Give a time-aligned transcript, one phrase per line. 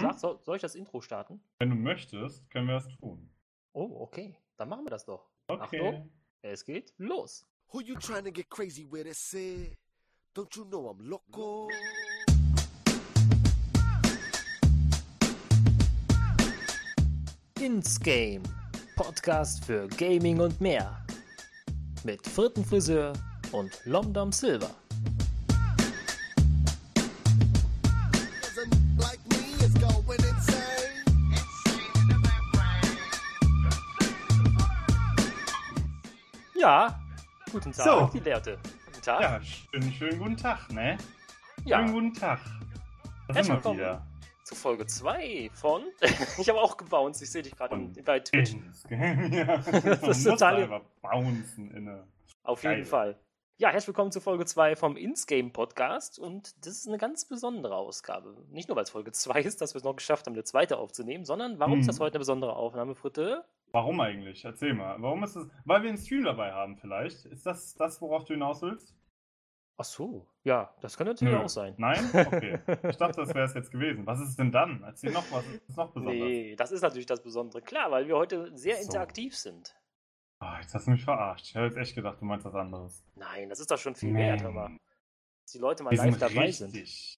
[0.00, 1.42] Sag, soll, soll ich das Intro starten?
[1.58, 3.28] Wenn du möchtest, können wir das tun.
[3.72, 4.34] Oh, okay.
[4.56, 5.28] Dann machen wir das doch.
[5.46, 5.80] Okay.
[5.80, 7.46] Achtung, es geht los.
[7.72, 9.76] Who you trying to get crazy with it, say?
[10.34, 11.68] Don't you know I'm loco?
[17.60, 18.42] Ins Game.
[18.96, 21.04] Podcast für Gaming und mehr.
[22.04, 23.12] Mit Frittenfriseur
[23.52, 24.79] und Lomdom Silver.
[36.70, 37.00] Ja,
[37.50, 38.10] guten Tag, So.
[38.16, 38.56] die Lehrte.
[38.86, 39.20] Guten Tag.
[39.20, 40.96] Ja, schönen, schönen guten Tag, ne?
[41.64, 42.38] Ja, Schönen guten Tag.
[43.26, 43.78] Da Herzlich willkommen.
[43.80, 44.06] wieder.
[44.44, 45.82] zu Folge 2 von.
[46.38, 48.52] ich habe auch gebounced, ich sehe dich gerade bei Twitch.
[48.88, 49.56] Ja,
[49.96, 52.04] Das ist total- bouncen inne.
[52.44, 52.76] Auf Geil.
[52.76, 53.18] jeden Fall.
[53.56, 57.74] Ja, herzlich willkommen zu Folge 2 vom Insgame Podcast und das ist eine ganz besondere
[57.74, 58.36] Ausgabe.
[58.52, 60.76] Nicht nur, weil es Folge 2 ist, dass wir es noch geschafft haben, eine zweite
[60.76, 61.88] aufzunehmen, sondern warum ist Mhm.
[61.88, 63.44] das heute eine besondere Aufnahme, Fritte?
[63.72, 64.44] Warum eigentlich?
[64.44, 65.00] Erzähl mal.
[65.00, 65.46] Warum ist es?
[65.64, 67.24] Weil wir einen Stream dabei haben, vielleicht.
[67.26, 68.94] Ist das das, worauf du hinaus willst?
[69.76, 71.40] Ach so, ja, das kann natürlich Nö.
[71.42, 71.74] auch sein.
[71.78, 72.04] Nein?
[72.12, 72.58] Okay.
[72.90, 74.04] Ich dachte, das wäre es jetzt gewesen.
[74.06, 74.82] Was ist es denn dann?
[74.82, 75.42] Erzähl noch was.
[75.46, 76.14] Ist noch besonders?
[76.16, 77.62] Nee, das ist natürlich das Besondere.
[77.62, 78.82] Klar, weil wir heute sehr So.
[78.82, 79.74] interaktiv sind.
[80.40, 81.46] Ah, jetzt hast du mich verarscht.
[81.46, 83.02] Ich habe jetzt echt gedacht, du meinst was anderes.
[83.14, 84.68] Nein, das ist doch schon viel wert, hör mal.
[84.68, 84.76] Nee.
[85.44, 86.74] Dass die Leute mal Wir live sind dabei sind.
[86.74, 87.14] richtig.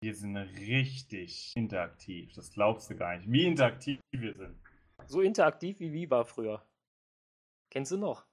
[0.00, 2.32] Wir sind richtig interaktiv.
[2.34, 3.30] Das glaubst du gar nicht.
[3.30, 4.60] Wie interaktiv wir sind.
[5.06, 6.62] So interaktiv wie Viva früher.
[7.70, 8.24] Kennst du noch?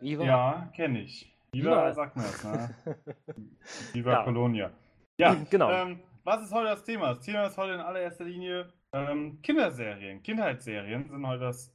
[0.00, 0.24] Viva?
[0.24, 1.36] Ja, kenne ich.
[1.52, 1.92] Viva Viva.
[1.94, 2.74] sagt mir das, ne?
[3.92, 4.24] Viva Ja.
[4.24, 4.70] Colonia.
[5.18, 5.70] Ja, Genau.
[5.70, 7.08] Ähm, was ist heute das Thema?
[7.08, 10.22] Das Thema ist heute in allererster Linie ähm, Kinderserien.
[10.22, 11.74] Kindheitsserien sind heute das,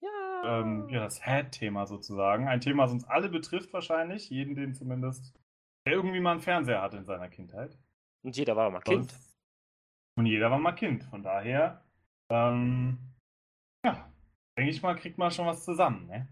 [0.00, 0.60] ja.
[0.60, 2.48] ähm, ja, das Head-Thema sozusagen.
[2.48, 4.30] Ein Thema, das uns alle betrifft wahrscheinlich.
[4.30, 5.34] Jeden, den zumindest,
[5.86, 7.78] der irgendwie mal einen Fernseher hatte in seiner Kindheit.
[8.22, 9.14] Und jeder war mal Kind.
[10.16, 11.04] Und jeder war mal Kind.
[11.04, 11.82] Von daher,
[12.30, 12.98] ähm,
[14.62, 16.28] denke ich mal, kriegt man schon was zusammen, ne?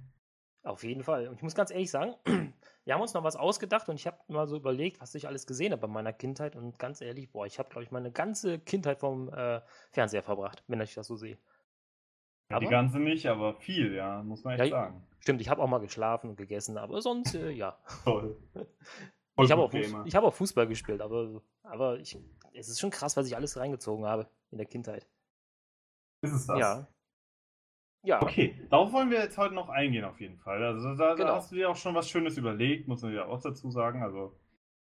[0.62, 1.27] Auf jeden Fall.
[1.27, 2.14] Und ich muss ganz ehrlich sagen,
[2.85, 5.46] wir haben uns noch was ausgedacht und ich habe mal so überlegt, was ich alles
[5.46, 6.55] gesehen habe in meiner Kindheit.
[6.55, 10.63] Und ganz ehrlich, boah, ich habe, glaube ich, meine ganze Kindheit vom äh, Fernseher verbracht,
[10.69, 11.39] wenn ich das so sehe.
[12.51, 15.07] Ja, die ganze nicht, aber viel, ja, muss man echt Ja, sagen.
[15.20, 17.79] Stimmt, ich habe auch mal geschlafen und gegessen, aber sonst, äh, ja.
[18.05, 18.36] Toll.
[19.42, 22.19] Ich habe auch, hab auch Fußball gespielt, aber, aber ich,
[22.52, 25.08] es ist schon krass, was ich alles reingezogen habe in der Kindheit.
[26.20, 26.58] Ist es das?
[26.58, 26.89] Ja.
[28.02, 30.62] Ja, Okay, darauf wollen wir jetzt heute noch eingehen, auf jeden Fall.
[30.64, 31.28] Also da, Genau.
[31.28, 34.02] da hast du dir auch schon was Schönes überlegt, muss man ja auch dazu sagen.
[34.02, 34.34] Also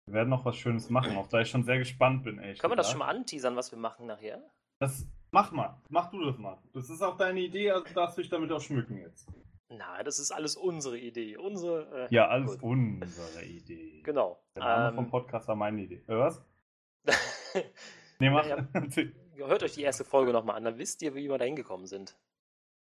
[0.06, 2.60] wir werden noch was Schönes machen, auf da ich schon sehr gespannt bin, echt.
[2.60, 4.40] können wir das schon mal anteasern, was wir machen nachher?
[4.78, 6.58] Das, mach mal, mach du das mal.
[6.72, 9.28] Das ist auch deine Idee, also darfst du dich damit auch schmücken jetzt.
[9.70, 11.36] Na, das ist alles unsere Idee.
[11.36, 12.06] Unsere.
[12.10, 12.62] Äh, Ja, alles gut.
[13.02, 14.00] unsere Idee.
[14.02, 14.38] Genau.
[14.54, 16.02] Der Name vom Ähm, Podcast war meine Idee.
[16.06, 16.42] Äh, was?
[18.20, 18.46] Nee, mach.
[18.46, 18.66] Ja,
[19.36, 22.16] Hört euch die erste Folge nochmal an, dann wisst ihr, wie wir da hingekommen sind.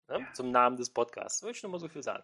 [0.10, 0.26] Ne?
[0.34, 1.42] Zum Namen des Podcasts.
[1.44, 2.24] Würde ich nur mal so viel sagen.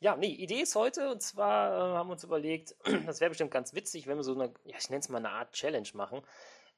[0.00, 2.74] Ja, nee, Idee ist heute, und zwar äh, haben wir uns überlegt,
[3.06, 5.30] das wäre bestimmt ganz witzig, wenn wir so eine, ja, ich nenne es mal eine
[5.30, 6.22] Art Challenge machen.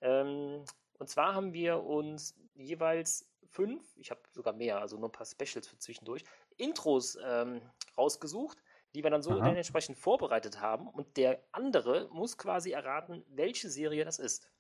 [0.00, 0.64] Ähm,
[0.98, 5.26] und zwar haben wir uns jeweils fünf, ich habe sogar mehr, also nur ein paar
[5.26, 6.24] Specials für zwischendurch,
[6.56, 7.60] Intros ähm,
[7.96, 8.58] rausgesucht,
[8.94, 9.44] die wir dann so Aha.
[9.44, 10.88] dann entsprechend vorbereitet haben.
[10.88, 14.50] Und der andere muss quasi erraten, welche Serie das ist.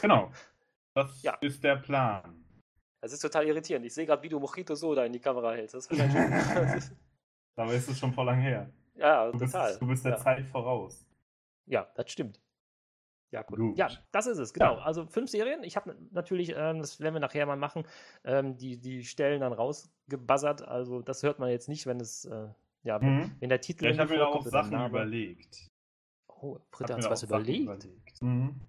[0.00, 0.32] genau.
[0.94, 1.34] Das Ja.
[1.40, 2.41] ist der Plan.
[3.02, 3.84] Das ist total irritierend.
[3.84, 5.74] Ich sehe gerade, wie du Mojito Soda in die Kamera hältst.
[5.74, 6.96] Das ist wahrscheinlich schon,
[7.56, 8.70] Dabei ist es schon vor lang her.
[8.94, 9.76] ja, Du bist, total.
[9.78, 10.18] du bist der ja.
[10.18, 11.04] Zeit voraus.
[11.66, 12.40] ja, das stimmt.
[13.32, 13.58] Ja, gut.
[13.58, 13.78] Gut.
[13.78, 14.76] Ja, das ist es, genau.
[14.76, 14.82] Ja.
[14.82, 15.62] Also fünf Serien.
[15.64, 17.84] Ich habe natürlich, ähm, das werden wir nachher mal machen,
[18.24, 20.62] ähm, die, die Stellen dann rausgebuzzert.
[20.68, 22.48] Also das hört man jetzt nicht, wenn es, äh,
[22.82, 23.34] ja, Mhm.
[23.40, 24.88] wenn der Titel Ja, ich habe mir auch Sachen Name.
[24.90, 25.66] überlegt.
[26.28, 27.88] Oh, mir hat was Sachen überlegt.
[28.20, 28.60] Mhm.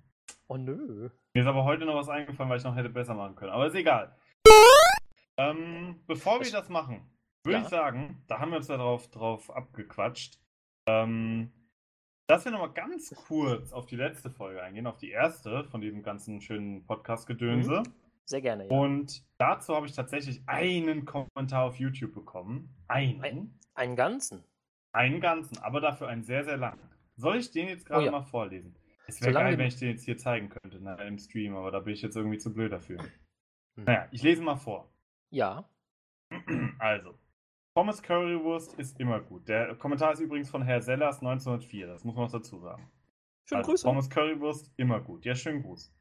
[0.47, 1.09] Oh nö.
[1.33, 3.51] Mir ist aber heute noch was eingefallen, weil ich noch hätte besser machen können.
[3.51, 4.15] Aber ist egal.
[5.38, 7.01] Ähm, bevor wir das machen,
[7.44, 7.63] würde Ja.
[7.63, 10.39] ich sagen, da haben wir uns ja drauf, drauf abgequatscht,
[10.88, 11.51] ähm,
[12.27, 16.03] dass wir nochmal ganz kurz auf die letzte Folge eingehen, auf die erste von diesem
[16.03, 17.83] ganzen schönen Podcast-Gedönse.
[18.25, 18.71] Sehr gerne, ja.
[18.71, 22.74] Und dazu habe ich tatsächlich einen Kommentar auf YouTube bekommen.
[22.88, 23.21] Einen.
[23.21, 24.44] Ein- Einen ganzen.
[24.94, 26.80] Einen ganzen, aber dafür einen sehr, sehr langen.
[27.15, 28.12] Soll ich den jetzt gerade Oh ja.
[28.12, 28.75] mal vorlesen?
[29.07, 31.80] Es wäre geil, wenn ich den jetzt hier zeigen könnte ne, im Stream, aber da
[31.80, 33.00] bin ich jetzt irgendwie zu blöd dafür.
[33.75, 33.83] Hm.
[33.85, 34.93] Naja, ich lese mal vor.
[35.33, 35.68] Ja.
[36.80, 37.18] Also,
[37.75, 39.47] Thomas Currywurst ist immer gut.
[39.47, 42.89] Der Kommentar ist übrigens von Herr Sellers 1904, das muss man noch dazu sagen.
[43.50, 43.83] Schöne Also, Grüße.
[43.83, 45.25] Thomas Currywurst, immer gut.
[45.25, 45.91] Ja, schönen Gruß.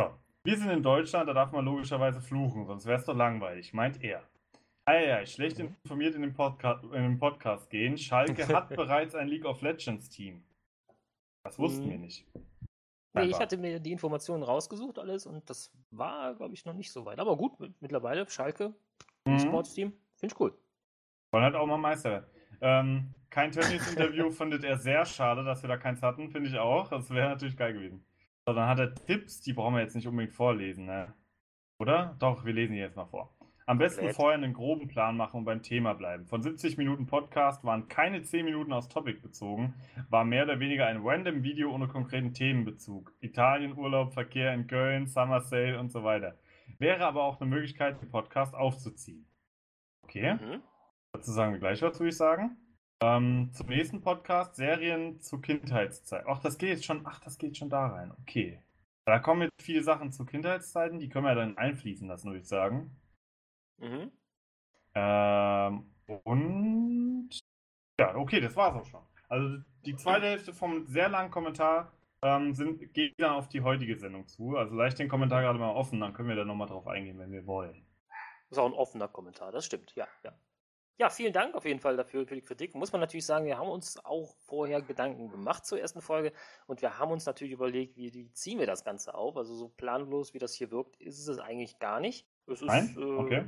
[0.00, 0.10] So.
[0.44, 4.02] Wir sind in Deutschland, da darf man logischerweise fluchen, sonst wäre es doch langweilig, meint
[4.02, 4.22] er.
[4.86, 5.74] Eieiei, schlecht Mhm.
[5.84, 7.98] informiert in den, Podca in den Podcast gehen.
[7.98, 10.44] Schalke hat bereits ein League of Legends Team.
[11.44, 11.90] Das wussten Mhm.
[11.90, 12.26] wir nicht.
[13.12, 16.92] Nee, ich hatte mir die Informationen rausgesucht, alles, und das war, glaube ich, noch nicht
[16.92, 17.18] so weit.
[17.18, 18.74] Aber gut, mit- mittlerweile, Schalke,
[19.24, 19.38] Mhm.
[19.40, 20.56] Sportsteam, finde ich cool.
[21.32, 22.26] Wollen halt auch mal Meister werden.
[22.60, 26.88] Ähm, kein Tönnies-Interview findet er sehr schade, dass wir da keins hatten, finde ich auch.
[26.88, 28.04] Das wäre natürlich geil gewesen.
[28.46, 31.12] So, dann hat er Tipps, die brauchen wir jetzt nicht unbedingt vorlesen, ne?
[31.78, 32.16] Oder?
[32.18, 33.34] Doch, wir lesen die jetzt mal vor.
[33.70, 34.16] Am besten Komplett.
[34.16, 36.26] vorher einen groben Plan machen und beim Thema bleiben.
[36.26, 39.74] Von 70 Minuten Podcast waren keine 10 Minuten aus Topic bezogen,
[40.08, 43.14] war mehr oder weniger ein random Video ohne konkreten Themenbezug.
[43.20, 46.36] Italien, Urlaub, Verkehr in Köln, Summer Sale und so weiter.
[46.80, 49.24] Wäre aber auch eine Möglichkeit, den Podcast aufzuziehen.
[50.02, 50.34] Okay.
[50.34, 50.62] Mhm.
[51.12, 52.56] Dazu sagen wir gleich was, würde ich sagen.
[53.00, 56.24] Ähm, zum nächsten Podcast, Serien zur Kindheitszeit.
[56.26, 58.10] Ach, das geht jetzt schon, ach, das geht schon da rein.
[58.22, 58.60] Okay.
[59.04, 62.48] Da kommen jetzt viele Sachen zu Kindheitszeiten, die können wir dann einfließen lassen, würde ich
[62.48, 62.96] sagen.
[63.80, 64.12] Mhm.
[64.94, 65.94] Ähm,
[66.24, 67.30] und
[67.98, 69.02] ja, okay, das war's auch schon.
[69.28, 71.92] Also die zweite Hälfte vom sehr langen Kommentar
[72.22, 74.56] ähm, sind, geht dann auf die heutige Sendung zu.
[74.56, 77.32] Also leicht den Kommentar gerade mal offen, dann können wir da nochmal drauf eingehen, wenn
[77.32, 77.86] wir wollen.
[78.48, 80.32] Das ist auch ein offener Kommentar, das stimmt, ja, ja.
[80.98, 82.74] Ja, vielen Dank auf jeden Fall dafür für die Kritik.
[82.74, 86.30] Muss man natürlich sagen, wir haben uns auch vorher Gedanken gemacht zur ersten Folge
[86.66, 89.38] und wir haben uns natürlich überlegt, wie, wie ziehen wir das Ganze auf.
[89.38, 92.26] Also so planlos, wie das hier wirkt, ist es eigentlich gar nicht.
[92.46, 92.94] Es ist, Nein?
[92.98, 93.44] äh, Okay.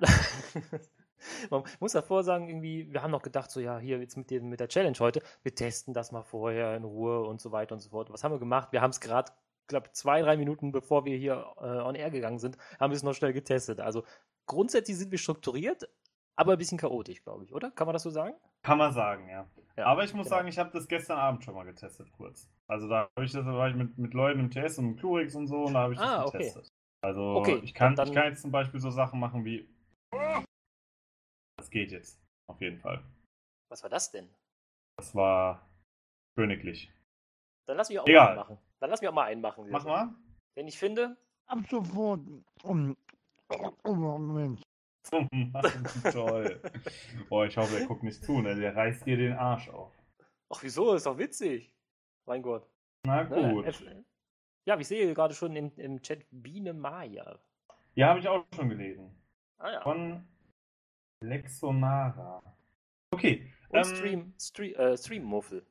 [1.50, 4.48] Man muss davor sagen, irgendwie, wir haben noch gedacht, so ja, hier jetzt mit, dem,
[4.48, 7.80] mit der Challenge heute, wir testen das mal vorher in Ruhe und so weiter und
[7.80, 8.10] so fort.
[8.10, 8.72] Was haben wir gemacht?
[8.72, 9.30] Wir haben es gerade,
[9.68, 13.04] glaube zwei, drei Minuten bevor wir hier äh, on air gegangen sind, haben wir es
[13.04, 13.80] noch schnell getestet.
[13.80, 14.02] Also
[14.46, 15.88] grundsätzlich sind wir strukturiert,
[16.34, 17.70] aber ein bisschen chaotisch, glaube ich, oder?
[17.70, 18.34] Kann man das so sagen?
[18.62, 19.46] Kann man sagen, ja.
[19.76, 20.36] Ja, Aber ich muss genau.
[20.38, 22.48] sagen, ich habe das gestern Abend schon mal getestet, kurz.
[22.66, 25.34] Also da habe ich das, da war ich mit, mit Leuten im TS und Clurix
[25.36, 26.38] und so und da habe ich das Ah, okay.
[26.38, 26.72] getestet.
[27.00, 29.68] Also Okay, ich, kann, dann- ich kann jetzt zum Beispiel so Sachen machen wie.
[31.56, 32.20] Das geht jetzt.
[32.48, 33.02] Auf jeden Fall.
[33.70, 34.28] Was war das denn?
[34.96, 35.68] Das war
[36.36, 36.92] königlich.
[37.66, 38.24] Dann lass mich auch Egal.
[38.24, 38.58] mal einen machen.
[38.80, 39.70] Dann lass mich auch mal einen machen.
[39.70, 40.14] Mach mal.
[40.56, 41.16] Denn ich finde,
[41.46, 42.20] Ab sofort.
[42.62, 42.96] Um,
[43.84, 44.62] um, Moment.
[45.10, 46.62] Oh Mann, toll.
[47.28, 48.54] Boah, ich hoffe, er guckt nicht zu, ne?
[48.54, 49.92] Der reißt dir den Arsch auf.
[50.50, 51.72] ach wieso, ist doch witzig.
[52.26, 52.68] Mein Gott.
[53.04, 53.52] Na Ne?
[53.52, 53.84] gut.
[54.64, 57.40] Ja, ich sehe gerade schon im, im Chat Biene Maya.
[57.96, 59.21] Ja, habe ich auch schon gelesen.
[59.62, 59.80] Ah ja.
[59.82, 60.26] Von
[61.22, 62.42] Lexonara.
[63.12, 63.52] Okay.
[63.68, 65.64] Und ähm, Stream, Stream, äh, Stream-Muffel.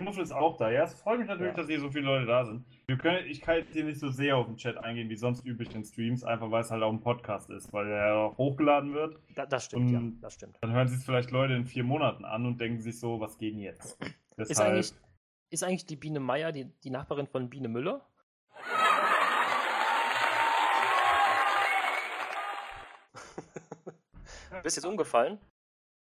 [0.00, 0.70] Muffel ist auch da.
[0.70, 1.56] Ja, es freut mich natürlich, Ja.
[1.56, 2.64] dass hier so viele Leute da sind.
[2.88, 5.46] Wir können, ich kann jetzt hier nicht so sehr auf den Chat eingehen, wie sonst
[5.46, 8.92] üblich in Streams, einfach weil es halt auch ein Podcast ist, weil er auch hochgeladen
[8.92, 9.18] wird.
[9.34, 10.58] Da, das stimmt, ja, das stimmt.
[10.60, 13.54] Dann hören sich vielleicht Leute in vier Monaten an und denken sich so, was geht
[13.54, 13.98] denn jetzt?
[14.36, 14.92] Ist Deshalb, eigentlich,
[15.50, 18.06] ist eigentlich die Biene Meier die, die Nachbarin von Biene Müller?
[24.62, 25.38] Bist jetzt umgefallen?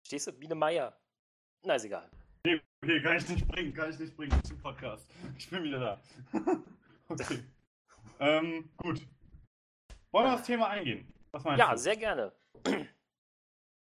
[0.06, 0.32] Stehst du?
[0.32, 0.96] Biene Meier.
[1.64, 2.10] Na, ist egal.
[2.44, 5.08] nee, okay, kann ich nicht bringen, kann ich nicht bringen zum Podcast.
[5.38, 6.02] Ich bin wieder da.
[7.08, 7.38] okay.
[8.18, 9.06] ähm, gut.
[10.10, 11.06] Wollen wir aufs Thema eingehen?
[11.30, 11.78] Was meinst Ja, du?
[11.78, 12.32] sehr gerne.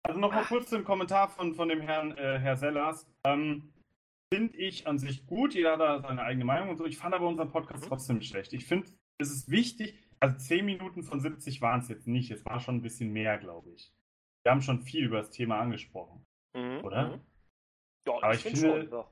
[0.02, 3.06] Also nochmal kurz zum Kommentar von, von dem Herrn äh, Herr Sellers.
[3.24, 3.72] Ähm,
[4.32, 6.86] finde ich an sich gut, jeder hat da seine eigene Meinung und so.
[6.86, 7.88] Ich fand aber unseren Podcast Mhm.
[7.88, 8.52] trotzdem schlecht.
[8.54, 8.88] Ich finde,
[9.18, 12.76] es ist wichtig, also 10 Minuten von 70 waren es jetzt nicht, es war schon
[12.76, 13.92] ein bisschen mehr, glaube ich.
[14.46, 16.24] Wir haben schon viel über das Thema angesprochen,
[16.56, 17.08] Mhm, oder?
[17.08, 17.20] mhm.
[18.06, 18.90] Ja, Aber ich finde schon.
[18.92, 19.04] Ja.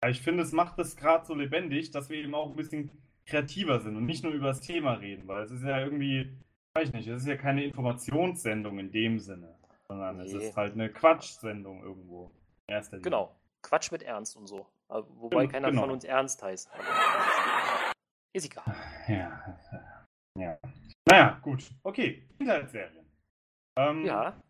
[0.00, 2.90] Aber ich finde, es macht es gerade so lebendig, dass wir eben auch ein bisschen
[3.26, 6.34] kreativer sind und nicht nur über das Thema reden, weil es ist ja irgendwie,
[6.72, 9.54] weiß ich nicht, es ist ja keine Informationssendung in dem Sinne,
[9.86, 10.38] sondern es Nee.
[10.48, 12.30] ist halt eine Quatschsendung irgendwo.
[12.66, 13.04] Erster Linie.
[13.10, 13.36] Genau.
[13.62, 14.66] Quatsch mit Ernst und so.
[14.88, 15.82] Aber Wobei Gen- keiner genau.
[15.82, 16.70] von uns Ernst heißt.
[18.32, 18.74] Ist egal.
[19.08, 19.58] Ja.
[20.38, 20.58] ja.
[21.06, 21.70] Naja, gut.
[21.82, 23.04] Okay, Kindheitsserien.
[23.76, 24.40] Ähm, Ja,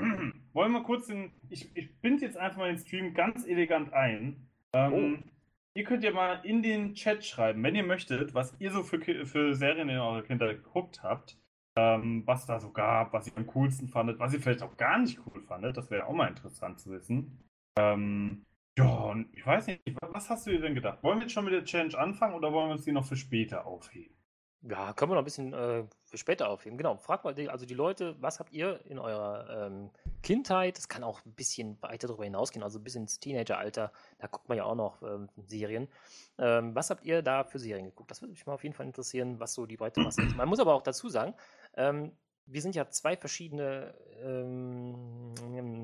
[0.52, 1.32] Wollen wir kurz den.
[1.48, 4.48] Ich, ich binde jetzt einfach mal den Stream ganz elegant ein.
[4.74, 5.30] Ähm, Oh.
[5.74, 8.98] Ihr könnt ja mal in den Chat schreiben, wenn ihr möchtet, was ihr so für,
[9.26, 11.38] für Serien in eurer Kindheit geguckt habt.
[11.78, 14.98] Ähm, was da so gab, was ihr am coolsten fandet, was ihr vielleicht auch gar
[14.98, 15.76] nicht cool fandet.
[15.76, 17.38] Das wäre auch mal interessant zu wissen.
[17.78, 18.46] Ähm,
[18.78, 21.02] ja, und ich weiß nicht, wa- was hast du dir denn gedacht?
[21.02, 23.16] Wollen wir jetzt schon mit der Challenge anfangen oder wollen wir uns die noch für
[23.16, 24.16] später aufheben?
[24.62, 25.84] ja, können wir noch ein bisschen äh,
[26.16, 26.78] für später aufheben.
[26.78, 29.90] Genau, fragt mal die, also die Leute, was habt ihr in eurer ähm,
[30.22, 30.78] Kindheit?
[30.78, 33.92] Das kann auch ein bisschen weiter darüber hinausgehen, also bis ins Teenageralter.
[34.18, 35.88] Da guckt man ja auch noch ähm, Serien.
[36.38, 38.10] Ähm, was habt ihr da für Serien geguckt?
[38.10, 40.36] Das würde mich mal auf jeden Fall interessieren, was so die breite Masse ist.
[40.36, 41.34] Man muss aber auch dazu sagen,
[41.74, 42.12] ähm,
[42.46, 45.34] wir sind ja zwei verschiedene, ähm,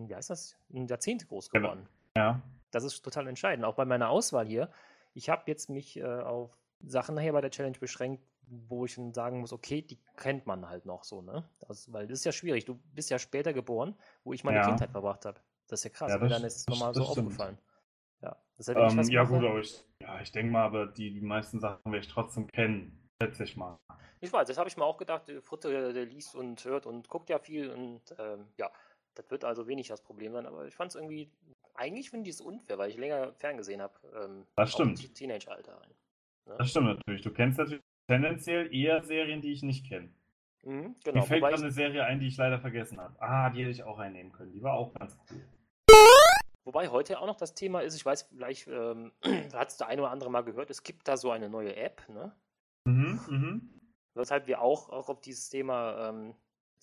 [0.08, 1.68] wie heißt das, Jahrzehnte groß Genau.
[1.70, 1.88] geworden.
[2.16, 2.40] Ja.
[2.70, 3.64] Das ist total entscheidend.
[3.66, 4.70] Auch bei meiner Auswahl hier.
[5.12, 9.14] Ich habe jetzt mich äh, auf Sachen nachher bei der Challenge beschränkt, wo ich dann
[9.14, 11.48] sagen muss, okay, die kennt man halt noch so, ne?
[11.66, 12.64] Das, weil das ist ja schwierig.
[12.64, 14.66] Du bist ja später geboren, wo ich meine Ja.
[14.66, 15.40] Kindheit verbracht habe.
[15.68, 16.10] Das ist ja krass.
[16.12, 17.26] Ja, das- dann ist es das- nochmal so das stimmt.
[17.28, 17.58] aufgefallen.
[18.20, 21.20] Ja, wenn ich Ähm, ja, gut, aber ich, ja, ich denke mal, aber die, die
[21.20, 22.98] meisten Sachen werde ich trotzdem kennen.
[23.22, 23.78] Schätze ich mal.
[24.20, 25.30] Ich weiß, das habe ich mir auch gedacht.
[25.42, 28.70] Fritte, der, liest und hört und guckt ja viel und ähm, ja,
[29.14, 30.46] das wird also wenig das Problem sein.
[30.46, 31.30] Aber ich fand es irgendwie,
[31.74, 33.94] eigentlich finde ich es unfair, weil ich länger ferngesehen habe.
[34.14, 35.02] Ähm, Das stimmt.
[35.04, 35.90] im Teenager-Alter rein.
[36.58, 37.22] Das stimmt natürlich.
[37.22, 40.10] Du kennst natürlich tendenziell eher Serien, die ich nicht kenne.
[40.64, 41.22] Mhm, Mir genau.
[41.22, 43.20] fällt Wobei gerade eine Serie ein, die ich leider vergessen habe.
[43.20, 44.52] Ah, die hätte ich auch einnehmen können.
[44.52, 45.44] Die war auch ganz cool.
[46.64, 49.12] wobei heute auch noch das Thema ist, ich weiß, vielleicht ähm,
[49.52, 52.08] hat es der eine oder andere mal gehört, es gibt da so eine neue App,
[52.08, 52.32] ne?
[52.84, 53.80] Mhm, mhm.
[54.14, 56.34] Weshalb wir auch, auch auf dieses Thema ähm,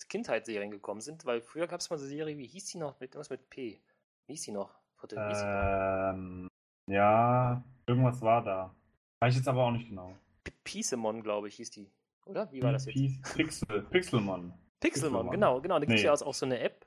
[0.08, 2.98] Kindheitsserien gekommen sind, weil früher gab es mal so eine Serie, wie hieß die noch?
[3.00, 3.80] Mit, was mit P?
[4.26, 4.78] Wie hieß die noch?
[5.00, 6.10] Hieß die noch?
[6.14, 6.48] Ähm,
[6.90, 8.74] ja, irgendwas war da.
[9.20, 10.14] Weiß ich jetzt aber auch nicht genau.
[10.44, 11.90] P- Piesemon, glaube ich, hieß die.
[12.26, 12.50] Oder?
[12.52, 12.96] Wie war das jetzt?
[12.96, 14.52] Pix- Pixel, Pixelmon.
[14.80, 15.78] Pixelmon, genau, genau.
[15.78, 16.86] Da gibt es ja auch so eine App.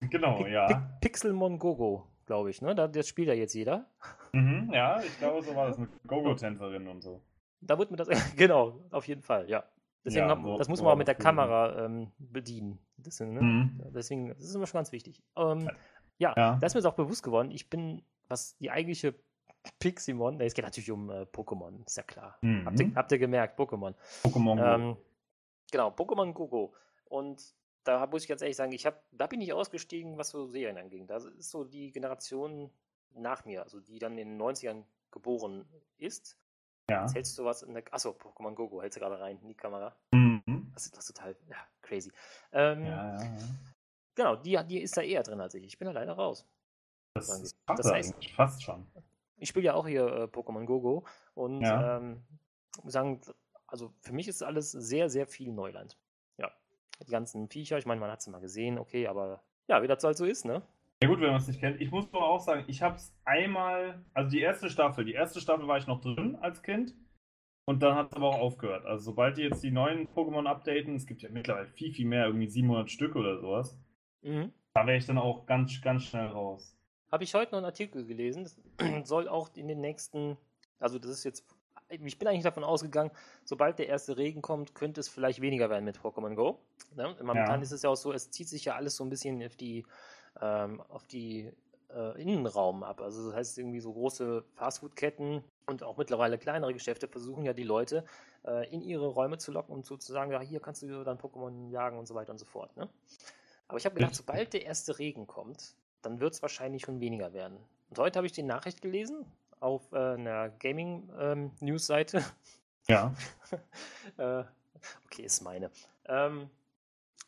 [0.00, 0.66] Genau, ja.
[0.66, 2.74] Pi- Pixelmon Gogo, glaube ich, ne?
[2.74, 3.90] Da, das spielt ja jetzt jeder.
[4.32, 7.20] Mhm, ja, ich glaube, so war das mit Gogo-Tänzerin und so.
[7.60, 9.64] Da wird mir das, genau, auf jeden Fall, ja.
[10.04, 11.22] Deswegen, Ja, so- das muss man auch mit das der.
[11.24, 12.78] Kamera ähm, bedienen.
[12.96, 13.42] Deswegen, ne?
[13.42, 13.82] Mhm.
[13.94, 15.22] Deswegen, das ist immer schon ganz wichtig.
[15.36, 15.68] Ähm,
[16.18, 16.56] ja, Ja.
[16.58, 19.14] da ist mir jetzt auch bewusst geworden, ich bin, was die eigentliche
[19.78, 22.38] Piximon, ne, es geht natürlich um äh, Pokémon, ist ja klar.
[22.40, 22.64] Mhm.
[22.66, 23.94] Habt, ihr, habt ihr gemerkt, Pokémon.
[24.22, 24.62] Pokémon Go.
[24.64, 24.96] Ähm,
[25.70, 26.74] genau, Pokémon Gogo.
[27.06, 30.46] Und da muss ich ganz ehrlich sagen, ich hab, da bin ich ausgestiegen, was so
[30.46, 31.06] Serien anging.
[31.06, 32.70] Da ist so die Generation
[33.14, 35.66] nach mir, also die dann in den 90ern geboren
[35.98, 36.38] ist.
[36.88, 37.02] ja.
[37.02, 37.82] Jetzt hältst du was in der.
[37.90, 39.94] Achso, Pokémon Gogo, hältst du gerade rein in die Kamera.
[40.12, 40.70] Mhm.
[40.72, 42.12] Das ist das ist total ja, crazy.
[42.52, 43.30] Ähm, Ja, ja.
[44.14, 45.64] Genau, die, die ist da eher drin als ich.
[45.64, 46.46] Ich bin da leider raus.
[47.14, 48.86] Das, das, das Das heißt- fast schon.
[49.40, 51.04] Ich spiele ja auch hier äh, Pokémon Gogo
[51.34, 51.96] und Ja.
[51.96, 52.22] ähm,
[52.84, 53.20] sagen,
[53.66, 55.96] also für mich ist alles sehr, sehr viel Neuland.
[56.36, 56.50] Ja,
[57.06, 60.04] die ganzen Viecher, ich meine, man hat sie mal gesehen, okay, aber ja, wie das
[60.04, 60.62] halt so ist, ne?
[61.02, 61.80] Ja gut, wenn man es nicht kennt.
[61.80, 65.40] Ich muss aber auch sagen, ich habe es einmal, also die erste Staffel, die erste
[65.40, 66.94] Staffel war ich noch drin als Kind
[67.66, 68.84] und dann hat es aber auch aufgehört.
[68.84, 72.26] Also sobald die jetzt die neuen Pokémon updaten, es gibt ja mittlerweile viel, viel mehr,
[72.26, 73.78] irgendwie 700 Stück oder sowas,
[74.22, 74.52] Mhm.
[74.74, 76.76] da wäre ich dann auch ganz, ganz schnell raus.
[77.10, 78.56] Habe ich heute noch einen Artikel gelesen, das
[79.08, 80.36] soll auch in den nächsten,
[80.78, 81.44] also das ist jetzt,
[81.88, 83.10] ich bin eigentlich davon ausgegangen,
[83.44, 86.60] sobald der erste Regen kommt, könnte es vielleicht weniger werden mit Pokémon Go.
[86.94, 87.16] Ne?
[87.20, 87.62] Momentan Ja.
[87.62, 89.84] ist es ja auch so, es zieht sich ja alles so ein bisschen auf die,
[90.40, 91.52] ähm, auf die
[91.92, 93.00] äh, Innenraum ab.
[93.00, 97.64] Also das heißt irgendwie so große Fastfood-Ketten und auch mittlerweile kleinere Geschäfte versuchen ja die
[97.64, 98.04] Leute
[98.46, 101.98] äh, in ihre Räume zu locken und sozusagen, ja, hier kannst du dann Pokémon jagen
[101.98, 102.76] und so weiter und so fort.
[102.76, 102.88] Ne?
[103.66, 107.32] Aber ich habe gedacht, sobald der erste Regen kommt, dann wird es wahrscheinlich schon weniger
[107.32, 107.58] werden.
[107.90, 109.24] Und heute habe ich die Nachricht gelesen
[109.60, 112.24] auf äh, einer Gaming-News-Seite.
[112.88, 113.14] Ja.
[114.16, 114.44] äh,
[115.04, 115.70] okay, ist meine.
[116.06, 116.50] Ähm,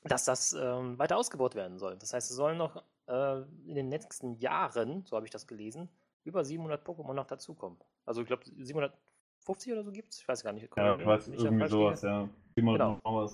[0.04, 1.96] dass das ähm, weiter ausgebaut werden soll.
[1.96, 5.88] Das heißt, es sollen noch äh, in den nächsten Jahren, so habe ich das gelesen,
[6.24, 7.78] über 700 Pokémon noch dazukommen.
[8.04, 10.20] Also ich glaube 750 oder so gibt es.
[10.20, 10.68] Ich weiß gar nicht.
[10.76, 12.28] Ja, ich weiß, irgendwie sowas, ja.
[12.56, 13.30] 700 Genau.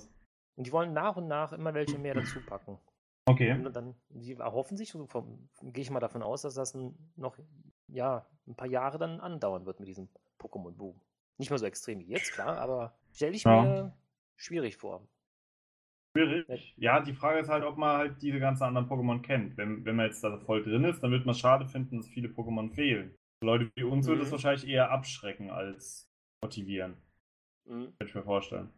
[0.55, 2.77] Und die wollen nach und nach immer welche mehr dazu packen.
[3.25, 3.53] Okay.
[3.53, 6.75] Und dann, die erhoffen sich, so vom- gehe ich mal davon aus, dass das
[7.15, 7.37] noch
[7.87, 10.09] ja, ein paar Jahre dann andauern wird mit diesem
[10.39, 10.99] Pokémon-Boom.
[11.37, 13.61] Nicht mehr so extrem wie jetzt, klar, aber stelle ich Ja.
[13.61, 13.97] mir
[14.35, 15.07] schwierig vor.
[16.17, 16.73] Schwierig.
[16.77, 19.55] Ja, die Frage ist halt, ob man halt diese ganzen anderen Pokémon kennt.
[19.57, 22.07] Wenn, wenn man jetzt da voll drin ist, dann wird man es schade finden, dass
[22.07, 23.15] viele Pokémon fehlen.
[23.43, 24.31] Leute wie uns würde es Mhm.
[24.33, 26.09] wahrscheinlich eher abschrecken als
[26.43, 26.97] motivieren.
[27.65, 27.85] Mhm.
[27.97, 28.73] Könnte ich mir vorstellen.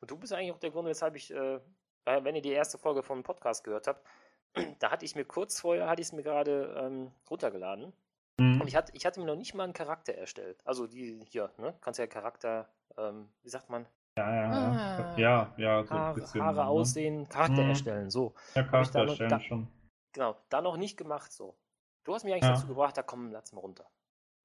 [0.00, 1.60] Und du bist eigentlich auch der Grund, weshalb ich, äh,
[2.04, 4.06] weil, wenn ihr die erste Folge vom Podcast gehört habt,
[4.80, 7.92] da hatte ich mir kurz vorher, hatte ich es mir gerade ähm, runtergeladen.
[8.38, 8.60] Mhm.
[8.60, 10.60] Und ich hatte, ich hatte mir noch nicht mal einen Charakter erstellt.
[10.66, 11.74] Also die hier, ne?
[11.80, 13.86] Kannst ja Charakter, ähm, wie sagt man,
[14.18, 14.52] Ja, ja, ja.
[14.52, 15.18] Ah.
[15.18, 16.42] Ja, ja, so ein Haare, bisschen.
[16.42, 16.66] Haare ne?
[16.66, 17.68] aussehen, Charakter Mhm.
[17.70, 18.34] erstellen, so.
[18.54, 19.68] Ja, Charakter noch- erstellen da- schon.
[20.14, 21.56] Genau, da noch nicht gemacht so.
[22.04, 22.52] Du hast mich eigentlich Ja.
[22.54, 23.86] dazu gebracht, da komm, lass mal runter.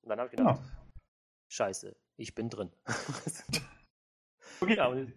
[0.04, 0.62] Und dann habe ich gedacht,
[1.50, 2.72] scheiße, ich bin drin.
[4.62, 4.76] Okay.
[4.76, 5.14] ja, und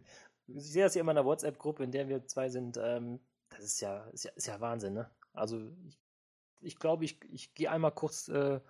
[0.55, 2.79] ich sehe das hier in meiner WhatsApp-Gruppe, in der wir zwei sind.
[2.83, 5.11] Ähm, das ist ja, ist ja, ist ja Wahnsinn, ne?
[5.33, 5.99] Also ich,
[6.61, 8.61] ich glaube, ich, ich gehe einmal kurz äh,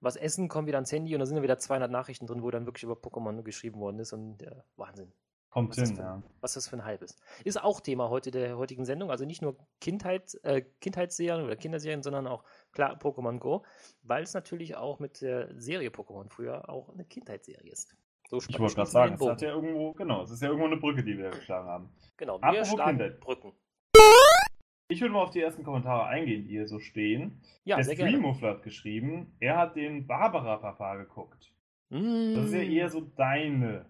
[0.00, 2.50] was essen, komme wieder ans Handy und da sind ja wieder 200 Nachrichten drin, wo
[2.50, 5.12] dann wirklich über Pokémon geschrieben worden ist und äh, Wahnsinn
[5.56, 6.04] Kommt Was hin, denn?
[6.04, 6.22] ja.
[6.42, 7.18] was das für ein Hype ist.
[7.42, 12.02] Ist auch Thema heute der heutigen Sendung, also nicht nur Kindheit, äh, Kindheitsserien oder Kinderserien,
[12.02, 13.64] sondern auch klar Pokémon Go,
[14.02, 17.96] weil es natürlich auch mit der Serie Pokémon früher auch eine Kindheitsserie ist.
[18.28, 20.76] So Ich wollte gerade sagen, es hat ja irgendwo, genau, es ist ja irgendwo eine
[20.76, 21.90] Brücke, die wir geschlagen haben.
[22.16, 23.20] Genau, wir Apropos schlagen Kindheit.
[23.20, 23.52] Brücken.
[24.88, 27.40] Ich würde mal auf die ersten Kommentare eingehen, die hier so stehen.
[27.64, 27.84] Ja, der.
[27.84, 31.52] Streamuffler hat geschrieben, er hat den Barbara-Papa geguckt.
[31.90, 33.86] Das ist ja Mm, eher so deine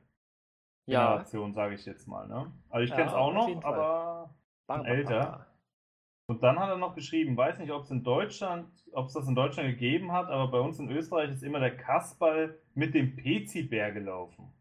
[0.87, 2.26] ja, Generation, sage ich jetzt mal.
[2.28, 2.52] Ne?
[2.71, 4.35] Also ich Ja, kenne es auch noch, aber
[4.85, 5.45] älter.
[6.28, 9.28] Und dann hat er noch geschrieben, weiß nicht, ob es in Deutschland, ob es das
[9.28, 13.14] in Deutschland gegeben hat, aber bei uns in Österreich ist immer der Kasperl mit dem
[13.14, 14.52] Pezi-Bär gelaufen.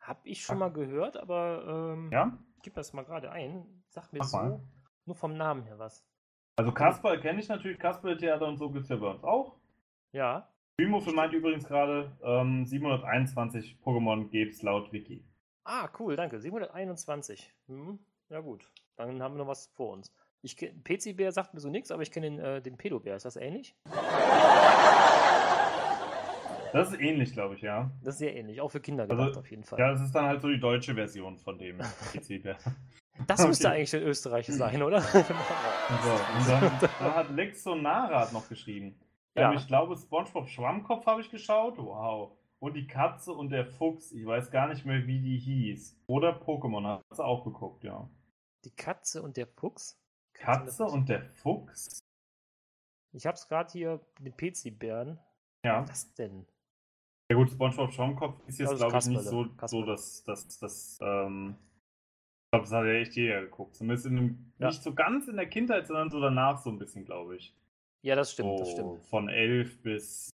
[0.00, 2.38] Hab ich schon mal gehört, aber ähm, Ja?
[2.62, 3.84] gib das mal gerade ein.
[3.88, 4.60] Sag mir Mach so mal.
[5.04, 6.02] nur vom Namen her was.
[6.56, 9.56] Also Kasperl kenne ich natürlich, Kasperl-Theater und so gibt es ja bei uns auch.
[10.12, 10.48] Ja.
[10.74, 15.26] Streammuffel meint übrigens gerade, ähm, 721 Pokémon gäbe es laut Wiki.
[15.64, 16.40] Ah, cool, danke.
[16.40, 17.54] 721.
[17.68, 17.98] Hm,
[18.30, 18.64] ja gut,
[18.96, 20.10] dann haben wir noch was vor uns.
[20.44, 23.14] Ich PC-Bär sagt mir so nichts, aber ich kenne den, äh, den Pedobär.
[23.14, 23.76] Ist das ähnlich?
[26.72, 27.90] Das ist ähnlich, glaube ich, ja.
[28.02, 29.78] Das ist sehr ähnlich, auch für Kinder Also, gedacht auf jeden Fall.
[29.78, 31.78] Ja, das ist dann halt so die deutsche Version von dem
[32.12, 32.56] PC-Bär.
[33.26, 33.76] das müsste okay.
[33.76, 35.00] eigentlich in Österreich sein, oder?
[36.02, 38.98] So, und dann, dann hat Lexonarat noch geschrieben.
[39.36, 39.50] Ja.
[39.50, 41.76] Ähm, ich glaube, SpongeBob Schwammkopf habe ich geschaut.
[41.76, 42.32] Wow.
[42.58, 44.10] Und die Katze und der Fuchs.
[44.12, 46.00] Ich weiß gar nicht mehr, wie die hieß.
[46.06, 48.08] Oder Pokémon hat sie auch geguckt, ja.
[48.64, 50.01] Die Katze und der Fuchs?
[50.42, 52.00] Katze und der Fuchs?
[53.14, 55.18] Ich hab's gerade hier, den PC-Bären.
[55.64, 55.88] Ja.
[55.88, 56.46] Was denn?
[57.30, 59.86] Ja gut, SpongeBob Schwammkopf ist jetzt, Das ist glaube ich, nicht so, so Kasperle.
[59.86, 63.76] das, das, das, ähm, ich glaube, das hat ja echt jeder geguckt.
[63.76, 64.66] Zumindest in einem, Ja.
[64.68, 67.54] nicht so ganz in der Kindheit, sondern so danach so ein bisschen, glaube ich.
[68.04, 69.06] Ja, das stimmt, so das stimmt.
[69.06, 70.30] von 11 bis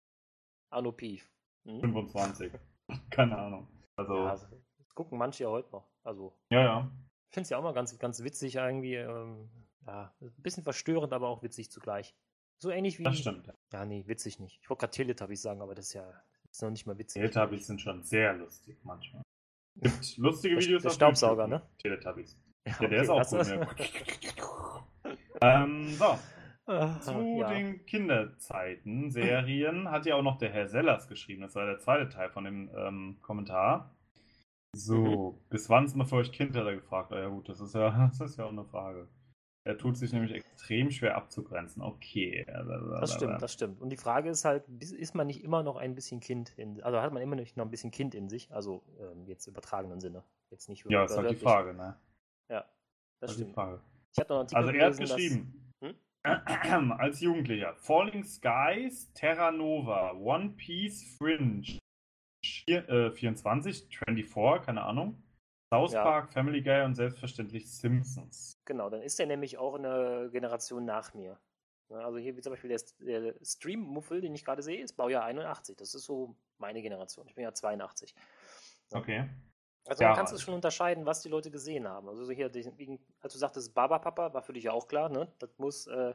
[0.73, 1.31] Arno Pief.
[1.67, 1.81] Hm?
[1.81, 2.53] 25.
[3.11, 3.69] Keine Ahnung.
[3.97, 4.47] Also, Ja, ja, also,
[4.79, 5.87] das gucken manche ja heute noch.
[6.03, 6.91] Also, ja.
[7.31, 8.97] ich finde es ja auch mal ganz, ganz witzig irgendwie.
[8.97, 9.49] Ähm,
[9.87, 12.15] ja, ein bisschen verstörend, aber auch witzig zugleich.
[12.59, 13.03] So ähnlich wie.
[13.05, 13.53] Das stimmt.
[13.73, 14.61] Ja, nee, witzig nicht.
[14.63, 16.07] Ich wollte gerade Teletubbies sagen, aber das ist ja
[16.45, 17.21] das ist noch nicht mal witzig.
[17.21, 19.23] Teletubbies sind schon sehr lustig manchmal.
[19.77, 21.77] Gibt lustige Der- Videos der auf Staubsauger, YouTube ne?
[21.79, 22.39] Teletubbies.
[22.65, 25.19] Ja, Ja, der ist okay, auch du- Ne?
[25.41, 26.19] ähm, so,
[26.67, 27.11] Ah, zu
[27.41, 27.49] ja.
[27.53, 31.43] den Kinderzeiten, Serien, hat ja auch noch der Herr Sellers geschrieben.
[31.43, 33.97] Das war der zweite Teil von dem ähm, Kommentar.
[34.75, 35.49] So, Mhm.
[35.51, 37.11] bis wann ist man für euch Kind, hat er gefragt.
[37.11, 39.09] Ja gut, das ist ja, das ist ja auch eine Frage.
[39.65, 41.83] Er tut sich nämlich extrem schwer abzugrenzen.
[41.83, 42.45] Okay.
[42.47, 43.81] Das stimmt, das stimmt.
[43.81, 47.01] Und die Frage ist halt, ist man nicht immer noch ein bisschen Kind in, also
[47.01, 50.25] hat man immer noch ein bisschen Kind in sich, also ähm, jetzt im übertragenen Sinne,
[50.51, 51.37] jetzt nicht Ja, ist halt die.
[51.37, 51.97] Frage, ne?
[52.49, 52.71] Ja, das
[53.21, 53.55] Das ist die stimmt.
[53.55, 53.81] Frage.
[54.13, 55.95] Ich habe noch einen Artikel Also er hat geschrieben, Hm?
[57.01, 61.79] als Jugendlicher, Falling Skies, Terra Nova, One Piece, Fringe,
[62.45, 65.23] vier- äh, 24, 24, keine Ahnung,
[65.73, 66.03] South Ja.
[66.03, 68.53] Park, Family Guy und selbstverständlich Simpsons.
[68.67, 71.39] genau, dann ist er nämlich auch eine Generation nach mir.
[71.89, 75.77] Also hier wie zum Beispiel der, der Stream-Muffel, den ich gerade sehe, ist Baujahr 81.
[75.77, 77.27] Das ist so meine Generation.
[77.29, 78.15] Ich bin ja 82.
[78.93, 78.99] Ja.
[78.99, 79.29] Okay.
[79.87, 80.43] Also Ja, man kannst du halt.
[80.45, 82.09] schon unterscheiden, was die Leute gesehen haben.
[82.09, 85.09] Also so hier, wegen, als du sagtest, Baba Papa, war für dich ja auch klar,
[85.09, 85.31] ne?
[85.39, 86.15] Das muss äh,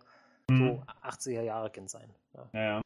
[0.50, 0.84] so Hm.
[1.04, 2.14] 80er Jahre Kind sein.
[2.34, 2.50] Ja.
[2.54, 2.82] Ja, ja.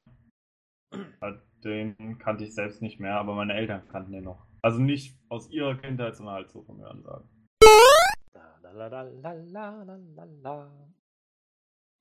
[1.21, 4.47] Äh, Den kannte ich selbst nicht mehr, aber meine Eltern kannten den noch.
[4.63, 7.29] Also nicht aus ihrer Kindheit, sondern halt so vom Hören sagen.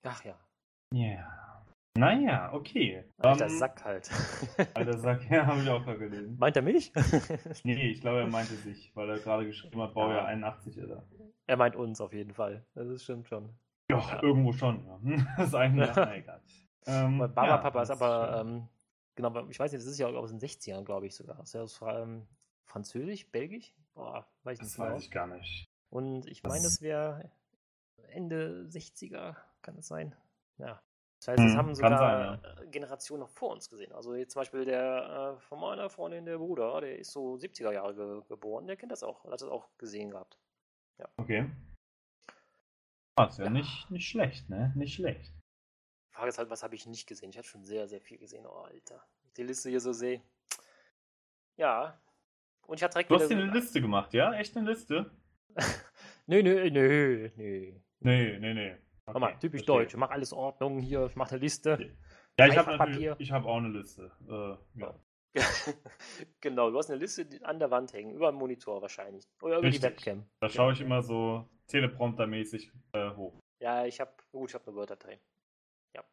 [0.02, 0.38] Ach ja,
[0.92, 1.36] Ja.
[1.98, 3.04] Naja, okay.
[3.18, 4.08] alter Ähm, Sack halt.
[4.74, 6.36] Alter Sack, ja, habe ich auch gerade gelesen.
[6.38, 6.92] Meint er mich?
[7.64, 10.24] Nee, ich glaube, er meinte sich, weil er gerade geschrieben hat, Baujahr Ja.
[10.26, 11.02] 81 ist er.
[11.48, 12.64] er meint uns auf jeden Fall.
[12.74, 13.58] Das ist stimmt schon.
[13.90, 14.22] Ja, Ja.
[14.22, 14.84] irgendwo schon.
[14.86, 15.00] Ja.
[15.36, 16.40] Das ist eigentlich, na egal.
[16.86, 18.68] Ähm, Baba ja, Papa ist aber, ähm,
[19.16, 21.36] genau, ich weiß nicht, das ist ja aus den 60ern, glaube ich sogar.
[21.38, 22.26] Das ist ja aus ähm,
[22.70, 23.74] Französisch, Belgisch?
[23.94, 24.94] Boah, weiß ich das nicht genau.
[24.94, 25.68] weiß ich gar nicht.
[25.90, 27.30] Und ich Das meine, das wäre
[28.08, 30.14] Ende 60er, kann es sein?
[30.58, 30.80] Ja.
[31.18, 33.92] Das heißt, das Hm, haben sogar sein, äh, Generationen noch vor uns gesehen.
[33.92, 37.72] Also jetzt zum Beispiel der äh, von meiner Freundin, der Bruder, der ist so 70er
[37.72, 40.38] Jahre ge geboren, der kennt das auch, hat das auch gesehen gehabt.
[41.18, 41.50] Okay.
[43.16, 43.50] Ah, ist ja, Ja.
[43.50, 44.72] Nicht, nicht schlecht, ne?
[44.76, 45.32] Nicht schlecht.
[46.08, 47.30] Die Frage ist halt, was habe ich nicht gesehen?
[47.30, 48.46] Ich hatte schon sehr, sehr viel gesehen.
[48.46, 49.02] Oh, Alter.
[49.36, 50.22] Die Liste hier so sehe.
[51.56, 52.00] Ja.
[52.66, 54.32] Und ich hatte direkt Du hast dir eine Liste gemacht, ja?
[54.34, 55.10] Echt eine Liste?
[56.26, 57.72] Nö, nö, nö, nö.
[57.98, 58.76] Nee, nee, nee.
[59.04, 59.76] Guck mal, Okay, typisch verstehe.
[59.76, 59.94] deutsch.
[59.94, 61.96] Ich mach alles Ordnung hier, ich mache eine Liste.
[62.38, 62.70] Ja, ich habe
[63.32, 64.12] habe auch eine Liste.
[64.28, 64.94] Äh, ja.
[66.40, 69.28] genau, du hast eine Liste an der Wand hängen, über dem Monitor wahrscheinlich.
[69.42, 69.80] Oder über Richtig.
[69.80, 70.30] die Webcam.
[70.40, 73.38] Da schaue ich immer so telepromptermäßig äh, hoch.
[73.60, 75.20] Ja, ich habe, gut, ich habe eine Word-Datei.
[75.94, 76.04] Ja.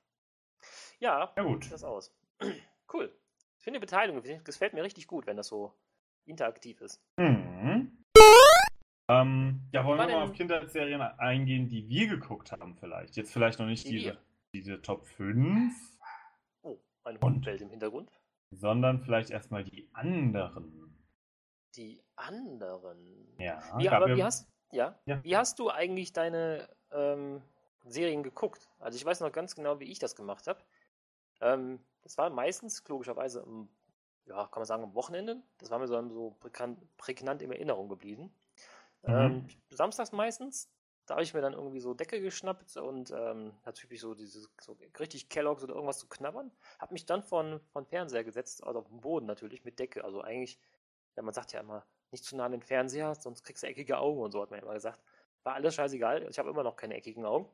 [0.99, 1.63] Ja, Ja gut.
[1.63, 2.13] sieht das aus.
[2.93, 3.15] cool.
[3.57, 5.73] Ich finde die Beteiligung, das gefällt mir richtig gut, wenn das so
[6.27, 7.01] interaktiv ist.
[7.17, 7.97] Mhm.
[9.09, 13.15] Ähm, ja, wollen War wir mal auf Kindheitsserien eingehen, die wir geguckt haben vielleicht.
[13.15, 14.17] Jetzt vielleicht noch nicht Die diese,
[14.53, 15.73] diese Top 5,
[16.63, 17.19] Oh, eine?
[17.21, 18.11] Hundwelt im Hintergrund.
[18.51, 21.05] sondern vielleicht erstmal die anderen.
[21.75, 23.33] Die anderen.
[23.39, 25.23] Ja, Wie, aber wie hast, ja, Ja.
[25.23, 27.41] wie hast du eigentlich deine ähm,
[27.85, 28.69] Serien geguckt?
[28.79, 30.59] Also ich weiß noch ganz genau, wie ich das gemacht habe.
[31.39, 33.69] Ähm, das war meistens, logischerweise, am,
[34.27, 35.41] ja, kann man sagen, am Wochenende.
[35.57, 36.35] Das war mir so, so
[36.97, 38.31] prägnant, in Erinnerung geblieben.
[39.03, 39.13] Mhm.
[39.13, 40.69] Ähm, samstags meistens,
[41.07, 44.77] Da habe ich mir dann irgendwie so Decke geschnappt und ähm, natürlich so dieses so
[44.99, 46.51] richtig Kelloggs oder irgendwas zu knabbern.
[46.79, 50.03] Habe mich dann von, von Fernseher gesetzt, also auf den Boden natürlich mit Decke.
[50.03, 50.59] Also eigentlich,
[51.15, 53.97] ja, man sagt ja immer, nicht zu nah an den Fernseher, sonst kriegst du eckige
[53.99, 54.99] Augen und so, hat man immer gesagt.
[55.43, 56.27] War alles scheißegal.
[56.29, 57.49] Ich habe immer noch keine eckigen Augen.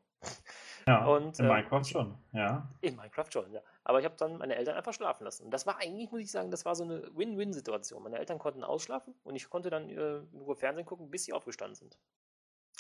[0.88, 2.70] Ja, Und, in äh, Minecraft schon, ja.
[2.82, 3.62] In Minecraft schon, ja.
[3.84, 5.46] Aber ich habe dann meine Eltern einfach schlafen lassen.
[5.46, 8.04] Und das war eigentlich, muss ich sagen, das war so eine Win-Win-Situation.
[8.04, 11.76] Meine Eltern konnten ausschlafen und ich konnte dann äh, nur Fernsehen gucken, bis sie aufgestanden
[11.76, 11.98] sind.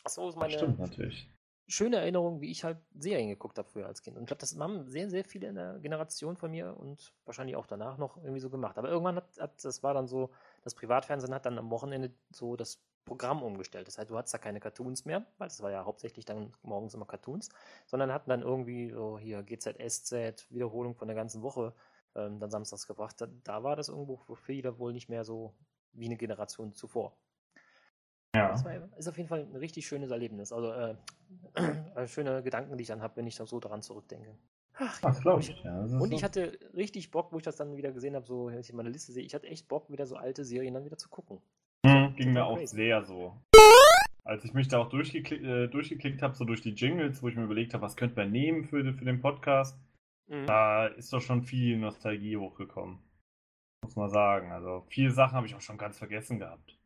[0.03, 1.29] Das Das meine stimmt natürlich.
[1.67, 4.17] schöne Erinnerung, wie ich halt Serien geguckt habe früher als Kind.
[4.17, 7.55] Und ich glaube, das haben sehr, sehr viele in der Generation von mir und wahrscheinlich
[7.55, 8.77] auch danach noch irgendwie so gemacht.
[8.77, 10.29] Aber irgendwann hat, hat das war dann so,
[10.63, 13.87] das Privatfernsehen hat dann am Wochenende so das Programm umgestellt.
[13.87, 16.93] Das heißt, du hattest da keine Cartoons mehr, weil das war ja hauptsächlich dann morgens
[16.93, 17.49] immer Cartoons,
[17.85, 21.73] sondern hatten dann irgendwie so hier GZSZ, Wiederholung von der ganzen Woche,
[22.15, 23.19] ähm, dann samstags gebracht.
[23.19, 25.53] Da, da war das irgendwo für viele wohl nicht mehr so
[25.93, 27.17] wie eine Generation zuvor.
[28.35, 28.49] Ja.
[28.49, 30.51] Das war, ist auf jeden Fall ein richtig schönes Erlebnis.
[30.51, 30.95] Also äh,
[31.95, 34.35] äh, schöne Gedanken, die ich dann habe, wenn ich dann so daran zurückdenke.
[34.75, 35.63] Ach, Das glaube und ich.
[35.63, 36.11] Ja, Und so.
[36.11, 38.89] ich hatte richtig Bock, wo ich das dann wieder gesehen habe, so wenn ich meine
[38.89, 41.41] Liste sehe, ich hatte echt Bock, wieder so alte Serien dann wieder zu gucken.
[42.15, 42.75] Ging mir auch crazy.
[42.75, 43.37] sehr so.
[44.25, 47.35] Als ich mich da auch durchgeklickt, äh, durchgeklickt habe, so durch die Jingles, wo ich
[47.35, 49.77] mir überlegt habe, was könnte man nehmen für, für den Podcast,
[50.27, 50.45] Mhm.
[50.47, 52.99] da ist doch schon viel Nostalgie hochgekommen.
[53.83, 54.53] Muss man sagen.
[54.53, 56.79] Also viele Sachen habe ich auch schon ganz vergessen gehabt.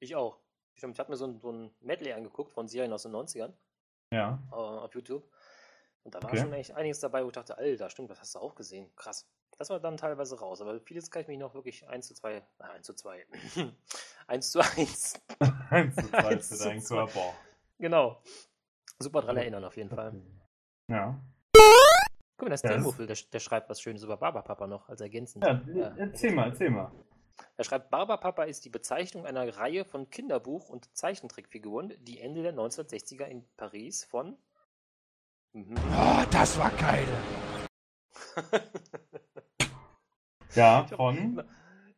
[0.00, 0.38] Ich auch.
[0.74, 3.52] Ich, ich habe mir so ein, so ein Medley angeguckt von Serien aus den 90ern
[4.12, 4.42] Ja.
[4.50, 5.30] äh, auf YouTube.
[6.04, 6.40] Und da war Okay.
[6.40, 8.90] schon echt einiges dabei, wo ich dachte, Alter, stimmt, das hast du auch gesehen.
[8.96, 9.28] Krass.
[9.58, 12.34] Das war dann teilweise raus, aber vieles kann ich mich noch wirklich 1 zu 2,
[12.36, 13.24] äh, 1 zu 2,
[14.26, 15.14] 1 zu 1,
[15.70, 16.96] Eins zu zwei Eins für zu deinen zwei.
[16.96, 17.34] Körper.
[17.78, 18.22] genau.
[18.98, 20.20] Super dran erinnern auf jeden Fall.
[20.88, 21.20] Ja.
[21.52, 21.76] Guck mal,
[22.38, 25.44] der Ja, das- Steamwürfel, der, der schreibt was Schönes über Barbapapa noch als ergänzend.
[25.44, 26.90] ja Äh, erzähl mal, erzähl mal.
[27.56, 32.54] Er schreibt, Barbapapa ist die Bezeichnung einer Reihe von Kinderbuch- und Zeichentrickfiguren, die Ende der
[32.54, 34.36] 1960er in Paris von.
[35.52, 35.74] Mhm.
[35.96, 37.06] Oh, das war geil.
[40.54, 41.42] Ja, von.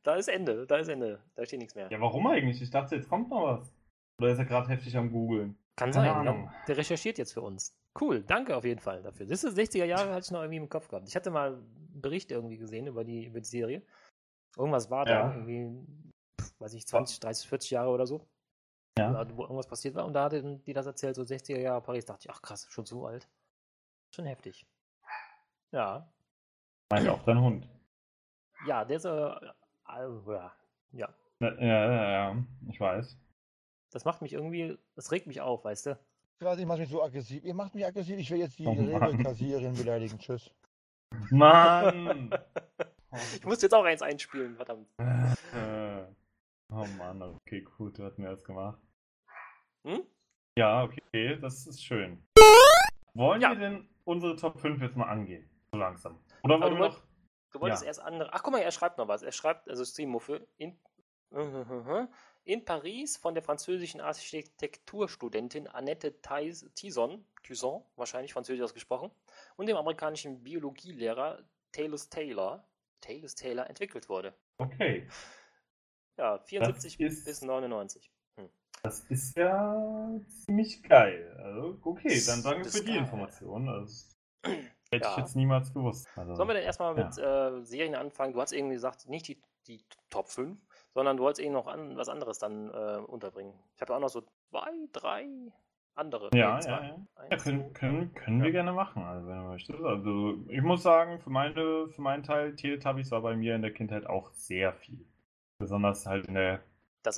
[0.02, 1.20] Da ist Ende, da ist Ende.
[1.34, 1.88] Da steht nichts mehr.
[1.90, 2.62] Ja, warum eigentlich?
[2.62, 3.74] Ich dachte, jetzt kommt noch was.
[4.20, 5.58] Oder ist er gerade heftig am Googeln?
[5.76, 6.16] Kann keine sein.
[6.16, 6.44] Ahnung.
[6.44, 6.54] Ja.
[6.68, 7.76] Der recherchiert jetzt für uns.
[8.00, 9.26] Cool, danke auf jeden Fall dafür.
[9.26, 11.08] Das ist 60er Jahre, hatte ich noch irgendwie im Kopf gehabt.
[11.08, 13.82] Ich hatte mal einen Bericht irgendwie gesehen über die, über die Serie.
[14.56, 15.28] Irgendwas war Ja.
[15.28, 15.84] da, irgendwie,
[16.60, 18.26] weiß ich, 20, 30, 40 Jahre oder so.
[18.98, 19.12] Ja.
[19.36, 20.06] Wo irgendwas passiert war.
[20.06, 22.06] Und da hatten die das erzählt, so 60er Jahre Paris.
[22.06, 23.28] Dachte ich, ach krass, schon so alt.
[24.14, 24.66] Schon heftig.
[25.72, 26.10] Ja.
[26.90, 27.68] Meint auch dein Hund.
[28.66, 29.34] Ja, der ist, äh,
[29.84, 30.52] also, ja.
[30.92, 31.08] ja.
[31.40, 32.36] Ja, ja,
[32.68, 33.18] ich weiß.
[33.92, 35.98] Das macht mich irgendwie, das regt mich auf, weißt du?
[36.38, 37.44] Ich weiß, ich mache mich so aggressiv.
[37.44, 38.18] Ihr macht mich aggressiv.
[38.18, 39.02] Ich will jetzt die Oh Mann.
[39.02, 40.18] Rewe-Kassiererin beleidigen.
[40.18, 40.50] Tschüss.
[41.30, 42.30] Mann!
[43.36, 44.86] Ich muss jetzt auch eins einspielen, verdammt.
[44.98, 46.04] Äh,
[46.70, 48.78] oh Mann, okay, gut, du hast mir das gemacht.
[49.86, 50.02] Hm?
[50.58, 52.22] Ja, okay, das ist schön.
[53.14, 53.50] Wollen Ja.
[53.50, 55.48] wir denn unsere Top 5 jetzt mal angehen?
[55.72, 56.18] So langsam.
[56.46, 57.02] Oder wollen du wir noch.
[57.52, 57.88] Du wolltest Ja.
[57.88, 58.32] erst andere.
[58.32, 59.22] Ach, guck mal, er schreibt noch was.
[59.22, 60.78] Er schreibt, also Streammuffel, in,
[62.44, 66.20] in Paris von der französischen Architekturstudentin Annette
[66.74, 69.10] Tison, Tison, wahrscheinlich französisch ausgesprochen,
[69.56, 72.66] und dem amerikanischen Biologielehrer Talus Taylor,
[73.00, 74.34] Talus Taylor entwickelt wurde.
[74.58, 75.08] Okay,
[76.18, 78.10] Ja, 74 ist- bis 99.
[78.82, 81.36] das ist ja ziemlich geil.
[81.42, 82.96] Also, okay, dann danke für die.
[82.96, 83.66] Information.
[83.66, 84.16] Das
[84.90, 85.10] hätte Ja.
[85.12, 86.08] ich jetzt niemals gewusst.
[86.16, 88.32] Also, Sollen wir denn erstmal mit äh, Serien anfangen?
[88.32, 90.58] Du hast irgendwie gesagt, nicht die, die Top 5,
[90.94, 93.54] sondern du wolltest irgendwie noch an, was anderes dann äh, unterbringen.
[93.74, 95.26] Ich habe ja auch noch so zwei, drei
[95.94, 96.30] andere.
[96.34, 97.06] ja, ja, ja.
[97.16, 98.44] Eins, Ja, können, können, können Ja.
[98.44, 99.80] wir gerne machen, also wenn du möchtest.
[99.82, 103.72] Also ich muss sagen, für meine, für meinen Teil, Teletubbies war bei mir in der
[103.72, 105.06] Kindheit auch sehr viel.
[105.58, 106.62] Besonders halt in der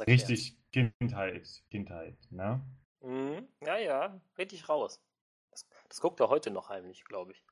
[0.06, 2.60] richtig Kindheit, Kindheit, ne?
[3.00, 3.48] Mhm.
[3.64, 5.02] Ja, ja, richtig raus.
[5.50, 7.44] Das, das guckt er heute noch heimlich, glaube ich.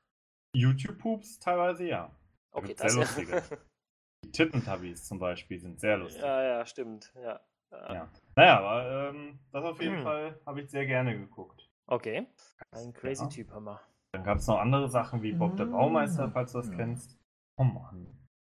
[0.57, 2.07] YouTube-Poops teilweise ja.
[2.51, 3.07] Da Okay, das sehr ja.
[3.07, 3.43] lustige.
[4.25, 6.21] Die Tittentubbies zum Beispiel sind sehr lustig.
[6.23, 7.13] ja, ja, stimmt.
[7.15, 7.39] Ja.
[7.71, 7.93] Ja.
[7.93, 8.09] Ja.
[8.35, 10.03] Naja, aber ähm, das auf jeden Hm.
[10.03, 11.69] Fall habe ich sehr gerne geguckt.
[11.85, 12.27] Okay.
[12.71, 13.29] Ein crazy Ja.
[13.29, 13.81] Typ, Hammer.
[14.13, 16.31] Dann gab es noch andere Sachen wie Bob der Baumeister, Mm.
[16.31, 16.75] falls du das Ja.
[16.75, 17.19] kennst.
[17.57, 18.07] Oh Mann.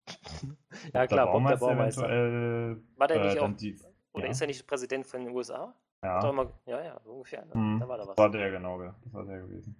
[0.93, 2.03] Ja, klar, Bob der Baumeister.
[2.03, 3.77] War der äh, nicht auch, dann die,
[4.13, 4.31] oder ja.
[4.31, 5.73] ist er nicht Präsident von den USA?
[6.03, 7.43] ja, immer, ja, ja, so ungefähr.
[7.45, 7.53] Ne?
[7.53, 8.17] Hm, Da war da das was.
[8.17, 8.95] war der genau, ja.
[9.03, 9.75] das war der gewesen.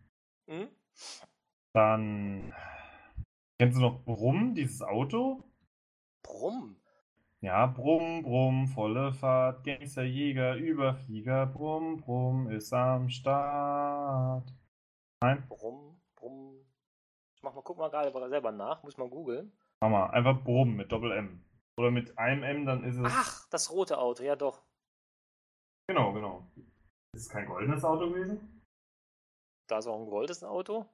[0.49, 0.67] Hm?
[1.77, 2.55] Dann
[3.61, 5.43] kennst du noch Brumm, dieses Auto?
[6.23, 6.81] Brumm.
[7.41, 14.51] Ja, Brumm, Brumm, volle Fahrt, Gangsterjäger, Überflieger, Brumm, Brumm ist am Start.
[15.21, 16.65] Nein, Brumm, Brumm.
[17.35, 19.55] Ich mach mal, guck mal gerade selber nach, muss mal googeln.
[19.79, 21.45] mach mal, einfach Brumm mit Doppel M.
[21.79, 23.05] Oder mit einem M, dann ist es.
[23.05, 24.63] Ach, das rote Auto, ja doch.
[25.87, 26.51] Genau, genau.
[27.13, 28.63] Ist es kein goldenes Auto gewesen?
[29.69, 30.87] Da ist auch ein goldenes Auto.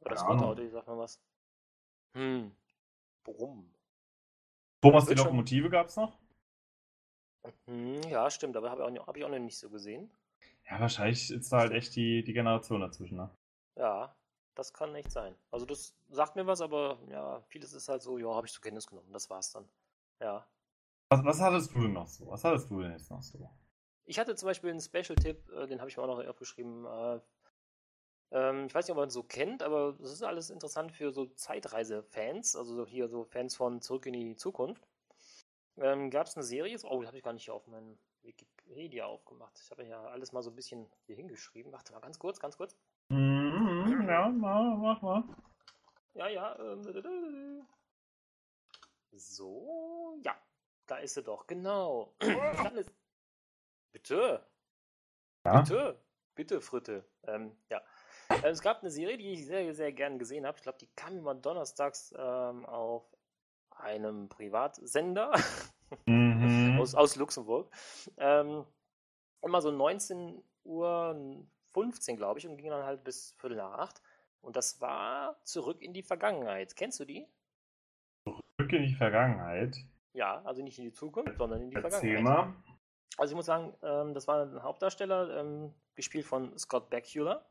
[0.00, 0.44] Oder das rote.
[0.44, 1.20] Auto, ich sag mal was.
[2.14, 2.54] Hm.
[3.24, 3.70] Brumm.
[4.82, 6.18] Thomas, die Wird schon- Lokomotive gab's noch?
[7.66, 10.10] Hm, ja, stimmt, aber habe ich, auch noch- hab ich auch noch nicht so gesehen.
[10.70, 13.30] Ja, wahrscheinlich ist da halt echt die, die Generation dazwischen, ne?
[13.76, 14.14] Ja,
[14.54, 15.34] das kann echt sein.
[15.50, 18.62] Also das sagt mir was, aber ja, vieles ist halt so, ja, habe ich zur
[18.62, 19.12] Kenntnis genommen.
[19.12, 19.68] Das war's dann.
[20.20, 20.46] Ja.
[21.08, 22.26] Was, was hattest du denn noch so?
[22.28, 23.50] Was hattest du denn jetzt noch so?
[24.04, 26.84] Ich hatte zum Beispiel einen Special-Tipp, äh, den habe ich mir auch noch aufgeschrieben.
[28.30, 30.92] Äh, ähm, ich weiß nicht, ob man es so kennt, aber das ist alles interessant
[30.92, 34.86] für so Zeitreise-Fans, also so hier so Fans von Zurück in die Zukunft.
[35.76, 39.06] Ähm, Gab es eine Serie, oh, die habe ich gar nicht hier auf meinem Wikipedia
[39.06, 39.58] aufgemacht.
[39.62, 41.72] Ich habe ja alles mal so ein bisschen hier hingeschrieben.
[41.72, 42.76] Warte mal ganz kurz, ganz kurz.
[43.08, 45.24] Mhm, ja, mach, mach mal.
[46.14, 46.58] Ja, ja.
[46.58, 47.66] Ähm,
[49.12, 50.36] so, ja.
[50.86, 52.14] Da ist sie doch, genau.
[53.92, 54.44] Bitte.
[55.44, 55.60] Ja?
[55.60, 56.00] Bitte.
[56.34, 57.04] Bitte, Fritte.
[57.24, 57.80] Ähm, ja.
[58.42, 60.56] Äh, Es gab eine Serie, die ich sehr, sehr gern gesehen habe.
[60.56, 63.04] Ich glaube, die kam immer donnerstags ähm, auf
[63.70, 65.32] einem Privatsender
[66.06, 66.78] Mhm.
[66.80, 67.68] aus, aus Luxemburg.
[68.16, 68.64] Ähm,
[69.42, 74.02] immer so 19 Uhr 15, glaube ich, und ging dann halt bis Viertel nach acht.
[74.40, 76.76] Und das war Zurück in die Vergangenheit.
[76.76, 77.26] Kennst du die?
[78.24, 79.76] Zurück in die Vergangenheit.
[80.12, 82.46] Ja, also nicht in die Zukunft, sondern in die Erzähl Vergangenheit.
[82.46, 82.54] mal.
[83.16, 87.44] Also ich muss sagen, ähm, das war ein Hauptdarsteller, ähm, gespielt von Scott Bakula.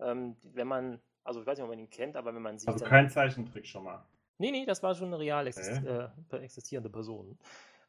[0.00, 2.68] Ähm, wenn man, also ich weiß nicht, ob man ihn kennt, aber wenn man sieht,
[2.68, 4.04] Also dann- kein Zeichentrick schon mal.
[4.38, 6.08] Nee, nee, das war schon eine real exist Okay.
[6.30, 7.36] äh, existierende Person.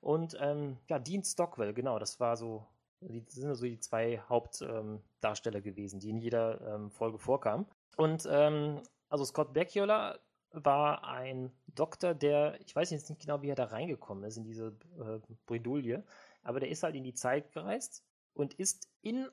[0.02, 2.66] Und ähm, ja, Dean Stockwell, genau, das war so,
[3.02, 7.66] die das sind so die zwei Hauptdarsteller ähm, gewesen, die in jeder ähm, Folge vorkamen.
[7.98, 10.18] Und ähm, also Scott Bakula
[10.52, 14.44] war ein Doktor, der, ich weiß jetzt nicht genau, wie er da reingekommen ist in
[14.44, 16.04] diese äh, Bredouille,
[16.44, 19.28] aber der ist halt in die Zeit gereist und ist in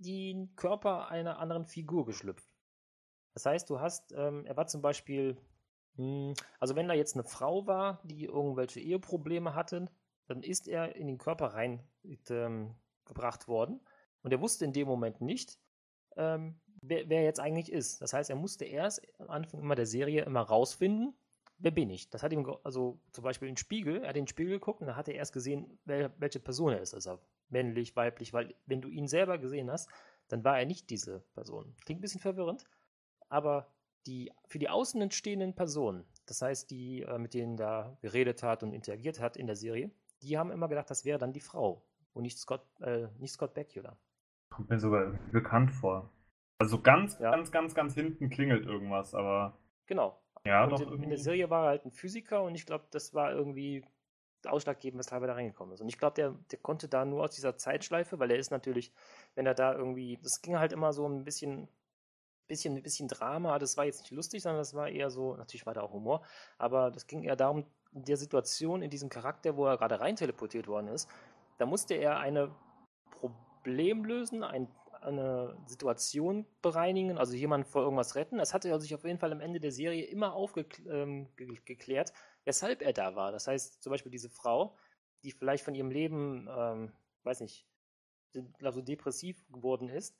[0.00, 2.48] den Körper einer anderen Figur geschlüpft.
[3.34, 5.36] Das heißt, du hast, ähm, er war zum Beispiel,
[5.96, 9.86] mh, also wenn da jetzt eine Frau war, die irgendwelche Eheprobleme hatte,
[10.26, 11.82] dann ist er in den Körper rein
[12.30, 12.74] ähm,
[13.46, 13.80] worden
[14.22, 15.58] und er wusste in dem Moment nicht,
[16.16, 18.00] ähm, wer, wer jetzt eigentlich ist.
[18.00, 21.14] Das heißt, er musste erst am Anfang immer der Serie immer rausfinden,
[21.58, 22.10] wer bin ich.
[22.10, 24.86] Das hat ihm, also zum Beispiel den Spiegel, er hat in den Spiegel geguckt und
[24.86, 26.94] da hat er erst gesehen, wer, welche Person er ist.
[26.94, 27.18] Also
[27.50, 29.88] männlich, weiblich, weil wenn du ihn selber gesehen hast,
[30.28, 31.74] dann war er nicht diese Person.
[31.84, 32.64] Klingt ein bisschen verwirrend,
[33.28, 33.66] aber
[34.06, 38.62] die, für die außen stehenden Personen, das heißt, die, äh, mit denen da geredet hat
[38.62, 39.90] und interagiert hat in der Serie,
[40.22, 41.82] die haben immer gedacht, das wäre dann die Frau
[42.12, 43.96] und nicht Scott, äh, nicht Scott Bakula.
[44.50, 46.10] Kommt mir sogar bekannt vor.
[46.58, 47.30] Also ganz, Ja.
[47.30, 50.20] ganz, ganz, ganz hinten klingelt irgendwas, aber Genau.
[50.44, 51.08] ja, und doch in, in irgendwie.
[51.10, 53.84] der Serie war er halt ein Physiker und ich glaube, das war irgendwie
[54.46, 55.80] ausschlaggebend, weshalb er da reingekommen ist.
[55.80, 58.92] Und ich glaube, der, der konnte da nur aus dieser Zeitschleife, weil er ist natürlich,
[59.34, 61.68] wenn er da irgendwie, das ging halt immer so ein bisschen,
[62.48, 65.66] bisschen, ein bisschen Drama, das war jetzt nicht lustig, sondern das war eher so, natürlich
[65.66, 66.22] war da auch Humor,
[66.58, 70.16] aber das ging eher darum, in der Situation, in diesem Charakter, wo er gerade rein
[70.16, 71.08] teleportiert worden ist,
[71.58, 72.54] da musste er eine
[73.10, 74.68] Problem lösen, ein,
[75.00, 78.38] eine Situation bereinigen, also jemanden vor irgendwas retten.
[78.38, 81.28] Das hatte er sich auf jeden Fall am Ende der Serie immer aufgeklärt, ähm,
[82.44, 83.32] weshalb er da war.
[83.32, 84.76] Das heißt, zum Beispiel diese Frau,
[85.22, 86.92] die vielleicht von ihrem Leben, ähm,
[87.24, 87.66] weiß nicht,
[88.34, 90.16] de- also depressiv geworden ist,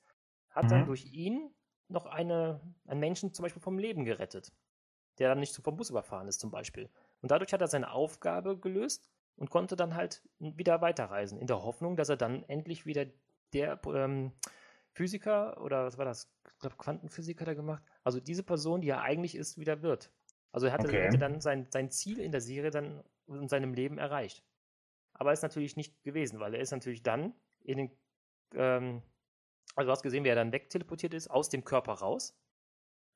[0.49, 0.85] hat dann Mhm.
[0.85, 1.53] durch ihn
[1.87, 4.51] noch eine, einen Menschen zum Beispiel vom Leben gerettet,
[5.17, 6.89] der dann nicht so vom Bus überfahren ist zum Beispiel.
[7.21, 11.63] Und dadurch hat er seine Aufgabe gelöst und konnte dann halt wieder weiterreisen, in der
[11.63, 13.05] Hoffnung, dass er dann endlich wieder
[13.53, 14.33] der ähm,
[14.93, 16.31] Physiker oder was war das?
[16.53, 17.83] Ich glaube, Quantenphysiker da gemacht.
[18.03, 20.11] Also diese Person, die er eigentlich ist, wieder wird.
[20.51, 21.03] Also er hatte, Okay.
[21.03, 24.43] hätte dann sein, sein Ziel in der Serie dann in seinem Leben erreicht.
[25.13, 27.33] Aber ist natürlich nicht gewesen, weil er ist natürlich dann
[27.63, 27.91] in den,
[28.55, 29.01] ähm,
[29.75, 32.35] also du hast gesehen, wie er dann wegteleportiert ist, aus dem Körper raus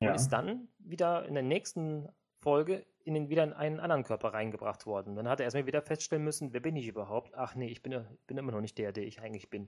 [0.00, 0.10] ja.
[0.10, 2.08] und ist dann wieder in der nächsten
[2.40, 5.14] Folge in den, wieder in einen anderen Körper reingebracht worden.
[5.16, 7.34] Dann hat er erstmal wieder feststellen müssen, wer bin ich überhaupt?
[7.34, 9.62] Ach nee, ich bin, bin immer noch nicht der, der ich eigentlich bin.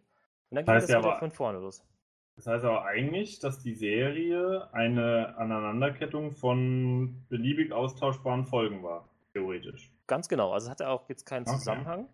[0.51, 1.85] Und dann ging Heißt das wieder aber- von vorne los.
[2.39, 9.91] Das heißt aber eigentlich, dass die Serie eine Aneinanderkettung von beliebig austauschbaren Folgen war, theoretisch.
[10.07, 10.53] Ganz genau.
[10.53, 11.59] Also es hatte auch jetzt keinen Okay.
[11.59, 12.09] Zusammenhang.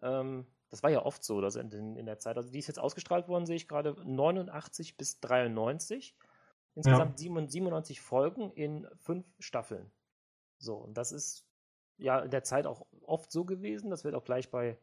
[0.00, 2.68] Ähm, das war ja oft so, dass in, in, in der Zeit, also die ist
[2.68, 6.16] jetzt ausgestrahlt worden, sehe ich gerade 89 bis 93.
[6.74, 9.92] Insgesamt 97 Folgen in fünf Staffeln.
[10.56, 11.46] So, und das ist
[11.98, 13.90] ja in der Zeit auch oft so gewesen.
[13.90, 14.78] Das wird auch gleich bei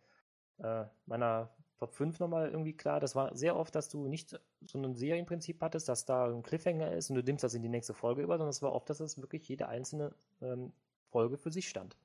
[0.60, 1.50] äh, meiner
[1.84, 3.02] Top 5 nochmal irgendwie klar.
[3.02, 6.94] Das war sehr oft, dass du nicht so ein Serienprinzip hattest, dass da ein Cliffhanger
[6.94, 9.02] ist und du nimmst das in die nächste Folge über, sondern es war oft, dass
[9.02, 10.72] es wirklich jede einzelne ähm,
[11.10, 11.98] Folge für sich stand.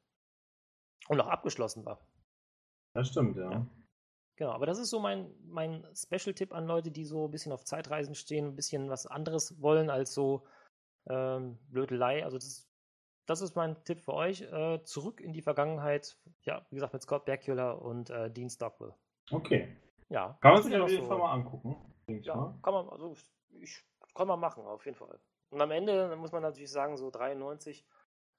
[1.07, 2.01] Und auch abgeschlossen war.
[2.93, 3.53] Das stimmt, ja.
[3.53, 3.67] Ja.
[4.35, 7.65] Genau, aber das ist so mein, mein Special-Tipp an Leute, die so ein bisschen auf
[7.65, 10.45] Zeitreisen stehen, ein bisschen was anderes wollen als so
[11.09, 12.25] ähm, Blödelei.
[12.25, 12.69] Also das,
[13.27, 14.41] das ist mein Tipp für euch.
[14.43, 16.19] Äh, zurück in die Vergangenheit.
[16.43, 18.93] Ja, wie gesagt, mit Scott Bakula und äh, Dean Stockwell.
[19.31, 19.77] Okay.
[20.09, 20.39] Ja.
[20.41, 21.77] Kann man das sich auf jeden so- Fall mal angucken.
[22.23, 22.59] Ja, mal.
[22.63, 23.15] kann man, also
[23.51, 25.21] ich kann man machen, auf jeden Fall.
[25.51, 27.87] Und am Ende muss man natürlich sagen, so 93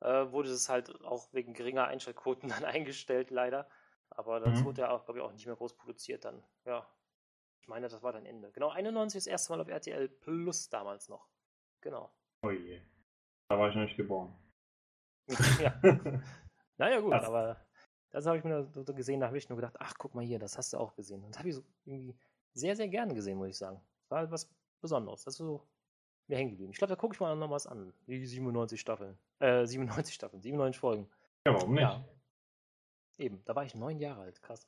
[0.02, 3.68] äh, wurde es halt auch wegen geringer Einschaltquoten dann eingestellt, leider.
[4.10, 4.66] Aber das Mhm.
[4.66, 6.44] wurde ja auch, glaube ich, auch nicht mehr groß produziert dann.
[6.66, 6.88] Ja.
[7.62, 8.52] Ich meine, das war dann Ende.
[8.52, 11.28] Genau, 91 das erste Mal auf RTL Plus damals noch.
[11.82, 12.12] Genau.
[12.42, 12.82] Oh je.
[13.50, 14.34] Da war ich noch nicht geboren.
[15.62, 15.74] ja.
[16.78, 17.26] Naja, gut, Krass.
[17.26, 17.58] aber
[18.12, 20.40] das habe ich mir so gesehen, da habe ich nur gedacht, ach, guck mal hier,
[20.40, 21.24] das hast du auch gesehen.
[21.24, 22.16] Und das habe ich so irgendwie
[22.54, 23.82] sehr, sehr gerne gesehen, muss ich sagen.
[24.10, 24.50] War halt was
[24.82, 25.24] Besonderes.
[25.24, 25.62] Das ist so
[26.28, 26.72] mir hängen geblieben.
[26.72, 27.94] Ich glaube, da gucke ich mal noch was an.
[28.08, 29.18] Die 97 Staffeln.
[29.40, 31.10] Äh, 97 Staffeln, 97 Folgen.
[31.46, 31.82] ja, warum nicht?
[31.82, 32.04] Ja.
[33.18, 34.68] Eben, da war ich neun Jahre alt, krass.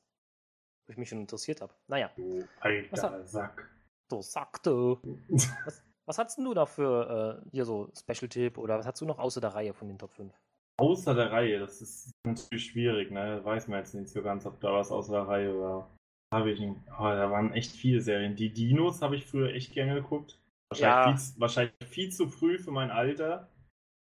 [0.86, 1.74] Wo ich mich schon interessiert habe.
[1.88, 2.44] Naja, Du
[2.92, 3.70] Was alter Sack.
[4.10, 4.72] so sagte.
[5.66, 9.06] Was, was hast denn du da für äh, hier so Special-Tipp oder was hast du
[9.06, 10.34] noch außer der Reihe von den Top 5?
[10.82, 13.40] Außer der Reihe, das ist natürlich schwierig, ne?
[13.44, 15.90] Weiß man jetzt nicht so ganz, ob da was außer der Reihe war.
[16.34, 16.76] Habe ich nicht.
[16.98, 18.36] Oh, da waren echt viele Serien.
[18.36, 20.40] Die Dinos habe ich früher echt gerne geguckt.
[20.72, 21.08] Wahrscheinlich, Ja.
[21.12, 23.50] viel, zu- wahrscheinlich viel zu früh für mein Alter.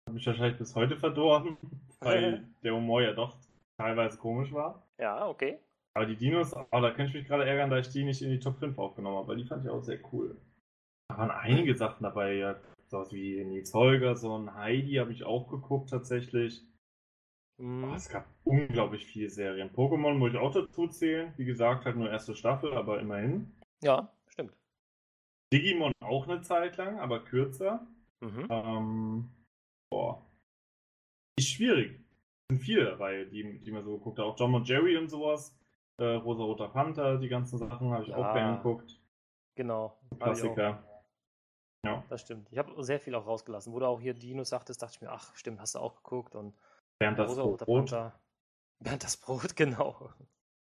[0.08, 1.56] Habe ich wahrscheinlich bis heute verdorben,
[2.00, 3.36] weil der Humor ja doch
[3.78, 4.82] teilweise komisch war.
[5.00, 5.58] Ja, okay.
[5.96, 8.30] Aber die Dinos, oh, da könnte ich mich gerade ärgern, da ich die nicht in
[8.30, 10.36] die Top 5 aufgenommen habe, weil die fand ich auch sehr cool.
[11.08, 12.56] Da waren einige Sachen dabei, ja.
[12.94, 16.62] Sowas wie Nils Holgersson, Heidi habe ich auch geguckt tatsächlich.
[17.60, 17.90] Mhm.
[17.90, 19.68] Oh, es gab unglaublich viele Serien.
[19.70, 21.34] Pokémon muss ich auch dazu zählen.
[21.36, 23.52] Wie gesagt, halt nur erste Staffel, aber immerhin.
[23.82, 24.56] Ja, stimmt.
[25.52, 27.84] Digimon auch eine Zeit lang, aber kürzer.
[28.20, 28.46] Mhm.
[28.48, 29.28] Ähm,
[29.90, 30.24] boah.
[31.36, 31.98] Ist schwierig.
[32.48, 34.24] Es sind viele dabei, die, die man so geguckt hat.
[34.24, 35.58] Auch John und Jerry und sowas.
[35.98, 38.18] Äh, Rosa Roter Panther, die ganzen Sachen habe ich Ja.
[38.18, 39.00] auch gerne geguckt.
[39.56, 39.98] Genau.
[40.20, 40.84] Klassiker.
[41.84, 42.04] Ja.
[42.08, 42.50] Das stimmt.
[42.50, 43.72] Ich habe sehr viel auch rausgelassen.
[43.72, 46.34] Wo du auch hier Dinos sagtest, dachte ich mir, ach, stimmt, hast du auch geguckt.
[46.34, 46.54] Und
[46.98, 48.20] Während das Rosa-Roter Brot Panther.
[48.80, 50.10] Bernd das Brot, genau.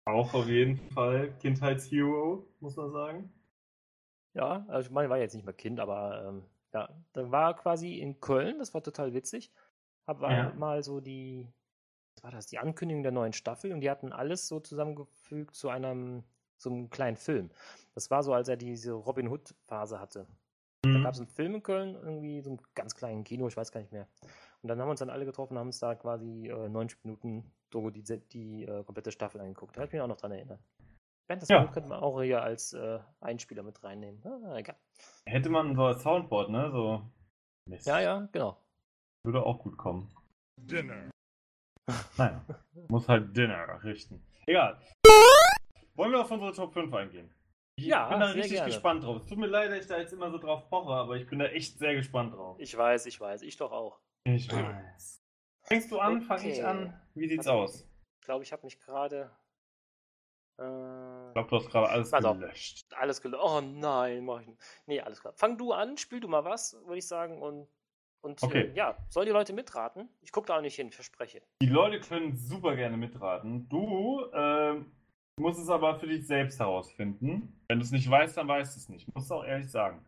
[0.06, 3.32] auch auf jeden Fall Kindheitshero, muss man sagen.
[4.34, 7.54] Ja, also ich meine, ich war jetzt nicht mehr Kind, aber ähm, ja, dann war
[7.56, 9.52] quasi in Köln, das war total witzig.
[10.06, 10.52] Hab Ja.
[10.54, 11.48] mal so die,
[12.14, 15.68] was war das, die Ankündigung der neuen Staffel und die hatten alles so zusammengefügt zu
[15.68, 16.24] einem,
[16.58, 17.50] so einem kleinen Film.
[17.94, 20.26] Das war so, als er diese Robin Hood-Phase hatte.
[21.04, 21.06] Mhm.
[21.06, 23.80] gab es einen Film in Köln, irgendwie so einen ganz kleinen Kino, ich weiß gar
[23.80, 24.06] nicht mehr.
[24.62, 27.52] Und dann haben wir uns dann alle getroffen, haben uns da quasi äh, 90 Minuten
[27.72, 29.76] so die, die äh, komplette Staffel angeguckt.
[29.76, 30.58] Da kann ich mich auch noch dran erinnern.
[31.26, 31.66] Bernd, das Ja.
[31.66, 34.22] Könnte man auch hier als äh, Einspieler mit reinnehmen.
[34.24, 34.76] Ah, egal.
[35.26, 36.70] Hätte man so als Soundboard, ne?
[36.70, 37.02] So.
[37.68, 37.86] Mist.
[37.86, 38.58] Ja, ja, genau.
[39.24, 40.10] Würde auch gut kommen.
[40.60, 41.10] Dinner.
[42.16, 42.42] Naja.
[42.88, 44.22] Muss halt Dinner richten.
[44.46, 44.78] Egal.
[45.96, 47.30] Wollen wir auf unsere Top 5 eingehen?
[47.76, 48.70] Ich Ja, bin da richtig gerne.
[48.72, 49.16] gespannt drauf.
[49.22, 51.40] Es tut mir leid, dass ich da jetzt immer so drauf poche, aber ich bin
[51.40, 52.56] da echt sehr gespannt drauf.
[52.60, 53.98] Ich weiß, ich weiß, ich doch auch.
[54.24, 55.22] Ich weiß.
[55.62, 56.20] Fängst du an?
[56.22, 56.62] Fang ich Okay.
[56.62, 57.00] an?
[57.14, 57.58] Wie sieht's Warte.
[57.58, 57.88] aus?
[58.20, 59.30] Ich glaube, ich habe mich gerade
[60.58, 60.62] äh,
[61.28, 62.38] Ich glaube, du hast gerade alles auf.
[62.38, 62.86] gelöscht.
[62.94, 63.42] alles gelöscht.
[63.44, 64.60] Oh nein, mach ich nicht.
[64.86, 65.32] Nee, alles klar.
[65.34, 67.42] Fang du an, spiel du mal was, würde ich sagen.
[67.42, 67.66] Und,
[68.20, 68.66] und Okay.
[68.66, 70.08] äh, ja, sollen die Leute mitraten?
[70.20, 71.42] Ich gucke da auch nicht hin, ich verspreche.
[71.60, 73.68] Die Leute können super gerne mitraten.
[73.68, 74.92] Du ähm,
[75.40, 77.60] musst es aber für dich selbst herausfinden.
[77.68, 79.14] Wenn du es nicht weißt, dann weißt du es nicht.
[79.14, 80.04] Musst du auch ehrlich sagen.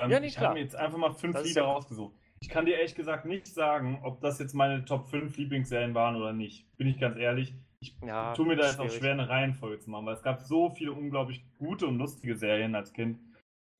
[0.00, 2.14] Ähm, Ja, nee, ich habe mir jetzt einfach mal fünf Das Lieder rausgesucht.
[2.40, 6.16] Ich kann dir ehrlich gesagt nicht sagen, ob das jetzt meine Top 5 Lieblingsserien waren
[6.16, 6.66] oder nicht.
[6.76, 7.54] Bin ich ganz ehrlich.
[7.80, 10.40] Ich Ja, tue mir da jetzt auch schwer, eine Reihenfolge zu machen, weil es gab
[10.42, 13.20] so viele unglaublich gute und lustige Serien als Kind.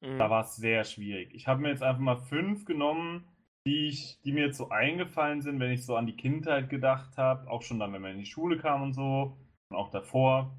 [0.01, 0.19] Mhm.
[0.19, 1.35] Da war es sehr schwierig.
[1.35, 3.25] Ich habe mir jetzt einfach mal fünf genommen,
[3.67, 7.17] die, ich, die mir jetzt so eingefallen sind, wenn ich so an die Kindheit gedacht
[7.17, 7.49] habe.
[7.51, 9.37] Auch schon dann, wenn man in die Schule kam und so.
[9.71, 10.57] Und auch davor.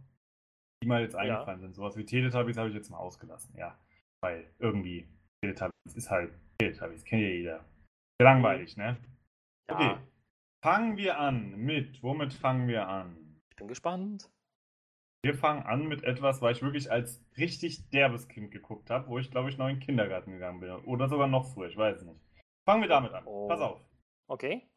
[0.84, 1.76] Die mir jetzt eingefallen sind.
[1.76, 3.56] Sowas wie Teletubbies habe ich jetzt mal ausgelassen.
[3.58, 3.80] Ja.
[4.22, 5.08] Weil irgendwie
[5.42, 7.06] Teletubbies ist halt Teletubbies.
[7.06, 7.66] Kennt ja jeder.
[8.22, 8.98] Langweilig, ne?
[9.70, 9.98] ja, Okay.
[10.62, 12.04] Fangen wir an mit.
[12.04, 13.40] Womit fangen wir an?
[13.50, 14.30] ich bin gespannt.
[15.24, 19.20] Wir fangen an mit etwas, weil ich wirklich als richtig derbes Kind geguckt habe, wo
[19.20, 20.72] ich glaube ich noch in den Kindergarten gegangen bin.
[20.86, 22.20] Oder sogar noch früher, ich weiß es nicht.
[22.68, 23.24] Fangen wir damit an.
[23.26, 23.48] Oh.
[23.48, 23.82] Pass auf.
[24.28, 24.68] Okay.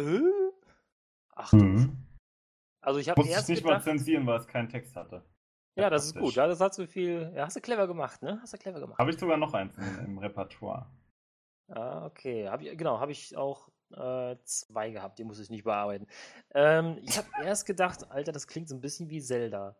[0.00, 0.52] Äh?
[1.34, 1.56] Ach, du.
[1.64, 1.96] Mhm.
[2.82, 5.22] Also ich habe erst nicht mal gedacht, zensieren, weil es keinen Text hatte.
[5.76, 6.34] ja, das ist gut.
[6.34, 7.32] Ja, das hat so viel.
[7.34, 8.38] Ja, hast du clever gemacht, ne?
[8.42, 8.98] Hast du clever gemacht.
[8.98, 10.86] Habe ich sogar noch eins im, im Repertoire.
[11.68, 12.48] Ah, okay.
[12.48, 16.06] Hab ich, genau, habe ich auch äh, zwei gehabt, die muss ich nicht bearbeiten.
[16.54, 19.76] Ähm, ich habe erst gedacht, Alter, das klingt so ein bisschen wie Zelda.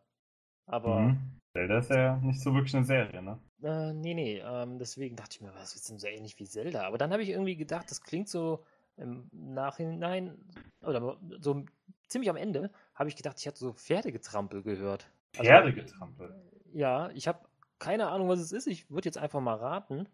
[0.66, 1.40] Aber, Mhm.
[1.52, 3.38] Zelda ist ja nicht so wirklich eine Serie, ne?
[3.62, 6.86] äh, nee, nee, ähm, deswegen dachte ich mir, was ist denn so ähnlich wie Zelda?
[6.86, 8.64] Aber dann habe ich irgendwie gedacht, das klingt so
[9.00, 10.38] im Nachhinein,
[10.82, 11.64] oder so
[12.06, 15.10] ziemlich am Ende, habe ich gedacht, ich hatte so Pferdegetrampel gehört.
[15.36, 16.34] Also, Pferdegetrampel.
[16.72, 17.40] Ja, ich habe
[17.78, 18.66] keine Ahnung, was es ist.
[18.66, 20.08] Ich würde jetzt einfach mal raten.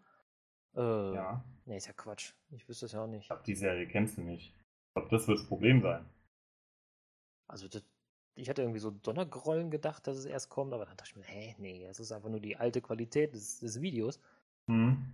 [0.75, 1.43] Äh, Ja.
[1.65, 2.33] Nee, ist ja Quatsch.
[2.51, 3.23] Ich wüsste es ja auch nicht.
[3.23, 4.53] Ich glaube, die Serie kennst du nicht.
[4.55, 6.05] Ich glaube, das wird das Problem sein.
[7.49, 7.83] Also, das,
[8.35, 11.23] ich hatte irgendwie so Donnergrollen gedacht, dass es erst kommt, aber dann dachte ich mir,
[11.25, 14.19] hä, nee, das ist einfach nur die alte Qualität des, des Videos.
[14.67, 15.13] Mhm.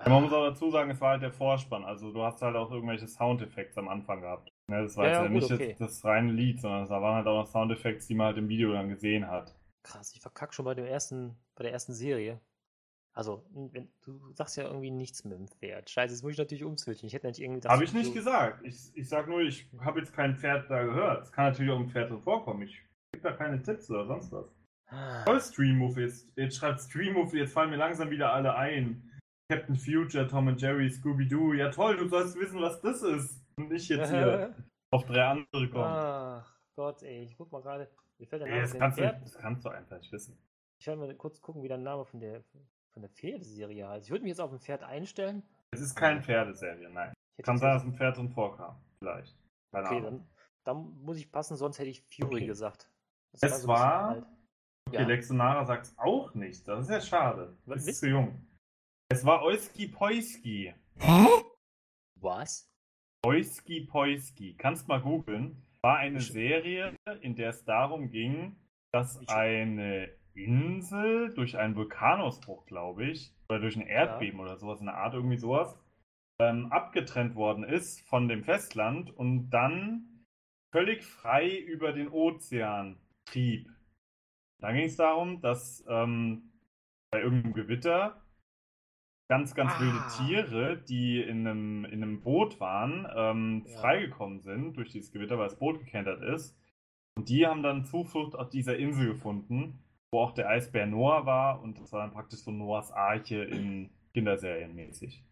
[0.00, 1.84] Ja, man muss auch dazu sagen, es war halt der Vorspann.
[1.84, 4.48] Also du hast halt auch irgendwelche Soundeffekte am Anfang gehabt.
[4.70, 5.68] Ne, das war Ja, jetzt ja, gut, nicht okay.
[5.70, 8.48] jetzt das reine Lied, sondern da waren halt auch noch Soundeffekte, die man halt im
[8.48, 9.54] Video dann gesehen hat.
[9.82, 12.40] Krass, ich verkack schon bei dem ersten, bei der ersten Serie.
[13.14, 15.90] Also, wenn, du sagst ja irgendwie nichts mit dem Pferd.
[15.90, 17.08] Scheiße, jetzt muss ich natürlich umswitchen.
[17.08, 17.72] Ich hätte nicht irgendwie das.
[17.72, 18.64] Habe ich nicht gesagt.
[18.64, 21.24] Ich, ich sag nur, ich habe jetzt kein Pferd da gehört.
[21.24, 22.62] Es kann natürlich auch ein Pferd drin vorkommen.
[22.62, 22.80] Ich
[23.12, 24.46] gebe da keine Tipps oder sonst was.
[24.90, 26.00] Ah, Toll, Stream-Move.
[26.02, 29.07] Jetzt, jetzt schreibt Stream-Move, jetzt fallen mir langsam wieder alle ein.
[29.50, 31.54] Captain Future, Tom and Jerry, Scooby-Doo.
[31.54, 33.42] Ja toll, du sollst wissen, was das ist.
[33.56, 34.54] Und nicht jetzt hier
[34.92, 35.84] auf drei andere kommen.
[35.84, 37.90] Ach Gott, ey, ich guck mal gerade.
[38.18, 40.12] Mir fällt der Ey, Name das, von dem kannst du, das kannst du einfach nicht
[40.12, 40.36] wissen.
[40.80, 42.42] Ich werde mal kurz gucken, wie der Name von der,
[42.92, 44.06] von der Pferdeserie heißt.
[44.06, 45.42] Ich würde mich jetzt auf ein Pferd einstellen.
[45.72, 47.12] Es ist keine Pferdeserie, nein.
[47.42, 48.76] Kann sein, dass ein Pferd drin vorkam.
[48.98, 49.34] Vielleicht.
[49.72, 50.26] Keine Okay, Ahnung.
[50.64, 52.46] dann, dann muss ich passen, sonst hätte ich Fury Okay.
[52.46, 52.90] gesagt.
[53.40, 54.26] Das Es war- alt.
[54.88, 55.06] Okay, Ja.
[55.06, 56.66] Lexonara sagt es auch nicht.
[56.66, 57.56] Das ist ja schade.
[57.66, 58.44] Was Das ist ist- zu jung.
[59.10, 60.74] Es war Oiski Poiski.
[62.20, 62.70] Was?
[63.24, 64.54] Oiski Poiski.
[64.58, 65.62] Kannst mal googeln.
[65.80, 68.56] War eine Ich- Serie, in der es darum ging,
[68.92, 74.92] dass eine Insel durch einen Vulkanausbruch, glaube ich, oder durch ein Erdbeben oder sowas, eine
[74.94, 75.78] Art irgendwie sowas,
[76.40, 80.24] ähm, abgetrennt worden ist von dem Festland und dann
[80.70, 83.68] völlig frei über den Ozean trieb.
[84.60, 86.52] Da ging es darum, dass ähm,
[87.10, 88.22] bei irgendeinem Gewitter
[89.28, 89.80] ganz, ganz Ah.
[89.80, 93.78] wilde Tiere, die in einem, in einem Boot waren, ähm, Ja.
[93.80, 96.56] freigekommen sind durch dieses Gewitter, weil das Boot gekentert ist.
[97.16, 99.78] Und die haben dann Zuflucht auf dieser Insel gefunden,
[100.12, 101.62] wo auch der Eisbär Noah war.
[101.62, 105.24] Und das war dann praktisch so Noahs Arche in Kinderserien mäßig.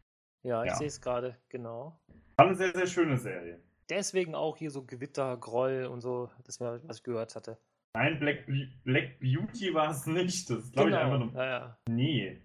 [0.44, 0.76] Ja, ich Ja.
[0.76, 1.98] sehe es gerade, genau.
[2.36, 3.60] War eine sehr, sehr schöne Serie.
[3.88, 7.56] Deswegen auch hier so Gewitter, Groll und so, das war, was ich gehört hatte.
[7.96, 8.44] Nein, Black,
[8.84, 10.50] Black Beauty war es nicht.
[10.50, 11.32] Das ist, glaube ich, einfach nur.
[11.32, 11.78] ja, ja.
[11.88, 12.42] Nee.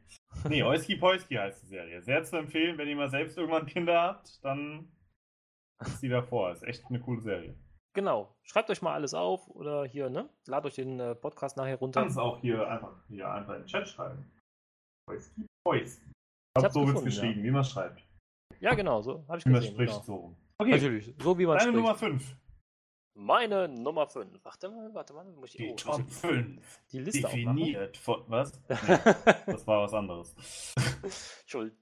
[0.47, 2.01] Nee, Oiski Poiski heißt die Serie.
[2.01, 4.89] Sehr zu empfehlen, wenn ihr mal selbst irgendwann Kinder habt, dann
[5.81, 6.51] ist sie davor.
[6.53, 7.53] Ist echt eine coole Serie.
[7.93, 8.33] Genau.
[8.43, 10.29] Schreibt euch mal alles auf oder hier, ne?
[10.47, 11.99] Ladet euch den äh, Podcast nachher runter.
[11.99, 14.31] Kannst auch hier einfach, hier einfach in den Chat schreiben.
[15.09, 16.11] Oiski Poiski.
[16.57, 18.07] Ich hab's so wird es gefunden, geschrieben, wie man schreibt.
[18.61, 19.73] Ja, genau, so habe ich Wie man gesehen.
[19.73, 20.03] spricht Genau.
[20.05, 20.37] so.
[20.59, 21.75] Okay, Natürlich, so wie man deine spricht.
[21.83, 22.37] Nummer 5.
[23.13, 24.39] Meine Nummer 5.
[24.43, 25.25] Warte mal, warte mal.
[25.25, 26.79] Muss ich, Die oh, Top muss ich 5.
[26.91, 28.23] die Liste Definiert von.
[28.27, 28.53] Was?
[28.69, 28.75] Nee,
[29.45, 30.35] das war was anderes.
[31.45, 31.75] Schuld.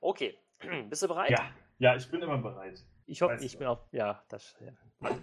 [0.00, 0.38] Okay,
[0.88, 1.30] bist du bereit?
[1.30, 2.82] Ja, ja, ich bin immer bereit.
[3.06, 3.58] Ich hoffe, ich du.
[3.58, 3.80] bin auf.
[3.92, 4.56] Ja, das.
[4.60, 5.10] Ja.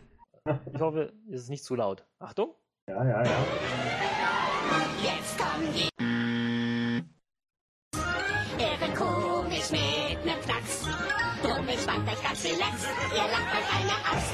[0.74, 2.06] Ich hoffe, es ist nicht zu laut.
[2.20, 2.54] Achtung.
[2.89, 3.46] Ja, ja, ja.
[5.02, 6.12] Jetzt kommen die.
[12.14, 12.76] Euch ganz relax.
[13.11, 14.34] Ihr lacht euch eine Axt.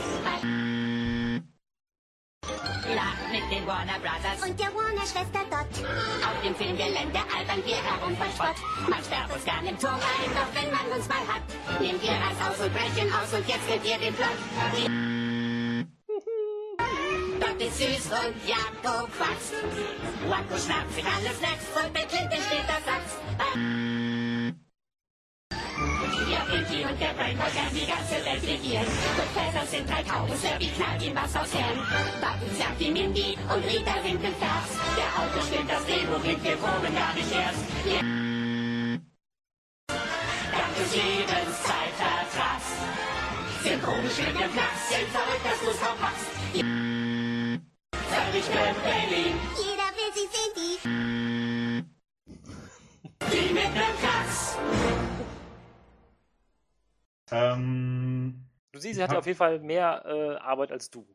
[2.95, 4.41] Lacht mit den Warner Brothers.
[4.43, 5.85] Und der Warner-Schwester Dot.
[6.27, 8.57] Auf dem Filmgelände albern wir herum von Spott.
[8.89, 12.11] Man sperrt uns gern im Tor ein, doch wenn man uns mal hat, nehmen wir
[12.11, 14.39] Eis aus und brechen aus und jetzt kennt ihr den Plot.
[17.39, 19.53] Dort ist süß und Jakob quatscht.
[20.27, 24.18] Wacko schnappt sich alle Snacks und mit Clinton steht das Satz.
[26.49, 28.85] Ja, Pinky und der Brainwash werden die ganze Welt regieren.
[28.85, 31.77] Und Väter sind drei Tauben, Serbi knallt ihm was aus Herrn.
[32.19, 34.69] Button sagt die Mindy und Rita winkt im Vers.
[34.97, 37.63] Der Auto stimmt das Drehbuch hin, wir proben gar nicht erst.
[40.51, 42.69] Dank des Lebens Zeitvertrags.
[43.63, 46.27] Sind komisch mit dem Knacks, sind verrückt, dass du's kaum packst.
[46.53, 46.65] Ja.
[48.09, 50.75] Völlig Berlin, Jeder will sie sehen, die.
[53.31, 54.57] die mit nem Knacks.
[57.31, 61.07] Ähm, Du siehst, sie hatte auf jeden Fall mehr äh, Arbeit als du.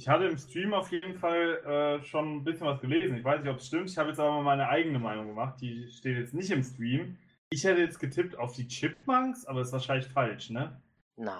[0.00, 3.16] ich hatte im Stream auf jeden Fall äh, schon ein bisschen was gelesen.
[3.18, 3.90] Ich weiß nicht, ob es stimmt.
[3.90, 5.60] Ich habe jetzt aber mal meine eigene Meinung gemacht.
[5.60, 7.18] Die steht jetzt nicht im Stream.
[7.50, 10.80] Ich hätte jetzt getippt auf die Chipmunks, aber ist wahrscheinlich falsch, ne?
[11.16, 11.34] Nein,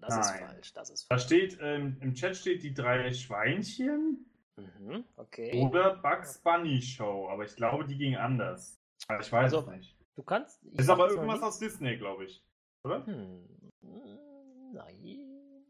[0.00, 0.48] Das ist Nein.
[0.48, 0.72] falsch.
[0.72, 1.24] Das ist Da falsch.
[1.26, 4.24] steht, ähm, im Chat steht die drei Schweinchen
[4.56, 5.52] Mhm, okay.
[5.60, 8.80] oder Bugs Bunny Show, aber ich glaube, die ging anders.
[9.08, 9.96] Aber ich weiß Also, es nicht.
[10.16, 10.62] Du kannst.
[10.64, 12.42] Ist aber irgendwas aus Disney, glaube ich.
[12.84, 13.04] Oder?
[13.06, 13.46] Hm,
[13.82, 15.64] mm, nein.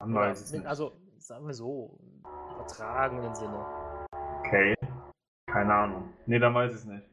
[0.00, 0.68] Man weiß es Oder- nicht.
[0.68, 2.20] Also, sagen wir so, im
[2.54, 4.06] übertragenen Sinne.
[4.40, 4.74] Okay.
[5.50, 6.12] Keine Ahnung.
[6.26, 7.08] Nee, dann weiß ich es nicht.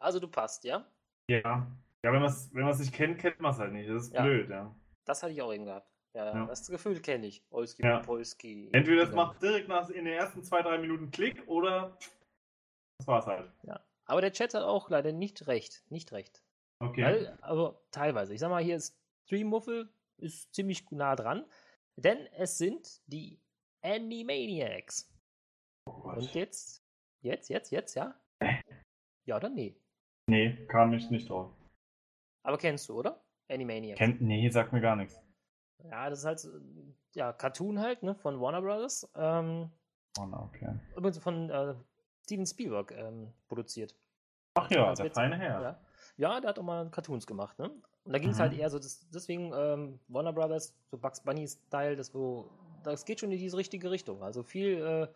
[0.00, 0.86] Also, du passt, ja?
[1.28, 1.66] Ja.
[2.02, 3.90] Ja, wenn man es wenn man's nicht kennt, kennt man es halt nicht.
[3.90, 4.22] Das ist Ja.
[4.22, 4.74] blöd, ja.
[5.04, 5.90] Das hatte ich auch eben gehabt.
[6.14, 6.46] Ja, Ja.
[6.46, 7.44] das Gefühl kenne ich.
[7.50, 7.98] Olski, Ja.
[8.00, 8.70] Polski.
[8.72, 9.26] Entweder es Dinger.
[9.26, 11.96] macht direkt nach, in den ersten zwei, drei Minuten Klick oder
[12.98, 13.52] das war's halt.
[13.64, 13.80] Ja.
[14.06, 15.84] Aber der Chat hat auch leider nicht recht.
[15.90, 16.42] Nicht recht.
[16.80, 17.02] Okay.
[17.04, 18.34] Weil, also teilweise.
[18.34, 21.44] Ich sag mal, hier ist Streammuffel ist ziemlich nah dran.
[21.96, 23.40] Denn es sind die
[23.82, 25.12] Animaniacs.
[25.86, 26.16] oh Gott.
[26.18, 26.82] Und jetzt,
[27.22, 28.14] jetzt, jetzt, jetzt, ja?
[29.26, 29.76] Ja oder nee?
[30.28, 31.52] Nee, kam ich nicht drauf.
[32.44, 33.22] Aber kennst du, oder?
[33.50, 33.98] Animaniacs.
[33.98, 35.20] Kennt, nee, sagt mir gar nichts.
[35.84, 36.50] ja, das ist halt, so,
[37.14, 39.10] ja, Cartoon halt, ne, von Warner Brothers.
[39.14, 39.70] Ähm,
[40.18, 40.74] Oh, na, okay.
[40.96, 41.74] übrigens von äh,
[42.24, 43.94] Steven Spielberg ähm, produziert.
[44.54, 45.62] Ach ja, der feine Herr.
[45.62, 45.80] Ja.
[46.20, 47.70] Ja, der hat auch mal Cartoons gemacht, ne?
[48.04, 48.40] Und da ging es Mhm.
[48.42, 52.50] halt eher so, das, deswegen ähm, Warner Brothers, so Bugs Bunny-Style, das, wo,
[52.82, 54.22] das geht schon in diese richtige Richtung.
[54.22, 55.08] Also viel, äh,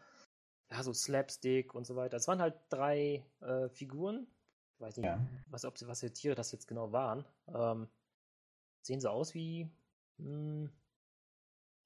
[0.75, 2.17] ja, so Slapstick und so weiter.
[2.17, 4.27] Es waren halt drei äh, Figuren.
[4.75, 5.21] Ich weiß nicht, Ja.
[5.51, 7.25] was, ob sie, was für Tiere das jetzt genau waren.
[7.49, 7.89] Ähm,
[8.83, 9.71] sehen sie aus wie.
[10.19, 10.71] Hm,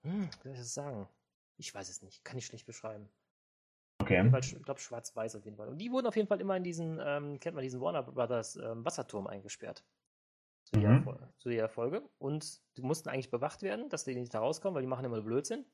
[0.03, 1.09] hm, wie soll ich das sagen?
[1.57, 2.25] Ich weiß es nicht.
[2.25, 3.09] Kann ich schlecht beschreiben.
[4.09, 4.39] Okay.
[4.41, 5.69] Ich glaube, schwarz-weiß auf jeden Fall.
[5.69, 8.57] Und die wurden auf jeden Fall immer in diesen, ähm, kennt man diesen Warner Brothers
[8.57, 9.85] ähm, Wasserturm eingesperrt.
[10.65, 11.19] Zu, jeder Mhm.
[11.39, 12.03] Zu jeder Folge.
[12.19, 15.21] Und die mussten eigentlich bewacht werden, dass die nicht da rauskommen, weil die machen immer
[15.21, 15.65] Blödsinn.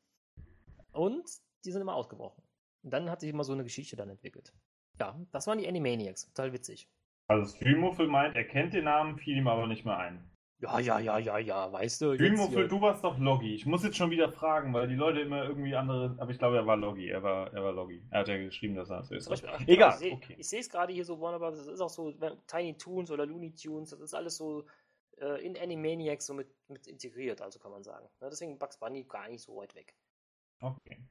[0.93, 1.29] Und
[1.65, 2.43] die sind immer ausgebrochen.
[2.83, 4.53] Und dann hat sich immer so eine Geschichte dann entwickelt.
[5.01, 6.27] Ja, das waren die Animaniacs.
[6.27, 6.89] Total witzig.
[7.27, 10.31] Also Streammuffel meint, er kennt den Namen, fiel ihm aber nicht mehr ein.
[10.61, 12.13] Ja, ja, ja, ja, ja, weißt du.
[12.13, 13.55] jetzt Streammuffel, hier- du warst doch Loggi.
[13.55, 16.15] Ich muss jetzt schon wieder fragen, weil die Leute immer irgendwie andere.
[16.19, 17.09] Aber ich glaube, er war Loggi.
[17.09, 18.03] Er war, er war Loggi.
[18.11, 19.29] Er hat ja geschrieben, dass er so ist.
[19.29, 19.91] Beispiel, ach, Egal.
[19.93, 20.37] Ich sehe okay.
[20.39, 22.13] ich sehe es gerade hier so, Warner Brothers, das ist auch so
[22.47, 24.65] Tiny Toons oder Looney Tunes, das ist alles so
[25.19, 28.09] äh, in Animaniacs so mit, mit integriert, also kann man sagen.
[28.21, 29.95] Ne, deswegen Bugs Bunny gar nicht so weit weg.
[30.61, 31.05] Okay.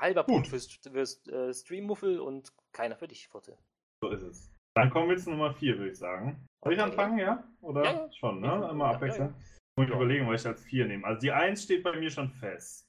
[0.00, 0.34] Halber Gut.
[0.34, 3.58] Punkt fürs, fürs äh, Streammuffel und keiner für dich, Futte.
[4.00, 4.50] So ist es.
[4.78, 6.46] Dann kommen wir zu Nummer 4, würde ich sagen.
[6.62, 7.44] Soll ich anfangen, ja?
[7.60, 8.68] Oder Ja, schon, ne?
[8.70, 9.34] Immer abwechseln.
[9.76, 11.06] Muss ich überlegen, was ich als 4 nehme.
[11.06, 12.84] Also die 1 steht bei mir schon fest.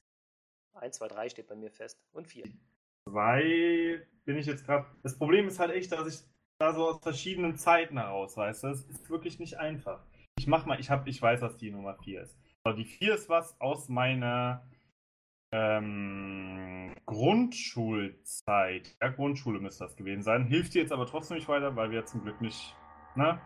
[0.74, 2.00] 1, 2, 3 steht bei mir fest.
[2.12, 2.44] Und 4.
[3.08, 4.86] 2 bin ich jetzt gerade.
[5.02, 6.28] Das Problem ist halt echt, dass ich
[6.60, 8.60] da so aus verschiedenen Zeiten heraus weiß.
[8.62, 10.04] Das ist wirklich nicht einfach.
[10.38, 12.38] Ich mach mal, ich hab, ich weiß, was die Nummer 4 ist.
[12.64, 14.66] Aber die 4 ist was aus meiner
[15.52, 18.94] ähm, Grundschulzeit.
[19.00, 20.44] Ja, Grundschule müsste das gewesen sein.
[20.44, 22.76] Hilft dir jetzt aber trotzdem nicht weiter, weil wir zum Glück nicht,
[23.14, 23.38] ne?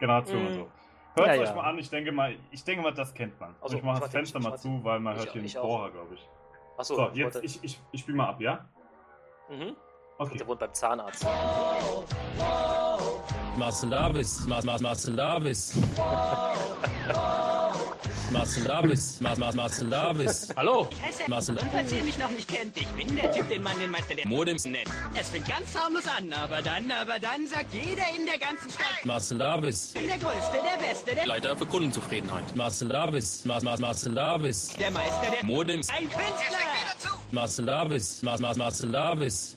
[0.00, 0.46] Generation Mm.
[0.46, 0.68] und so.
[1.16, 1.54] Hört Ja, euch ja.
[1.54, 3.54] mal an, ich denke mal, ich denke mal, das kennt man.
[3.60, 5.52] Also, ich mache das Fenster mal zu, weil man Ich- hört hier einen.
[5.68, 6.28] Bohrer, glaube ich.
[6.76, 8.68] Achso, So, jetzt, ich, ich, ich spiele mal ab, ja?
[9.48, 9.76] Mhm.
[10.18, 10.38] Okay.
[10.38, 11.24] Der wohnt beim Zahnarzt.
[13.56, 15.78] Marcel Davis, Mar Mar Marcel Davis.
[18.34, 20.48] Marcel Davis, Mar Mar Marcel Davis.
[20.56, 20.88] Hallo,
[21.28, 23.92] Marcel Und falls ihr mich noch nicht kennt, ich bin der Typ, den man den
[23.92, 24.90] Meister der Modems nennt.
[25.14, 29.04] Es fängt ganz harmlos an, aber dann, aber dann sagt jeder in der ganzen Stadt,
[29.04, 29.92] Marcel Davis.
[29.94, 32.56] ich bin der Größte, der Beste, der, Leiter für Kundenzufriedenheit.
[32.56, 34.74] Marcel Davis, Mar Mar Marcel Davis.
[34.80, 35.44] der Meister der...
[35.44, 35.88] Modems.
[35.90, 37.14] Ein Künstler!
[37.30, 39.54] Marcel Davis, Mar Mar Marcel Davis.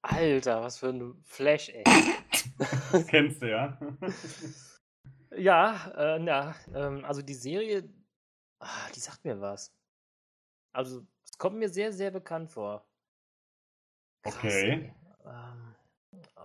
[0.00, 1.84] Alter, was für ein Flash, ey.
[2.92, 3.78] Das kennst du, ja?
[5.36, 7.88] Ja, äh, na, ähm, also die Serie,
[8.58, 9.72] ah, die sagt mir was.
[10.72, 12.84] Also, es kommt mir sehr, sehr bekannt vor.
[14.22, 14.94] Krass, Okay.
[15.24, 15.74] Ähm,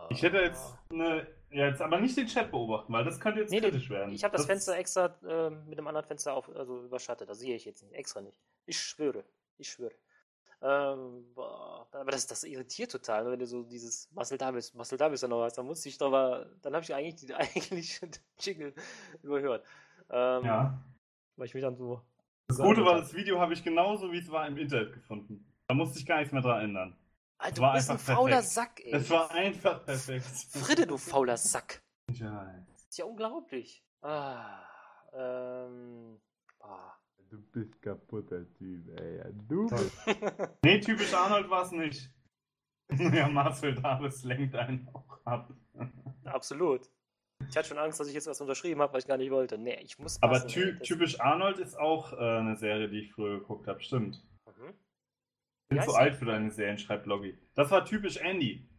[0.09, 1.27] Ich hätte äh, jetzt eine.
[1.49, 4.13] Ja, jetzt aber nicht den Chat beobachten, weil das könnte jetzt Nee, kritisch werden.
[4.13, 7.29] Ich habe das, Fenster extra äh, mit dem anderen Fenster auf, also überschattet.
[7.29, 7.93] Das sehe ich jetzt nicht.
[7.93, 8.37] Extra nicht.
[8.65, 9.23] Ich schwöre.
[9.57, 9.93] Ich schwöre.
[10.61, 15.21] Ähm, boah, aber das, das irritiert total, wenn du so dieses Marcel Davis, Marcel Davis
[15.21, 15.57] dann noch hast.
[15.57, 18.73] Dann musste ich doch mal, dann habe ich eigentlich die eigentliche Jingle
[19.21, 19.65] überhört.
[20.09, 20.81] Ähm, Ja.
[21.35, 22.01] Weil ich mich dann so.
[22.47, 25.51] Das Gute war, das Video habe ich genauso wie es war im Internet gefunden.
[25.67, 26.97] Da musste ich gar nichts mehr dran ändern.
[27.37, 28.51] Alter, du bist ein fauler perfekt.
[28.53, 28.93] Sack, ey.
[28.93, 30.25] Es war einfach perfekt.
[30.25, 31.81] Fritte, du fauler Sack.
[32.13, 32.45] Ja.
[32.71, 33.83] Das ist ja unglaublich.
[34.01, 34.61] Ah,
[35.13, 36.21] ähm.
[36.59, 36.97] Boah.
[37.29, 39.21] Du bist kaputter Typ, ey.
[39.47, 40.01] Du bist
[40.63, 42.11] Nee, typisch Arnold war es nicht.
[42.91, 45.51] ja, Marcel Davis lenkt einen auch ab.
[46.25, 46.89] Absolut.
[47.49, 49.57] Ich hatte schon Angst, dass ich jetzt was unterschrieben habe, weil ich gar nicht wollte.
[49.57, 53.11] Nee, ich muss Aber passen, ty typisch Arnold ist auch äh, eine Serie, die ich
[53.11, 54.23] früher geguckt habe, stimmt.
[54.45, 54.69] Mhm.
[54.69, 57.37] Ich bin zu alt für deine Serien, schreibt Loggi.
[57.55, 58.69] Das war typisch Andy.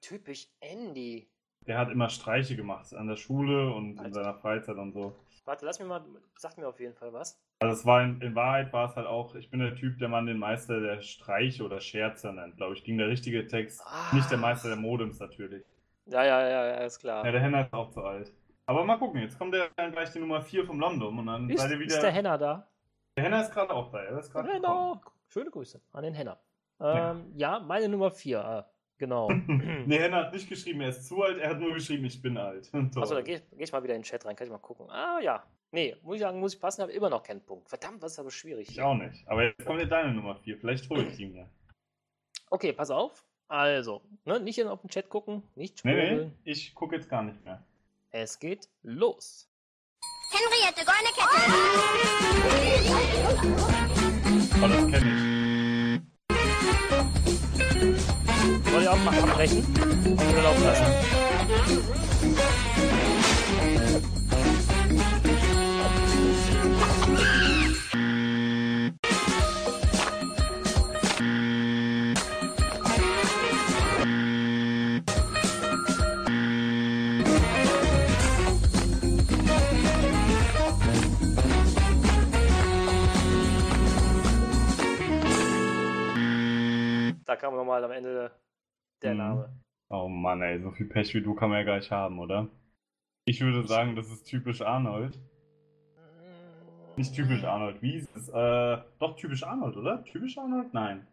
[0.00, 1.28] Typisch Andy.
[1.66, 4.14] Der hat immer Streiche gemacht an der Schule und in Alter.
[4.14, 5.14] seiner Freizeit und so.
[5.44, 6.04] Warte, lass mir mal,
[6.36, 7.40] sag mir auf jeden Fall was.
[7.60, 10.08] Also es war in, in Wahrheit war es halt auch, ich bin der Typ, der
[10.08, 13.82] man den Meister der Streiche oder Scherze nennt, glaube ich, ging der richtige Text.
[13.84, 14.14] Ah.
[14.14, 15.64] Nicht der Meister der Modems natürlich.
[16.06, 17.24] Ja, ja, ja, ja, ist klar.
[17.24, 18.32] Ja, der Henner ist auch zu alt.
[18.66, 21.50] Aber mal gucken, jetzt kommt der dann gleich die Nummer 4 vom London und dann
[21.50, 21.94] ist, seid ihr wieder.
[21.94, 22.68] ist der Henner da?
[23.16, 24.64] der Henner ist gerade auch da, er ist gerade gekommen.
[24.64, 25.00] Henner!
[25.28, 26.38] Schöne Grüße an den Henner.
[26.80, 27.60] Ähm, ja.
[27.60, 28.70] meine Nummer 4, ah,
[29.02, 29.28] genau.
[29.86, 32.36] nee, Henner hat nicht geschrieben, er ist zu alt, er hat nur geschrieben, ich bin
[32.36, 32.70] alt.
[32.96, 34.88] Achso, da gehe geh ich mal wieder in den Chat rein, kann ich mal gucken.
[34.90, 35.42] Ah, ja.
[35.72, 37.68] Nee, muss ich sagen, muss ich passen, habe immer noch keinen Punkt.
[37.68, 38.68] Verdammt, was ist aber schwierig.
[38.70, 39.26] ich auch nicht.
[39.26, 41.48] Aber jetzt kommt ja deine Nummer 4, vielleicht hole ich die mir.
[42.50, 43.24] Okay, pass auf.
[43.48, 46.38] Also, ne, nicht in, auf den Chat gucken, nicht Nee, schwurbeln.
[46.44, 47.62] nee, ich gucke jetzt gar nicht mehr.
[48.10, 49.48] Es geht los.
[50.30, 52.42] Henriette, goldene Kette.
[54.62, 55.31] Oh, das kenne ich.
[58.72, 59.66] Soll ich auch mal abbrechen?
[60.16, 60.84] Oder laufen lassen?
[87.26, 88.30] Da kam nochmal am Ende
[89.02, 89.18] der Mhm.
[89.18, 89.60] Name.
[89.88, 92.48] Oh Mann, ey, so viel Pech wie du kann man ja gar nicht haben, oder?
[93.24, 95.18] Ich würde sagen, das ist typisch Arnold.
[96.96, 98.28] Nicht typisch Arnold, wie hieß es?
[98.28, 100.04] Äh, doch typisch Arnold, oder?
[100.04, 100.72] Typisch Arnold?
[100.74, 101.06] Nein.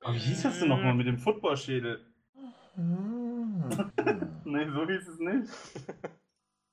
[0.00, 2.04] Aber wie hieß das denn nochmal mit dem Footballschädel?
[4.44, 5.52] nee, so hieß es nicht.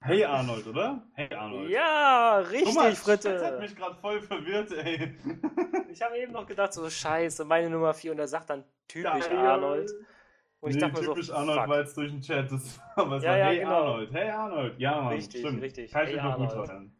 [0.01, 1.01] Hey Arnold, oder?
[1.13, 1.69] Hey Arnold.
[1.71, 3.57] Ja, richtig, mal, Das hat Fritte.
[3.59, 5.15] mich gerade voll verwirrt, ey.
[5.89, 9.27] Ich habe eben noch gedacht, so scheiße, meine Nummer 4 und er sagt dann typisch
[9.31, 9.91] Ja, Arnold.
[10.61, 11.69] Und ich nee, dachte mir typisch so, Arnold fuck.
[11.69, 12.51] war jetzt durch den Chat.
[12.51, 13.75] Das, aber es Ja, war ja, Hey genau.
[13.75, 14.79] Arnold, Hey Arnold.
[14.79, 15.61] Ja, Mann, Richtig, stimmt.
[15.61, 15.91] richtig.
[15.91, 16.91] Kann ich Hey noch gut erinnern.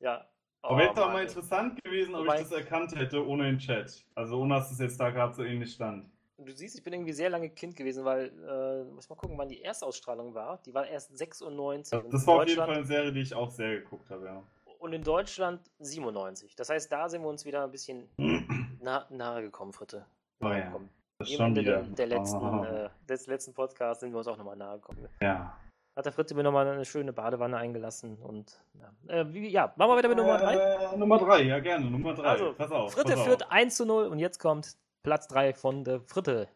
[0.00, 0.26] Ja.
[0.62, 4.04] Aber Oh, wäre doch mal interessant gewesen, ob ich das erkannt hätte ohne den Chat.
[4.14, 6.08] Also ohne, dass es jetzt da gerade so ähnlich stand.
[6.38, 9.48] Du siehst, ich bin irgendwie sehr lange Kind gewesen, weil, äh, muss mal gucken, wann
[9.48, 10.58] die Erstausstrahlung war.
[10.66, 11.98] Die war erst 96.
[12.04, 14.42] und Das war auf jeden Fall eine Serie, die ich auch sehr geguckt habe, ja.
[14.78, 16.56] Und in Deutschland 97.
[16.56, 18.08] Das heißt, da sind wir uns wieder ein bisschen
[18.80, 20.04] nah, nahe gekommen, Fritte.
[20.40, 20.88] Oh Nahe ja, gekommen.
[21.30, 21.82] Ende wieder.
[21.82, 25.08] der, letzten, äh, des letzten Podcasts sind wir uns auch nochmal nahe gekommen.
[25.20, 25.56] Ja.
[25.94, 29.90] Hat der Fritte mir nochmal eine schöne Badewanne eingelassen und ja, äh, wie, ja machen
[29.90, 30.54] wir weiter mit Nummer 3.
[30.54, 32.22] Äh, Nummer 3, ja gerne, Nummer 3.
[32.22, 32.92] Also, pass auf.
[32.92, 33.52] Fritte pass führt auf.
[33.52, 36.48] 1 zu 0 und jetzt kommt Platz 3 von der Fritte.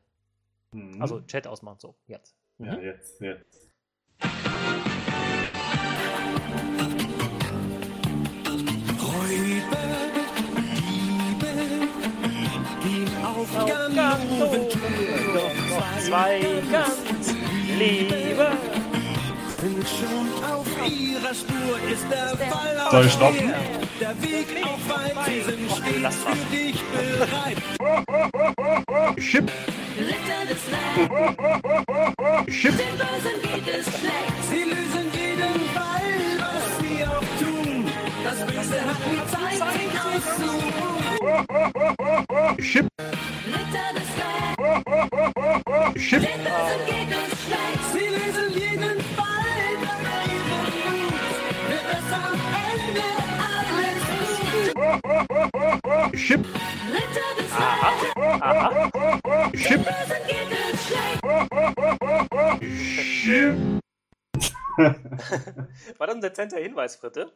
[0.72, 1.02] Mhm.
[1.02, 2.34] Also Chat ausmachen, so, jetzt.
[2.58, 2.66] Mhm.
[2.66, 3.70] Ja, jetzt, jetzt.
[13.58, 13.70] Auf
[15.34, 15.52] doch
[16.06, 16.40] Zwei
[16.70, 17.34] ganz
[17.78, 18.48] Liebe.
[19.60, 23.52] sind schon auf ihrer Spur, ist der Fall Soll ich auf stoppen?
[24.00, 27.58] der, Weg auch weit, sie sind für dich bereit.
[29.18, 29.50] Chip,
[29.98, 31.08] Ritter des Land,
[32.50, 34.36] Chip, den Bösen geht es schlecht.
[34.50, 37.76] Sie lösen jeden Fall, was sie auch tun.
[38.24, 41.16] Das Böse hat nie Zeit, sich auszuruhen.
[42.60, 42.86] Chip,
[45.96, 46.38] Schlecht.
[47.92, 48.08] Sie
[48.58, 49.46] jeden Fall,
[58.40, 58.90] Aha.
[65.98, 67.32] War das ein dezenter Hinweis, Fritte?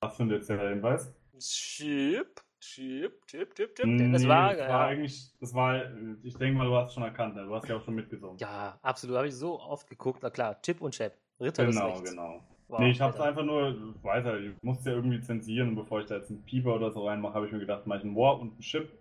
[0.00, 1.12] Was für ein dezenter Hinweis?
[1.38, 3.86] Chip, Chip, Chip, Chip, Chip.
[3.86, 5.82] Nee, das war, das ja, war eigentlich, das war,
[6.22, 7.44] ich denke mal, du hast es schon erkannt, ne?
[7.44, 8.38] du hast ja auch schon mitgesungen.
[8.38, 9.16] ja, absolut.
[9.16, 10.20] Habe ich so oft geguckt.
[10.22, 11.12] Na klar, Chip und Chap.
[11.40, 12.10] Ritter des genau, Rechts.
[12.10, 12.40] genau.
[12.68, 13.28] Wow, nee, ich hab's Alter.
[13.28, 16.76] einfach nur, weiter, ich musste ja irgendwie zensieren und bevor ich da jetzt einen Pieper
[16.76, 18.96] oder so reinmache, habe ich mir gedacht, mach ich ein War und ein Chip.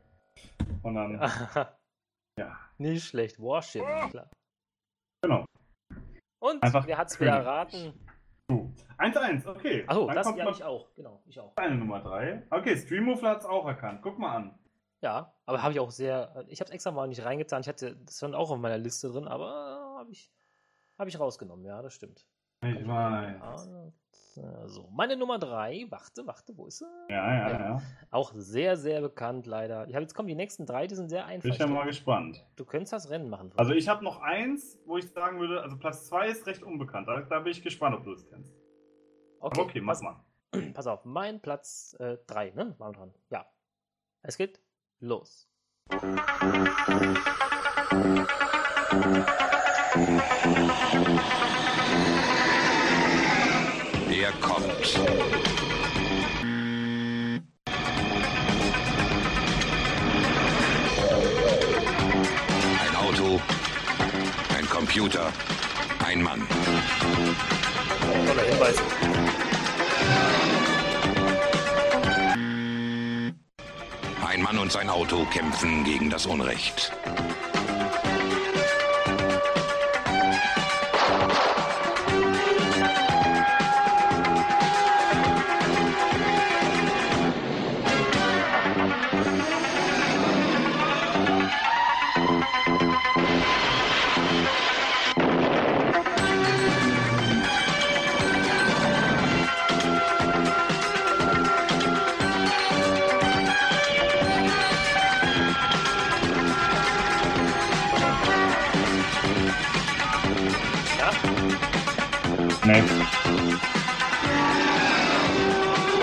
[0.82, 1.20] Und dann,
[2.39, 3.39] ja, Nicht schlecht.
[3.39, 4.30] Warship, klar.
[5.24, 5.45] genau.
[6.41, 7.93] Und Einfach wer hat's wieder erraten?
[8.52, 8.74] Du.
[8.97, 9.84] 1-1, okay.
[9.88, 10.93] Achso, das kommt ja ich auch.
[10.95, 11.54] Genau, ich auch.
[11.56, 12.47] deine Nummer 3.
[12.49, 14.02] Okay, Streammuffler hat's auch erkannt.
[14.02, 14.60] Guck mal an.
[15.02, 16.45] Ja, aber habe ich auch sehr.
[16.49, 17.62] Ich habe es extra mal nicht reingetan.
[17.62, 20.32] Ich hatte das stand auch auf meiner Liste drin, aber habe ich,
[20.99, 21.66] hab ich rausgenommen.
[21.66, 22.28] Ja, das stimmt.
[22.64, 23.70] Ich weiß.
[24.38, 25.88] Ah, So, meine Nummer 3.
[25.90, 26.86] Warte, warte, wo ist sie?
[27.10, 27.60] Ja, ja, Ja.
[27.60, 27.82] ja.
[28.12, 29.88] Auch sehr, sehr bekannt, leider.
[29.88, 31.44] Ich habe jetzt kommen die nächsten drei, die sind sehr einfach.
[31.44, 32.46] Bin ich ja mal gespannt.
[32.56, 33.52] Du könntest das Rennen machen.
[33.58, 37.08] Also ich habe noch eins, wo ich sagen würde, also Platz 2 ist recht unbekannt.
[37.08, 38.54] Da, da bin ich gespannt, ob du es kennst.
[39.40, 40.24] okay, Aber okay, mach pass, mal.
[40.74, 42.76] pass auf, mein Platz 3, ne?
[42.78, 43.14] Waren wir dran.
[43.30, 43.46] Ja.
[44.24, 44.62] Es geht
[45.00, 45.50] los.
[54.12, 54.99] Er kommt.
[62.78, 63.41] Ein Auto,
[64.57, 65.32] ein Computer,
[66.05, 66.45] ein Mann.
[68.28, 68.76] Toller Hinweis.
[74.28, 76.91] Ein Mann und sein Auto kämpfen gegen das Unrecht.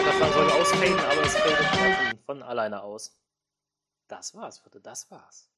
[0.05, 3.19] Das sagen soll ausfaden, aber es fällt von, alleine aus.
[4.09, 5.51] Das war's, Vierte, das war's.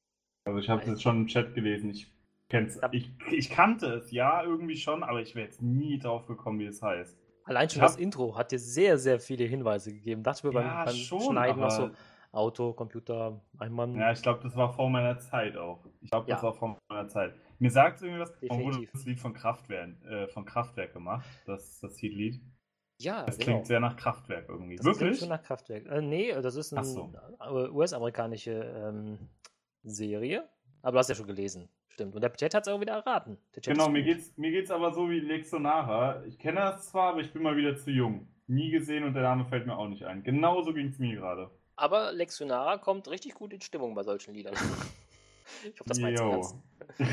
[0.45, 1.89] Also ich habe es jetzt schon im Chat gelesen.
[1.91, 2.11] Ich
[2.49, 2.79] kenn's.
[2.91, 6.65] Ich, ich kannte es, ja, irgendwie schon, aber ich wäre jetzt nie drauf gekommen, wie
[6.65, 7.17] es heißt.
[7.45, 10.23] Allein schon hab- das Intro hat dir sehr, sehr viele Hinweise gegeben.
[10.23, 11.93] Dachte mir Ja, beim, beim schon, Schneiden noch so, aber-
[12.33, 13.93] Auto, Computer, ein Mann.
[13.95, 15.83] Ja, ich glaube, das war vor meiner Zeit auch.
[16.01, 16.43] Ich glaube, das Ja.
[16.47, 17.33] war vor meiner Zeit.
[17.61, 18.91] Mir sagt es irgendwie was, Definitiv.
[18.91, 22.41] das Lied von Kraftwerk, äh, von Kraftwerk gemacht, das, das Hitlied.
[22.99, 23.51] Ja, Das genau.
[23.51, 24.77] klingt sehr nach Kraftwerk irgendwie.
[24.77, 25.19] Das klingt Wirklich?
[25.19, 25.85] schon nach Kraftwerk.
[25.85, 27.13] Äh, nee, das ist eine so.
[27.71, 29.29] US-amerikanische ähm,
[29.83, 30.49] Serie.
[30.81, 31.69] Aber du hast ja schon gelesen.
[31.89, 32.15] Stimmt.
[32.15, 33.37] Und der Chat hat es auch wieder erraten.
[33.61, 36.25] Genau, mir geht's, mir geht's aber so wie Lexonara.
[36.25, 38.27] Ich kenne das zwar, aber ich bin mal wieder zu jung.
[38.47, 40.23] Nie gesehen und der Name fällt mir auch nicht ein.
[40.23, 41.51] Genauso ging es mir gerade.
[41.75, 44.55] Aber Lexionara kommt richtig gut in Stimmung bei solchen Liedern.
[45.63, 46.41] ich hoffe, das meinst du.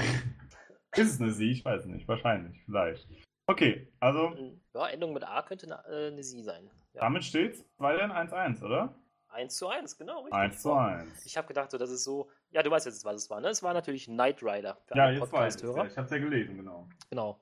[0.96, 1.50] Ist es eine Sie?
[1.52, 2.06] Ich weiß nicht.
[2.08, 2.62] Wahrscheinlich.
[2.64, 3.08] Vielleicht.
[3.46, 4.34] Okay, also
[4.74, 6.70] Ja, Endung mit A könnte eine, äh, eine Sie sein.
[6.94, 7.02] Ja.
[7.02, 8.94] damit steht's 2 dann 1-1, oder?
[9.28, 10.20] 1 zu 1, genau.
[10.20, 10.34] Richtig.
[10.34, 11.26] 1 zu 1.
[11.26, 12.30] Ich habe gedacht, so, das ist so.
[12.50, 13.48] Ja, du weißt jetzt, was es war, ne?
[13.48, 15.84] Es war natürlich Knight Rider Ja, jetzt weiß ich ja.
[15.84, 16.88] Ich hab's ja gelesen, genau.
[17.10, 17.38] Genau.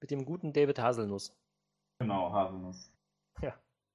[0.00, 1.32] Mit dem guten David Haselnuss.
[2.00, 2.92] Genau, Haselnuss.
[3.40, 3.54] Ja.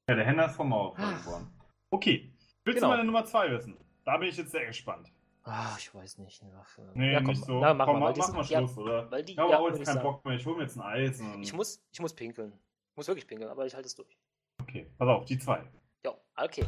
[0.09, 1.53] Ja, der Henner ist vom Mauerfall geboren.
[1.91, 2.33] Okay.
[2.65, 2.91] Willst Genau.
[2.91, 3.77] du meine Nummer 2 wissen?
[4.05, 5.11] Da bin ich jetzt sehr gespannt.
[5.43, 6.41] Ah, ich weiß nicht.
[6.57, 7.59] Ach, äh, Nee, ja, komm, nicht so.
[7.59, 9.11] Na, mach Komm, mal, mach, mal ja, Schluss, oder?
[9.11, 10.01] Weil die, ich habe ja, auch jetzt keinen.
[10.01, 10.35] Bock mehr.
[10.35, 11.21] Ich hole mir jetzt ein Eis.
[11.41, 12.53] Ich muss, ich muss pinkeln.
[12.91, 14.17] Ich muss wirklich pinkeln, aber ich halte es durch.
[14.61, 15.63] Okay, pass auf, die 2.
[16.05, 16.65] Ja, okay.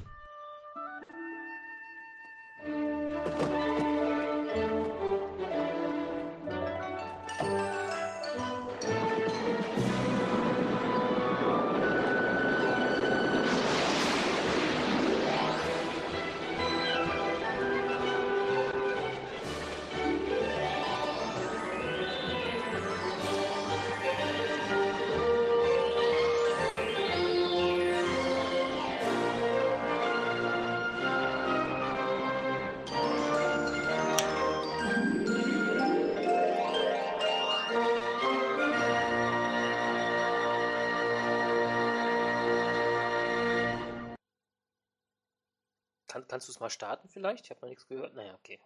[46.16, 47.44] Kann, kannst du es mal starten vielleicht?
[47.44, 48.14] Ich habe noch nichts gehört.
[48.16, 48.58] Naja, okay.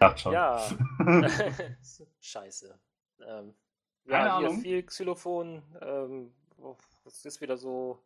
[0.00, 0.32] Dachte schon.
[0.32, 0.68] Ja.
[2.20, 2.76] Scheiße.
[3.20, 3.54] Ähm,
[4.04, 5.62] Keine ja, hier viel Xylophon.
[5.80, 8.02] Ähm, oh, das ist wieder so.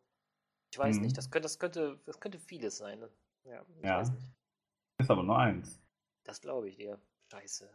[0.71, 1.03] Ich weiß Mhm.
[1.05, 1.17] nicht.
[1.17, 2.99] Das könnte, das könnte, das könnte vieles sein.
[2.99, 3.09] Ne?
[3.45, 4.01] Ja, ich Ja.
[4.01, 4.27] weiß nicht.
[4.99, 5.81] Ist aber nur eins.
[6.25, 7.01] Das glaube ich dir.
[7.31, 7.75] Scheiße.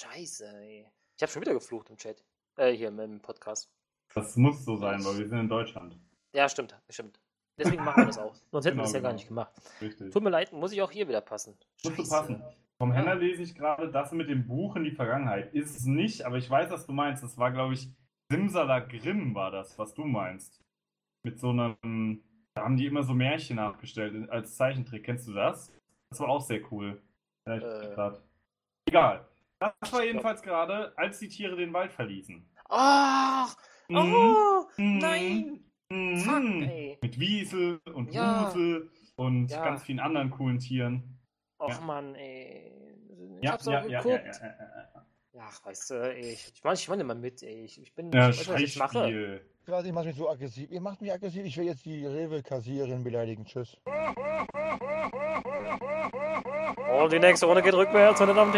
[0.00, 0.90] Scheiße, ey.
[1.16, 2.24] Ich habe schon wieder geflucht im Chat.
[2.56, 3.70] Äh, hier im Podcast.
[4.16, 5.96] Das muss so sein, weil wir sind in Deutschland.
[6.32, 7.20] Ja, stimmt, stimmt.
[7.58, 8.34] Deswegen machen wir das auch.
[8.50, 9.18] Sonst hätten wir Genau, das ja gar genau.
[9.18, 9.52] nicht gemacht.
[9.80, 10.12] Richtig.
[10.12, 11.56] Tut mir leid, muss ich auch hier wieder passen.
[11.84, 12.10] Muss Scheiße.
[12.10, 12.42] passen.
[12.78, 12.92] Vom.
[12.92, 15.52] Henner lese ich gerade das mit dem Buch in die Vergangenheit.
[15.54, 17.22] Ist es nicht, aber ich weiß, was du meinst.
[17.22, 17.88] Das war, glaube ich,
[18.30, 20.60] Simsalagrim war das, was du meinst.
[21.24, 22.22] Mit so einem,
[22.54, 25.04] da haben die immer so Märchen nachgestellt als Zeichentrick.
[25.04, 25.70] Kennst du das?
[26.10, 27.00] Das war auch sehr cool.
[27.46, 28.12] Ja, Äh.
[28.88, 29.28] Egal.
[29.60, 32.44] Das war jedenfalls gerade, als die Tiere den Wald verließen.
[32.68, 33.54] Ach!
[33.88, 33.96] Mhm.
[33.96, 34.64] Oh!
[34.76, 34.98] Mhm.
[34.98, 35.71] Nein!
[35.92, 36.16] Mhm.
[36.18, 36.98] Fuck, ey.
[37.02, 38.44] Mit Wiesel und Ja.
[38.44, 39.64] Rusel und Ja.
[39.64, 41.18] ganz vielen anderen coolen Tieren.
[41.58, 41.80] Och Ja.
[41.80, 42.72] Mann, ey.
[43.40, 44.24] Ich Ja, hab's ja, auch ja, ja, geguckt.
[44.40, 44.54] ja, ja,
[45.34, 45.42] ja.
[45.48, 47.64] Ach, weißt du, ey, ich, ich meine ich meine immer mit, ey.
[47.64, 48.10] Ich, ich bin.
[48.12, 48.92] Ja, ich weiß, was ich mache.
[48.98, 49.40] Scheißspiel.
[49.64, 50.70] Gerade, ihr macht mich so aggressiv.
[50.70, 51.44] Ihr macht mich aggressiv.
[51.44, 53.44] Ich will jetzt die Rewe-Kassiererin beleidigen.
[53.44, 53.76] Tschüss.
[57.02, 58.50] Und die nächste Runde geht rückwärts, meine Damen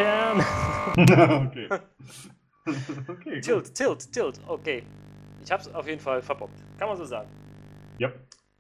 [0.97, 1.47] und Herren.
[1.49, 1.68] okay.
[3.09, 3.41] okay.
[3.41, 4.41] Tilt, tilt, tilt.
[4.49, 4.82] Okay.
[5.45, 6.59] Ich hab's auf jeden Fall verbockt.
[6.79, 7.29] Kann man so sagen.
[7.99, 8.11] Ja.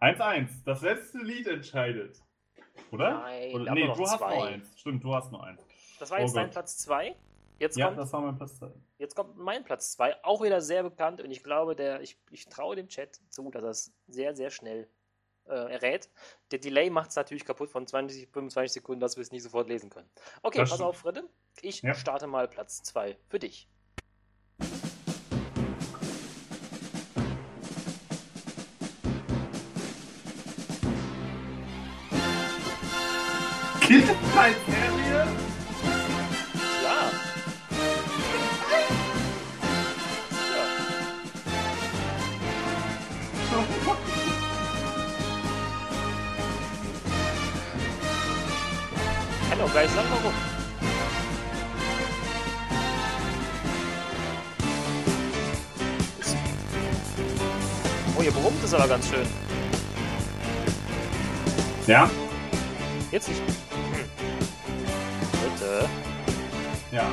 [0.00, 0.48] 1-1.
[0.64, 2.20] Das letzte Lied entscheidet.
[2.90, 3.20] Oder?
[3.20, 4.34] Nein, Oder nee, du hast zwei.
[4.36, 4.78] nur eins.
[4.78, 5.62] Stimmt, du hast nur eins.
[5.98, 6.52] Das war Oh jetzt dein Gott.
[6.52, 7.16] Platz 2.
[7.58, 8.70] Jetzt Ja, kommt das war mein Platz 2.
[8.98, 12.46] Jetzt kommt mein Platz 2, auch wieder sehr bekannt und ich glaube, der, ich, ich
[12.48, 14.88] traue dem Chat zu, dass er es sehr, sehr schnell
[15.46, 16.10] äh, errät.
[16.50, 19.68] Der Delay macht es natürlich kaputt von 20, 25 Sekunden, dass wir es nicht sofort
[19.68, 20.10] lesen können.
[20.42, 20.88] Okay, Das pass stimmt.
[20.90, 21.24] auf, Fredde.
[21.62, 21.94] Ich Ja.
[21.94, 23.68] starte mal Platz 2 für dich.
[34.34, 35.28] Kindheitsserie?
[36.82, 37.10] Ja.
[40.50, 40.64] ja.
[49.50, 49.60] Kann
[49.92, 50.34] sagen, warum.
[58.16, 59.26] Oh, ihr brummt es aber ganz schön.
[61.86, 62.10] Ja?
[63.12, 63.73] Jetzt nicht.
[66.94, 67.10] Ja.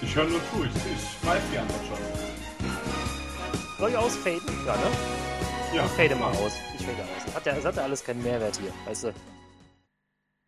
[0.00, 1.98] Ich höre nur zu, ich, ich weiß die Antwort schon.
[3.78, 4.40] Soll ich ausfaden?
[4.64, 4.82] Ja, ne?
[5.74, 6.52] Ja, Ich fade mal aus.
[6.78, 7.24] Ich fade aus.
[7.26, 9.14] Das hat ja, das hat ja alles keinen Mehrwert hier, weißt du?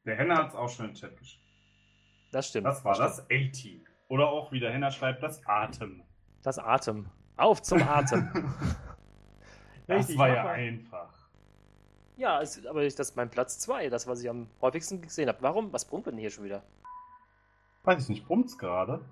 [0.05, 1.43] Der Henner hat es auch schon im Chat geschrieben.
[2.31, 2.67] Das stimmt.
[2.69, 3.09] Das war stimmt.
[3.11, 3.85] das A-Team.
[4.07, 6.05] Oder auch, wie der Henner schreibt, das Atem.
[6.45, 7.07] Das Atem.
[7.37, 8.31] Auf zum Atem.
[9.89, 11.22] Das Richtig, war ja einfach.
[12.23, 15.29] Ja, es, aber ich, das ist mein Platz 2, das, was ich am häufigsten gesehen
[15.29, 15.43] habe.
[15.43, 15.73] Warum?
[15.73, 16.63] Was brummt denn hier schon wieder?
[17.85, 19.05] Weiß ich nicht, brummt's gerade?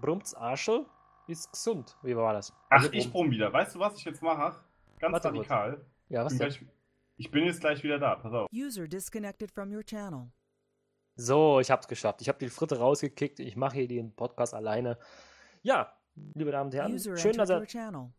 [0.00, 0.86] Brummt's Arschel?
[1.26, 1.96] Ist gesund.
[2.02, 2.52] Wie war das?
[2.70, 3.52] Ach, Also ich brummt- brumm wieder.
[3.52, 4.54] Weißt du, was ich jetzt mache?
[4.98, 5.50] Ganz Warte kurz.
[5.50, 5.84] radikal.
[6.08, 6.58] Ja, was Ich bin, denn?
[6.58, 6.72] gleich,
[7.16, 8.14] ich bin jetzt gleich wieder da.
[8.16, 8.48] Pass auf.
[8.52, 10.28] User disconnected from your channel.
[11.16, 12.20] So, ich hab's geschafft.
[12.22, 13.40] Ich habe die Fritte rausgekickt.
[13.40, 14.98] Ich mache hier den Podcast alleine.
[15.62, 15.92] Ja,
[16.34, 18.12] liebe Damen und Herren, User schön, dass channel.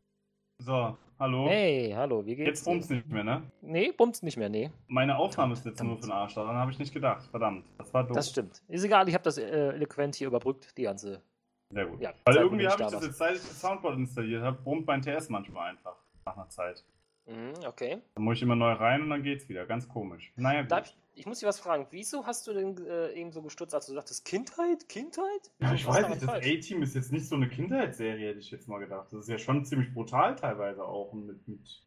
[0.61, 1.47] So, hallo.
[1.47, 2.47] Hey, hallo, wie geht's?
[2.47, 3.43] Jetzt brummt's nicht mehr, ne?
[3.61, 4.69] Nee, brummt's nicht mehr, nee.
[4.87, 6.33] Meine Aufnahme ist jetzt nur für den Arsch.
[6.35, 7.25] Daran habe ich nicht gedacht.
[7.31, 7.65] Verdammt.
[7.77, 8.15] Das war doof.
[8.15, 8.61] Das stimmt.
[8.67, 11.21] Ist egal, ich habe das äh, eloquent hier überbrückt, die ganze.
[11.69, 12.01] Sehr gut.
[12.01, 14.57] Ja, Weil Zeit, irgendwie habe ich da das jetzt, seit ich das Soundboard installiert habe,
[14.61, 15.95] brummt mein TS manchmal einfach.
[16.25, 16.83] Nach einer Zeit.
[17.29, 18.01] Mhm, okay.
[18.15, 19.65] Dann muss ich immer neu rein und dann geht's wieder.
[19.65, 20.33] Ganz komisch.
[20.35, 20.71] Naja, gut.
[20.71, 21.85] Darf ich, ich muss dich was fragen.
[21.91, 24.89] Wieso hast du denn äh, eben so gestutzt, als du sagtest, Kindheit?
[24.89, 25.51] Kindheit?
[25.59, 26.29] Ja, ich weiß nicht, das?
[26.29, 29.07] A-Team ist jetzt nicht so eine Kindheitsserie, hätte ich jetzt mal gedacht.
[29.11, 31.83] Das ist ja schon ziemlich brutal teilweise auch mit, mit,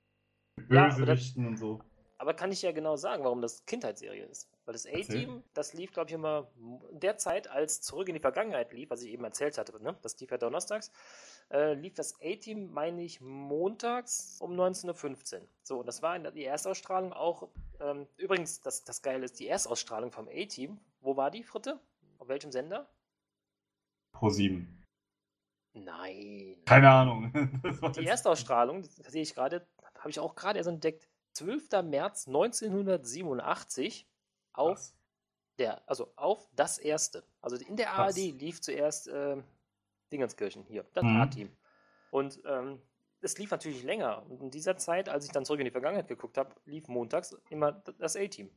[0.57, 1.81] mit Ja, Bösewichten und so.
[2.19, 4.49] Aber kann ich ja genau sagen, warum das Kindheitsserie ist.
[4.65, 6.49] Weil das A-Team, das lief, glaube ich, immer
[6.91, 9.97] in der Zeit, als Zurück in die Vergangenheit lief, was ich eben erzählt hatte, ne?
[10.03, 10.93] das lief ja donnerstags,
[11.51, 15.49] äh, lief das A-Team, meine ich, montags um 19.15 Uhr.
[15.65, 17.49] So, und das war in der, die Erstausstrahlung auch,
[17.81, 21.81] ähm, übrigens, das, das Geile ist, die Erstausstrahlung vom A-Team, wo war die, Fritte?
[22.19, 22.89] Auf welchem Sender?
[24.13, 24.83] Pro 7.
[25.75, 26.57] Nein.
[26.67, 27.33] Keine Ahnung.
[27.97, 29.67] Die Erstausstrahlung, das sehe ich gerade,
[29.99, 31.83] habe ich auch gerade erst entdeckt, 12.
[31.85, 34.07] März 1987
[34.53, 34.95] auf Was?
[35.59, 37.25] der, also auf das erste.
[37.41, 37.93] Also in der.
[37.93, 39.45] ARD lief zuerst ähm,
[40.13, 41.21] Dingenskirchen hier, das Mhm.
[41.21, 41.57] A-Team.
[42.11, 42.81] Und ähm,
[43.21, 44.25] es lief natürlich länger.
[44.29, 47.37] Und in dieser Zeit, als ich dann zurück in die Vergangenheit geguckt habe, lief montags
[47.51, 48.51] immer das A-Team.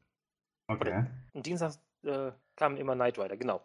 [0.68, 1.06] Okay.
[1.34, 3.62] Und dienstags äh, kam immer Knight Rider, genau.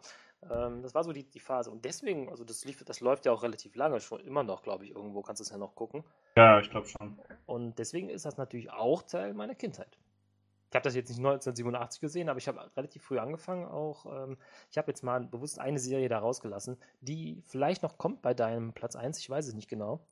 [0.49, 1.71] Ähm, das war so die, die Phase.
[1.71, 4.85] Und deswegen, also das lief, das läuft ja auch relativ lange, schon immer noch, glaube
[4.85, 6.03] ich, irgendwo kannst du es ja noch gucken.
[6.35, 7.19] Ja, ich glaube schon.
[7.45, 9.97] Und deswegen ist das natürlich auch Teil meiner Kindheit.
[10.71, 14.05] Ich habe das jetzt nicht 1987 gesehen, aber ich habe relativ früh angefangen auch.
[14.05, 14.37] Ähm,
[14.69, 18.71] ich habe jetzt mal bewusst eine Serie da rausgelassen, die vielleicht noch kommt bei deinem
[18.71, 20.07] Platz 1, ich weiß es nicht genau.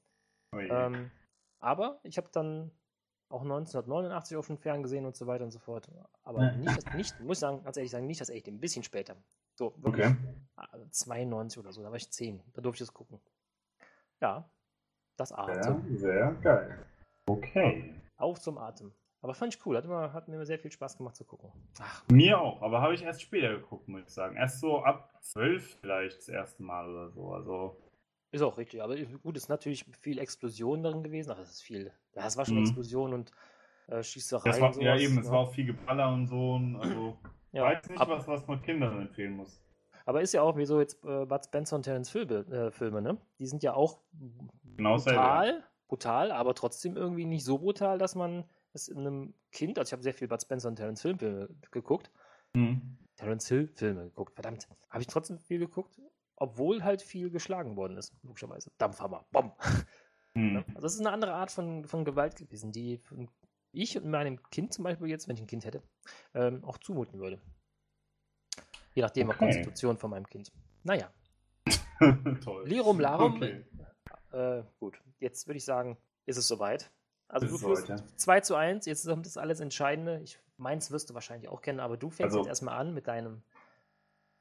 [0.53, 0.59] Oh.
[0.59, 1.11] Ähm,
[1.61, 2.71] aber ich habe dann
[3.29, 5.87] auch 1989 auf dem Fern gesehen und so weiter und so fort.
[6.23, 8.83] Aber nicht, das, nicht, muss ich sagen, ganz ehrlich sagen, nicht das echte, ein bisschen
[8.83, 9.15] später.
[9.57, 10.15] So, wirklich Okay.
[10.57, 13.21] ah, 92 oder so, da war ich 10, da durfte ich es gucken.
[14.21, 14.49] Ja,
[15.15, 15.97] das Sehr, Atem.
[15.97, 16.85] sehr geil.
[17.29, 17.95] Okay.
[18.17, 18.91] Auf zum Atem.
[19.21, 21.51] Aber fand ich cool, hat, immer, hat mir sehr viel Spaß gemacht zu gucken.
[21.79, 24.35] Ach, Mir auch, aber habe ich erst später geguckt, muss ich sagen.
[24.37, 27.33] Erst so ab 12 vielleicht das erste Mal oder so.
[27.33, 27.77] Also,
[28.31, 28.81] ist auch richtig.
[28.81, 31.31] Aber gut, ist natürlich viel Explosion darin gewesen.
[31.31, 31.91] Ach, das ist viel.
[32.15, 32.63] Ja, es war schon Mhm.
[32.63, 33.31] Explosion und
[33.87, 34.49] äh, Schießerei.
[34.49, 35.31] das war, und ja eben, es ne?
[35.31, 36.53] war auch viel Geballer und so.
[36.53, 37.17] Und also,
[37.51, 39.59] Ja, weiß nicht, ab- was, was man Kindern empfehlen muss.
[40.05, 43.01] Aber ist ja auch wie so jetzt äh, Bud Spencer und Terence Filme, äh, Filme,
[43.01, 43.17] ne?
[43.39, 43.99] Die sind ja auch
[44.77, 48.43] Genau brutal, brutal, aber trotzdem irgendwie nicht so brutal, dass man
[48.73, 52.11] es in einem Kind, also ich habe sehr viel Bud Spencer und Terence Filme geguckt,
[52.53, 52.97] Mhm.
[53.15, 54.67] Terence Hill Filme geguckt, verdammt.
[54.89, 56.01] Habe ich trotzdem viel geguckt,
[56.35, 58.71] obwohl halt viel geschlagen worden ist, logischerweise.
[58.79, 59.51] Dampfhammer, Bom.
[60.33, 60.63] Mhm.
[60.69, 63.01] Also das ist eine andere Art von, von Gewalt gewesen, die
[63.71, 65.83] ich und meinem Kind zum Beispiel jetzt, wenn ich ein Kind hätte,
[66.33, 67.39] ähm, auch zumuten würde.
[68.95, 69.37] Je nachdem, Okay.
[69.37, 70.51] Konstitution von meinem Kind.
[70.83, 71.11] Naja,
[72.43, 72.67] Toll.
[72.67, 73.35] Lirum Larum.
[73.35, 73.65] Okay.
[74.31, 76.91] Äh, gut, jetzt würde ich sagen, ist es soweit.
[77.29, 78.05] Also du führst soweit, ja.
[78.17, 80.19] 2 zu 1, jetzt kommt das alles Entscheidende.
[80.23, 83.07] Ich Meins wirst du wahrscheinlich auch kennen, aber du fängst Also- jetzt erstmal an mit
[83.07, 83.43] deinem.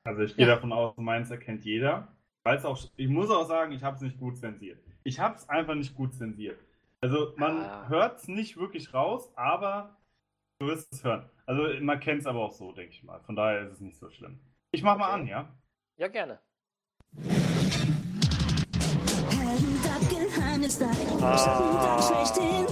[0.05, 0.55] Also ich gehe Ja.
[0.57, 2.09] davon aus, meins erkennt jeder.
[2.45, 4.83] Weil's auch, ich muss auch sagen, ich habe es nicht gut zensiert.
[5.05, 6.59] Ich habe es einfach nicht gut zensiert.
[7.01, 7.87] Also man Ah.
[7.89, 9.97] hört es nicht wirklich raus, aber
[10.59, 11.31] du wirst es hören.
[11.47, 13.21] Also man kennt es aber auch so, denke ich mal.
[13.21, 14.41] Von daher ist es nicht so schlimm.
[14.73, 15.21] Ich mach mal Okay.
[15.21, 15.49] an, ja?
[15.99, 16.41] Ja, gerne.
[21.21, 22.67] Ah.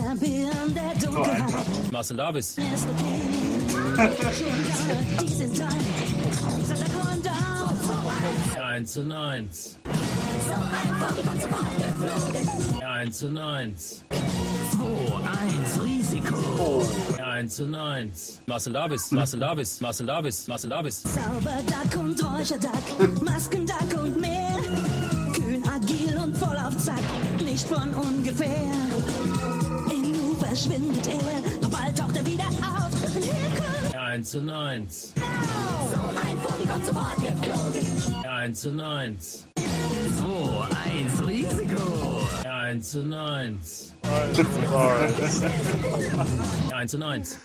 [0.00, 1.92] Der Dunkelheit.
[1.92, 2.56] Marcel Davis.
[8.62, 9.78] 1 zu 1.
[12.82, 14.04] 1 zu 1.
[14.70, 16.82] 2-1 Risiko.
[17.22, 18.42] 1 zu 1.
[18.46, 19.10] Marcel Davis.
[19.10, 19.80] Marcel Davis.
[19.82, 20.48] Marcel Davis.
[20.48, 21.02] Marcel Davis.
[21.02, 24.56] Zauberduck und Räucherduck, Maskenduck und mehr.
[25.34, 27.02] Kühn, agil und voll auf Zack,
[27.44, 29.59] nicht von ungefähr.
[30.50, 32.90] Verschwindet er, doch bald taucht er wieder auf.
[33.14, 35.14] Und hier kommt 1 zu 1.
[38.28, 39.48] 1 zu 1.
[39.56, 42.26] 2-1 Risiko.
[42.48, 43.96] 1 zu 1.
[46.72, 47.38] 1 zu 1.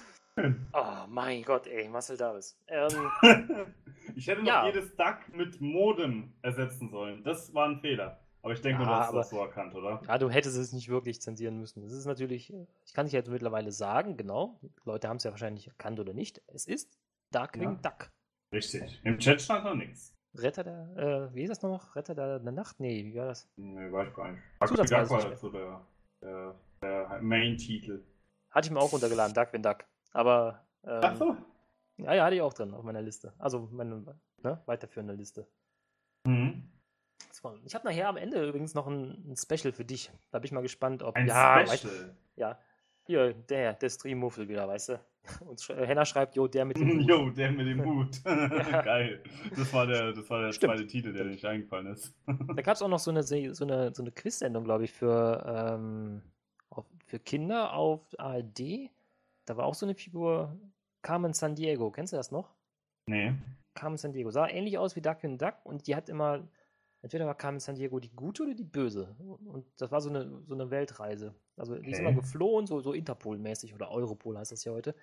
[0.74, 2.58] Oh mein Gott, ey, Marcel Davis.
[2.68, 2.90] Ähm,
[4.16, 4.66] Ich hätte noch Ja.
[4.66, 7.24] jedes Duck mit Modem ersetzen sollen.
[7.24, 8.20] Das war ein Fehler.
[8.46, 10.02] Aber ich denke, Ja, du hast aber- das so erkannt, oder?
[10.08, 11.82] ja, du hättest es nicht wirklich zensieren müssen.
[11.84, 12.54] Es ist natürlich,
[12.86, 14.60] ich kann es jetzt mittlerweile sagen, genau.
[14.62, 16.44] Die Leute haben es ja wahrscheinlich erkannt oder nicht.
[16.46, 16.96] Es ist
[17.32, 17.90] Darkwing Ja.
[17.90, 18.12] Duck.
[18.52, 19.02] Richtig.
[19.04, 20.16] Im Chat stand noch nichts.
[20.36, 20.96] Retter der,
[21.32, 21.96] äh, wie ist das noch?
[21.96, 22.80] Retter der, der Nacht?
[22.80, 23.50] Nee, wie war das?
[23.56, 24.44] Nee, weiß ich gar nicht.
[24.64, 25.82] Zusatzweise Duck war so der,
[26.22, 28.04] der, der Main-Titel.
[28.52, 29.86] Hatte ich mir auch runtergeladen, Darkwing Duck.
[30.12, 31.36] Aber, ähm, Ach so.
[31.98, 33.34] ja, ja, hatte ich auch drin auf meiner Liste.
[33.40, 34.04] Also meine
[34.44, 35.48] ne, weiterführende Liste.
[36.28, 36.70] Mhm.
[37.46, 40.12] War- Ich habe nachher am Ende übrigens noch ein, ein Special für dich.
[40.32, 41.16] Da bin ich mal gespannt, ob.
[41.16, 42.16] Ein ja, weißt- Special.
[42.36, 42.60] ja.
[43.08, 45.00] Hier, der, der Stream-Muffel wieder, weißt du?
[45.42, 47.08] Und sch äh, Henna schreibt, jo, der mit dem Hut.
[47.08, 48.20] Jo, der mit dem Hut.
[48.24, 49.22] Geil.
[49.56, 50.74] Das war der, das war der Stimmt.
[50.74, 52.16] zweite Titel, der dir nicht eingefallen ist.
[52.26, 55.44] Da gab es auch noch so eine, so eine, so eine Quiz-Sendung, glaube ich, für,
[55.78, 56.24] ähm,
[56.72, 58.90] auf, für Kinder auf ARD.
[59.46, 60.58] Da war auch so eine Figur,
[61.04, 61.92] Carmen San Diego.
[61.92, 62.50] Kennst du das noch?
[63.08, 63.34] nee.
[63.76, 64.32] Carmen San Diego.
[64.32, 66.48] Sah ähnlich aus wie Duckwind Duck und die hat immer,
[67.06, 69.16] entweder war Carmen San Diego die gute oder die böse.
[69.20, 71.36] Und das war so eine, so eine Weltreise.
[71.56, 72.08] Also die ist Okay.
[72.08, 74.96] immer geflohen, so, so Interpol-mäßig oder Europol heißt das ja heute.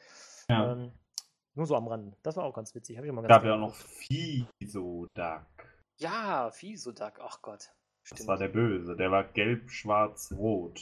[0.48, 0.72] Ja.
[0.72, 0.92] Ähm,
[1.54, 2.16] nur so am Rand.
[2.22, 2.96] Das war auch ganz witzig.
[2.96, 5.46] Hab ich immer Es ganz gab ja auch noch Fiso Duck.
[5.98, 7.72] Ja, Fisoduck, ach Gott.
[8.10, 8.96] Das war der Böse.
[8.96, 10.80] Der war gelb, schwarz, rot.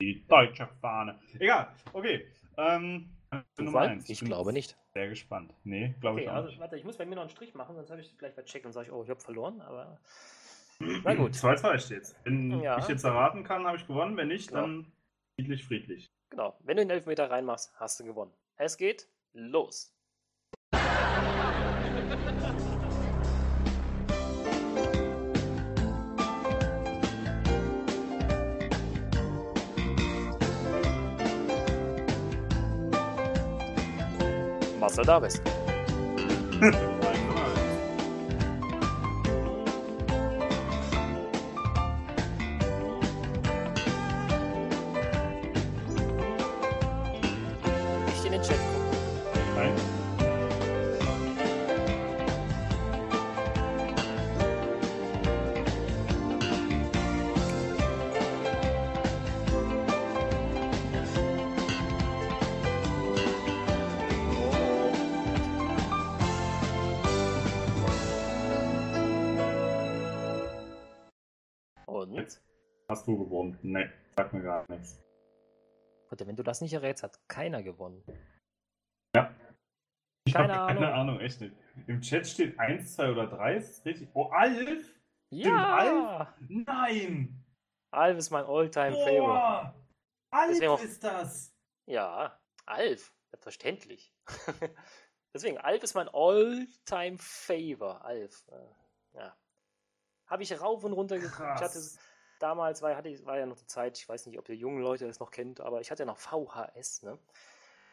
[0.00, 1.18] Die deutsche Fahne.
[1.40, 1.74] Egal.
[1.92, 2.26] Okay.
[2.56, 3.16] Ähm,
[3.58, 4.08] Nummer eins.
[4.08, 4.78] Ich bin glaube nicht.
[4.94, 5.54] Sehr gespannt.
[5.64, 6.60] Nee, glaube Okay, ich auch also nicht.
[6.60, 8.72] warte, ich muss bei mir noch einen Strich machen, sonst habe ich gleich vercheckt und
[8.72, 9.98] sage ich, oh, ich habe verloren, aber.
[11.04, 11.32] Na gut.
[11.34, 12.14] 2-2 steht's.
[12.24, 12.78] Wenn Ja.
[12.78, 14.16] ich jetzt erraten kann, habe ich gewonnen.
[14.16, 14.60] Wenn nicht, Genau.
[14.62, 14.92] dann
[15.36, 16.12] friedlich, friedlich.
[16.30, 16.56] Genau.
[16.60, 18.32] Wenn du den Elfmeter reinmachst, hast du gewonnen.
[18.56, 19.94] Es geht los.
[34.80, 35.40] Marcel Davis.
[76.22, 78.04] Warte, wenn du das nicht errätst, hat keiner gewonnen.
[79.16, 79.34] Ja.
[80.24, 81.14] Ich Keine habe keine Ahnung.
[81.16, 81.54] Ahnung, echt nicht.
[81.88, 83.56] Im Chat steht 1, 2 oder 3.
[83.56, 84.08] Ist das richtig?
[84.14, 85.00] Oh, Alf?
[85.32, 85.76] Ja!
[85.76, 86.28] Alf?
[86.48, 87.44] Nein!
[87.92, 89.18] Alf ist mein Alltime Favorite.
[89.20, 89.74] Boah!
[90.32, 91.52] Alf Deswegen auch- ist das!
[91.88, 94.14] Ja, Alf, selbstverständlich.
[95.34, 98.04] Deswegen, Alf ist mein Alltime Favor.
[98.04, 98.46] Alf.
[98.48, 99.36] äh, Ja.
[100.30, 101.50] Habe ich rauf und runter geguckt.
[101.56, 101.80] Ich hatte.
[102.42, 104.82] Damals war, hatte, ich- war ja noch die Zeit, ich weiß nicht, ob ihr jungen
[104.82, 107.18] Leute das noch kennt, aber ich hatte ja noch VHS, ne?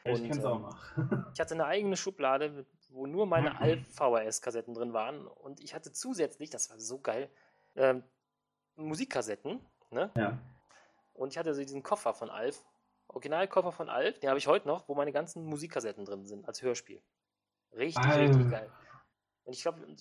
[0.06, 0.80] Ich Und, kenn's auch ähm, noch.
[1.34, 5.28] Ich hatte eine eigene Schublade, wo nur meine Alf VHS-Kassetten drin waren.
[5.28, 7.30] Und ich hatte zusätzlich, das war so geil,
[7.76, 8.04] ähm,
[8.76, 9.60] Musikkassetten,
[9.92, 10.10] ne?
[10.16, 10.38] Ja.
[11.14, 12.64] Und ich hatte so diesen Koffer von Alf,
[13.10, 16.62] Originalkoffer von Alf, den habe ich heute noch, wo meine ganzen Musikkassetten drin sind, als
[16.62, 17.02] Hörspiel.
[17.74, 18.50] Richtig, richtig Alter.
[18.50, 18.72] geil.
[19.44, 19.98] Und ich glaube, einen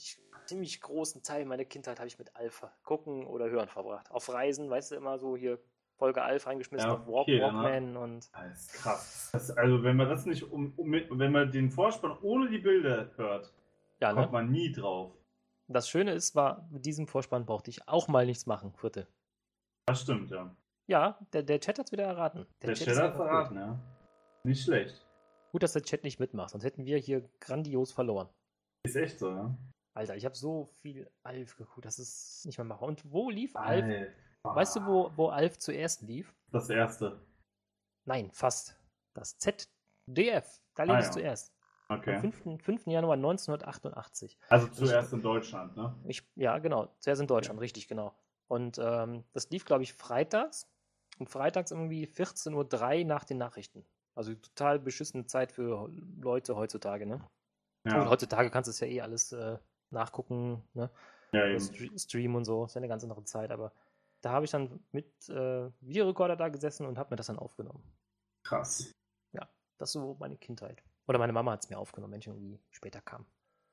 [0.49, 4.11] ziemlich großen Teil meiner Kindheit habe ich mit Alf gucken oder hören verbracht.
[4.11, 5.59] Auf Reisen, weißt du, immer so hier
[5.97, 9.29] Folge Alf reingeschmissen Ja, auf Walk, dann Walkman und Das ist krass.
[9.33, 13.11] Das, also, wenn man das nicht um, um, wenn man den Vorspann ohne die Bilder
[13.17, 13.53] hört,
[14.01, 14.33] ja, kommt ne?
[14.33, 15.13] man nie drauf.
[15.67, 19.07] Das Schöne ist, war, mit diesem Vorspann brauchte ich auch mal nichts machen, Vierte.
[19.87, 20.55] Das stimmt, ja.
[20.87, 22.47] Ja, der, der Chat hat's wieder erraten.
[22.63, 23.65] Der, Chat Chat ist hat einfach verraten, gut.
[23.65, 23.79] ja.
[24.45, 25.07] Nicht schlecht.
[25.53, 28.29] Gut, dass der Chat nicht mitmacht, sonst hätten wir hier grandios verloren.
[28.85, 29.55] Ist echt so, ja.
[29.99, 32.89] Alter, ich habe so viel Alf geguckt, das ist nicht mehr machbar.
[32.89, 33.85] Und wo lief Alf?
[34.43, 36.35] Weißt du, wo, wo Alf zuerst lief?
[36.51, 37.21] Das erste.
[38.05, 38.79] Nein, fast.
[39.15, 41.13] Das ZDF, da lief Ah, es ja.
[41.13, 41.53] zuerst.
[41.91, 42.15] Okay.
[42.17, 42.63] Am 5.
[42.63, 42.87] 5.
[42.87, 44.39] Januar 1988.
[44.49, 45.95] Also zuerst in Deutschland, ne?
[46.05, 46.95] Ich, ja, genau.
[47.01, 48.15] Zuerst in Deutschland, richtig, genau.
[48.47, 50.71] Und ähm, das lief, glaube ich, freitags.
[51.19, 53.85] Und freitags irgendwie 14.03 Uhr nach den Nachrichten.
[54.15, 55.89] Also total beschissene Zeit für
[56.21, 57.21] Leute heutzutage, ne?
[57.85, 58.03] Ja.
[58.03, 59.59] Und heutzutage kannst du es ja eh alles äh,
[59.91, 60.91] nachgucken, ne?
[61.33, 62.65] Ja, Stream und so.
[62.65, 63.51] ist ja eine ganz andere Zeit.
[63.51, 63.73] Aber
[64.23, 67.83] da habe ich dann mit äh, Videorekorder da gesessen und habe mir das dann aufgenommen.
[68.45, 68.95] Krass.
[69.33, 69.47] Ja,
[69.79, 70.83] das ist so meine Kindheit.
[71.07, 73.27] Oder meine Mama hat es mir aufgenommen, wenn ich irgendwie später kam.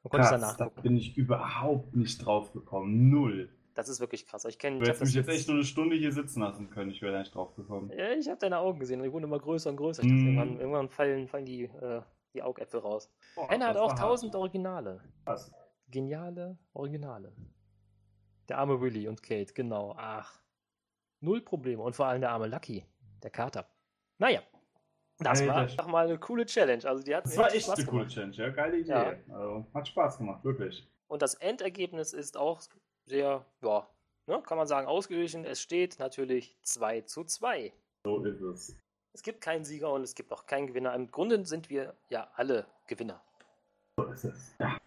[0.04, 0.82] Man konnte es dann Krass, da nachgucken.
[0.84, 3.10] bin ich überhaupt nicht drauf gekommen.
[3.10, 3.50] Null.
[3.74, 4.46] Das ist wirklich krass.
[4.46, 6.92] Ich kenne Du hättest mich jetzt echt nur eine Stunde hier sitzen lassen können.
[6.92, 7.90] Ich wäre da nicht drauf gekommen.
[7.98, 10.04] Ja, ich habe deine Augen gesehen, die wurden immer größer und größer.
[10.04, 10.28] Ich dachte, Mm.
[10.28, 12.02] irgendwann, irgendwann fallen, fallen die, äh,
[12.34, 13.10] die Augäpfel raus.
[13.36, 13.94] Boah, Henna hat das auch.
[13.94, 15.02] 1000 Originale.
[15.26, 15.52] Krass.
[15.88, 17.34] Geniale Originale.
[18.50, 19.96] Der arme Willy und Kate, genau.
[19.98, 20.40] Ach.
[21.22, 21.82] Null Probleme.
[21.82, 22.86] Und vor allem der arme Lucky,
[23.24, 23.68] der Kater.
[24.18, 24.42] Naja.
[25.20, 26.84] Das Alter, war doch mal eine coole Challenge.
[26.86, 28.08] Also die hat Das war echt Spaß eine coole.
[28.08, 28.50] Challenge, ja.
[28.50, 28.90] Geile Idee.
[28.90, 29.16] Ja.
[29.30, 30.88] Also, hat Spaß gemacht, wirklich.
[31.08, 32.62] Und das Endergebnis ist auch
[33.06, 33.88] sehr, ja,
[34.28, 35.46] ne, kann man sagen, ausgeglichen.
[35.46, 37.74] Es steht natürlich 2 zu 2.
[38.04, 38.78] So ist es.
[39.14, 40.94] Es gibt keinen Sieger und es gibt auch keinen Gewinner.
[40.94, 43.24] Im Grunde sind wir ja alle Gewinner.
[43.98, 44.56] So ist es.
[44.60, 44.78] Ja.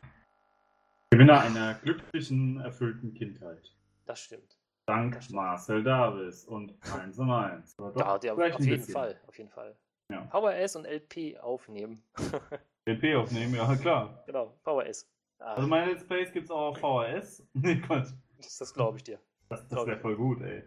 [1.11, 3.75] Gewinner einer glücklichen, erfüllten Kindheit.
[4.05, 4.59] Das stimmt.
[4.87, 7.79] Dank Marcel Davis und 1 und 1.
[7.79, 8.93] Oder doch Ja, der, vielleicht auf jeden bisschen.
[8.95, 9.21] Fall.
[9.27, 9.77] Auf jeden Fall.
[10.11, 10.27] Ja.
[10.29, 12.03] VHS und LP aufnehmen.
[12.89, 14.23] LP aufnehmen, ja klar.
[14.27, 15.11] genau, VHS.
[15.41, 17.43] Ah, Also meine Let's Plays gibt's auch auf VHS.
[17.53, 18.07] Nee, Gott.
[18.39, 19.19] das das glaube ich dir.
[19.51, 20.03] Das, das Glaub wäre ich.
[20.03, 20.63] voll gut, ey.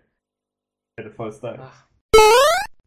[1.00, 1.60] Hätte voll Style.
[1.62, 1.88] Ach.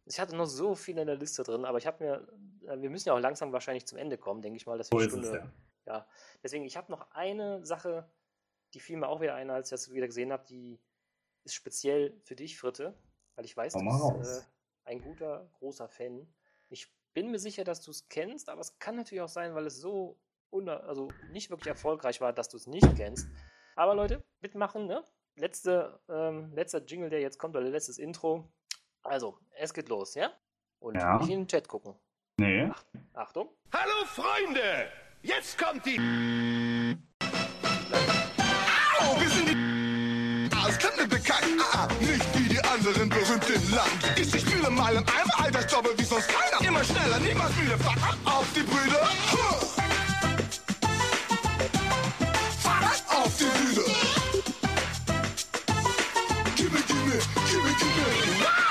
[0.07, 2.29] Ich hatte noch so viel in der Liste drin, aber ich habe mir,
[2.71, 4.99] äh, wir müssen ja auch langsam wahrscheinlich zum Ende kommen, denke ich mal, dass wir
[5.01, 5.53] So die ist es, Stunde, ja.
[5.87, 6.07] Ja.
[6.43, 8.11] Deswegen, ich habe noch eine Sache,
[8.73, 10.81] die fiel mir auch wieder ein, als ich das wieder gesehen habe, die
[11.45, 12.95] ist speziell für dich, Fritte,
[13.37, 13.81] weil ich weiß, Hau
[14.13, 16.27] du bist äh, ein guter, großer Fan.
[16.71, 19.67] Ich bin mir sicher, dass du es kennst, aber es kann natürlich auch sein, weil
[19.67, 20.19] es so
[20.53, 23.27] also nicht wirklich erfolgreich war, dass du es nicht kennst.
[23.75, 25.03] Aber Leute, mitmachen, ne?
[25.35, 28.49] Letzte, ähm, letzter Jingle, der jetzt kommt, oder letztes Intro.
[29.03, 30.33] Also, es geht los, ja?
[30.79, 31.19] Und Ja.
[31.19, 31.97] nicht in den Chat gucken.
[32.39, 32.71] Nee.
[33.15, 33.49] Achtung.
[33.73, 34.93] Hallo Freunde!
[35.27, 35.99] Jetzt kommt die.
[39.01, 40.51] Au, wir sind die.
[40.55, 41.47] Ah, es kommt mir bekannt.
[41.73, 43.89] Ah, nicht wie die anderen berühmten Land.
[44.17, 46.69] Ich, spiele mal im Eimer, Altersdoppel wie sonst keiner.
[46.69, 47.79] Immer schneller, niemals müde.
[47.79, 49.09] Fahrt ab auf die Brüder.
[52.59, 53.91] Fahrt ab auf die Brüder.
[56.55, 57.19] Gimme, gimme,
[57.49, 58.64] gimme, gimme.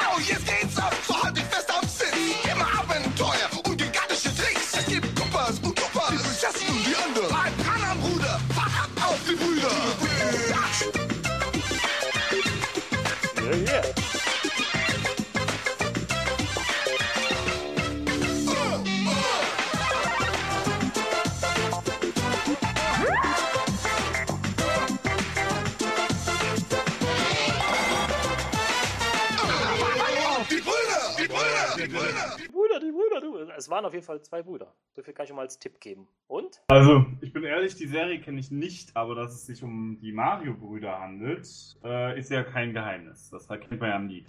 [33.74, 34.76] Waren auf jeden Fall zwei Brüder.
[34.92, 36.08] So viel kann ich schon mal als Tipp geben.
[36.28, 36.62] Und?
[36.68, 40.12] Also, ich bin ehrlich, die Serie kenne ich nicht, aber dass es sich um die
[40.12, 41.48] Mario-Brüder handelt,
[41.84, 43.32] äh, ist ja kein Geheimnis.
[43.32, 44.28] Das kennt man ja am Lied.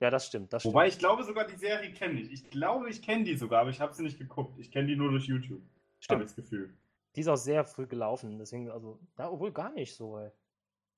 [0.00, 0.52] Ja, das stimmt.
[0.52, 0.74] Das stimmt.
[0.74, 2.30] Wobei ich glaube sogar, die Serie kenne ich.
[2.30, 4.58] Ich glaube, ich kenne die sogar, aber ich habe sie nicht geguckt.
[4.58, 5.62] Ich kenne die nur durch YouTube.
[6.10, 6.76] Habe ich das Gefühl.
[7.16, 8.38] Die ist auch sehr früh gelaufen.
[8.38, 10.30] Deswegen, also, ja, obwohl gar nicht so, ey.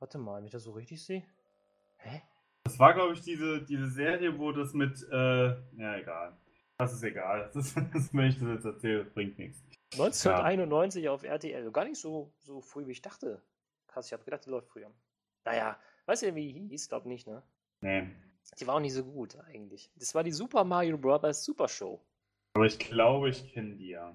[0.00, 1.22] Warte mal, wenn ich das so richtig sehe.
[1.98, 2.20] Hä?
[2.64, 6.36] Das war, glaube ich, diese, diese Serie, wo das mit, äh, ja, egal.
[6.80, 7.50] Das ist egal.
[7.54, 9.62] Das das, wenn ich jetzt erzähle, das bringt nichts.
[9.92, 11.70] 1991 auf RTL.
[11.72, 13.42] Gar nicht so, so früh, wie ich dachte.
[13.88, 14.90] Krass, ich habe gedacht, die läuft früher.
[15.44, 16.88] Naja, weißt du, wie die hieß?
[16.88, 17.42] Glaub nicht, ne?
[17.80, 18.08] Nee.
[18.58, 19.90] Die war auch nicht so gut, eigentlich.
[19.96, 21.44] Das war die Super Mario Bros.
[21.44, 22.00] Super Show.
[22.54, 24.14] Aber ich glaube, ich kenne die ja.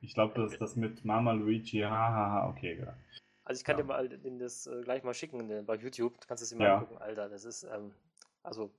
[0.00, 2.96] Ich glaube, das ist das mit Mama Luigi, hahaha, okay, egal.
[3.44, 6.20] Also ich kann dir mal den das äh, gleich mal schicken äh, bei YouTube.
[6.20, 6.78] Du kannst es dir mal Ja.
[6.78, 7.28] angucken, Alter.
[7.28, 7.94] Das ist, ähm,
[8.42, 8.72] also,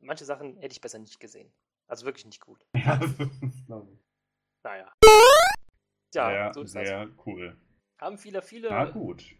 [0.00, 1.50] manche Sachen hätte ich besser nicht gesehen.
[1.88, 2.64] Also wirklich nicht gut.
[2.76, 3.16] Ja, das
[3.66, 3.98] glaube ich.
[4.62, 4.92] Naja.
[6.14, 6.88] Ja, sehr, so ist das.
[6.88, 7.56] sehr cool.
[8.00, 8.92] Haben viele, viele Na.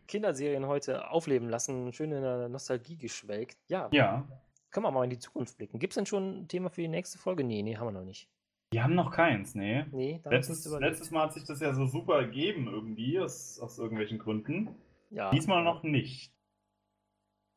[0.09, 3.57] Kinderserien heute aufleben lassen, schön in der Nostalgie geschwelgt.
[3.69, 3.89] Ja.
[3.93, 4.27] Ja.
[4.71, 5.79] können wir mal in die Zukunft blicken.
[5.79, 7.45] Gibt es denn schon ein Thema für die nächste Folge?
[7.45, 8.29] Nee, nee, haben wir noch nicht.
[8.73, 9.85] Die haben noch keins, nee.
[9.93, 14.19] Nee, Letztes, letztes Mal hat sich das ja so super ergeben irgendwie, aus, aus irgendwelchen
[14.19, 14.75] Gründen.
[15.11, 15.31] Ja.
[15.31, 16.35] Diesmal noch nicht.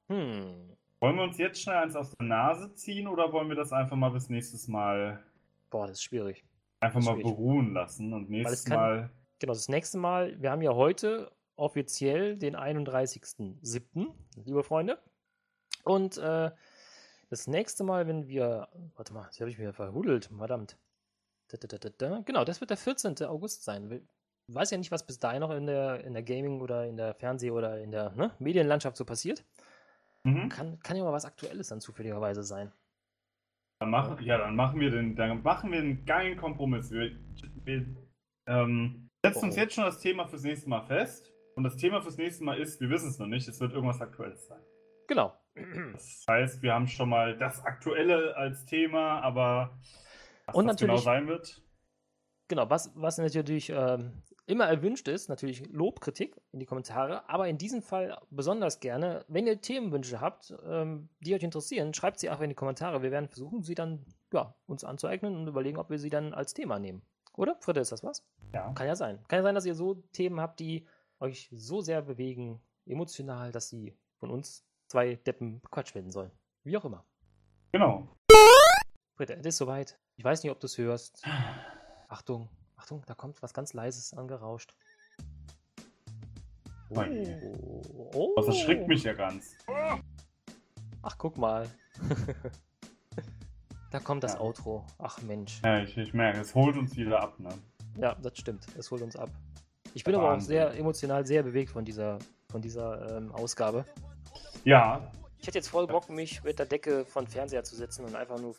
[0.09, 0.70] Hm.
[1.01, 3.97] Wollen wir uns jetzt schnell eins aus der Nase ziehen oder wollen wir das einfach
[3.97, 5.23] mal bis nächstes Mal
[5.71, 6.45] Boah, das ist schwierig.
[6.79, 7.31] einfach ist mal schwierig.
[7.31, 9.09] beruhen lassen und nächstes kann, Mal.
[9.39, 14.13] Genau, das nächste Mal, wir haben ja heute offiziell den 31.07.,
[14.45, 14.99] liebe Freunde.
[15.83, 16.51] Und äh,
[17.31, 18.67] das nächste Mal, wenn wir.
[18.95, 20.77] Warte mal, das habe ich mir verhudelt, verdammt.
[21.47, 22.21] Da, da, da, da, da.
[22.25, 23.23] Genau, das wird der 14.
[23.23, 23.91] August sein.
[24.47, 26.97] Ich weiß ja nicht, was bis dahin noch in der, in der Gaming- oder in
[26.97, 29.43] der Fernseh- oder in der ne, Medienlandschaft so passiert.
[30.23, 30.49] Mhm.
[30.49, 32.71] Kann, kann ja mal was Aktuelles dann zufälligerweise sein.
[33.79, 36.91] Dann machen, ja, dann machen wir den, dann machen wir einen geilen Kompromiss.
[36.91, 37.11] Wir,
[37.63, 37.95] wir
[38.47, 39.59] ähm, setzen uns Oh.
[39.59, 41.31] jetzt schon das Thema fürs nächste Mal fest.
[41.55, 43.99] Und das Thema fürs nächste Mal ist, wir wissen es noch nicht, es wird irgendwas
[44.01, 44.61] Aktuelles sein.
[45.07, 45.35] Genau.
[45.93, 49.77] Das heißt, wir haben schon mal das Aktuelle als Thema, aber
[50.45, 51.61] was Und das genau natürlich- sein wird.
[52.47, 54.21] Genau, was, was natürlich ähm,
[54.51, 59.23] immer erwünscht ist, natürlich Lob, Kritik in die Kommentare, aber in diesem Fall besonders gerne,
[59.29, 63.01] wenn ihr Themenwünsche habt, ähm, die euch interessieren, schreibt sie einfach in die Kommentare.
[63.01, 66.53] Wir werden versuchen, sie dann ja, uns anzueignen und überlegen, ob wir sie dann als
[66.53, 67.01] Thema nehmen.
[67.37, 67.55] Oder?
[67.61, 68.25] Fritte, ist das was?
[68.53, 68.73] Ja.
[68.73, 69.19] Kann ja sein.
[69.29, 70.85] Kann ja sein, dass ihr so Themen habt, die
[71.19, 76.31] euch so sehr bewegen, emotional, dass sie von uns zwei Deppen bequatscht werden sollen.
[76.63, 77.05] Wie auch immer.
[77.71, 78.09] Genau.
[79.15, 79.97] Britta, es ist soweit.
[80.17, 81.23] Ich weiß nicht, ob du es hörst.
[82.09, 82.49] Achtung,
[82.81, 84.73] Achtung, da kommt was ganz Leises angerauscht.
[86.89, 87.03] Oh.
[88.15, 88.33] Oh.
[88.37, 89.55] Das erschrickt mich ja ganz.
[91.03, 91.69] Ach, guck mal.
[93.91, 94.39] da kommt das Ja.
[94.41, 94.83] Outro.
[94.97, 95.61] Ach Mensch.
[95.63, 97.49] Ja, ich, ich merke, es holt uns wieder ab, ne?
[97.97, 98.65] Ja, das stimmt.
[98.75, 99.29] Es holt uns ab.
[99.93, 100.47] Ich bin aber auch Wahnsinn.
[100.47, 102.17] sehr emotional sehr bewegt von dieser,
[102.49, 103.85] von dieser ähm, Ausgabe.
[104.63, 108.15] Ja, Ich hätte jetzt voll Bock, mich mit der Decke von Fernseher zu setzen und
[108.15, 108.55] einfach nur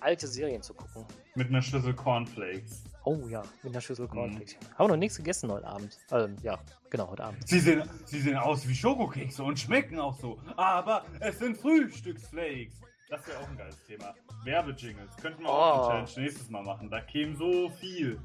[0.00, 1.04] alte Serien zu gucken.
[1.34, 2.84] mit einer Schüssel Cornflakes.
[3.04, 4.10] Oh ja, mit einer Schüssel Mhm.
[4.10, 4.56] Cornflakes.
[4.76, 5.98] Haben wir noch nichts gegessen heute Abend.
[6.10, 6.58] Ähm, ja,
[6.90, 7.48] genau, heute Abend.
[7.48, 10.38] Sie sehen, sie sehen aus wie Schokokekse und schmecken auch so.
[10.56, 12.74] Aber es sind Frühstücksflakes.
[13.08, 14.14] Das wäre auch ein geiles Thema.
[14.44, 15.16] Werbejingles.
[15.16, 15.88] Könnten wir auch Oh.
[15.90, 16.90] eine Challenge nächstes Mal machen.
[16.90, 18.20] Da käme so viel.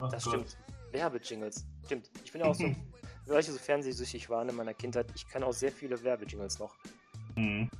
[0.00, 0.32] Ach Das Gott.
[0.34, 0.58] stimmt.
[0.92, 1.66] Werbejingles.
[1.84, 2.10] Stimmt.
[2.24, 2.64] Ich bin ja auch so,
[3.26, 6.74] weil ich so fernsehsüchtig war in meiner Kindheit, ich kann auch sehr viele Werbejingles noch.
[7.36, 7.70] Mhm.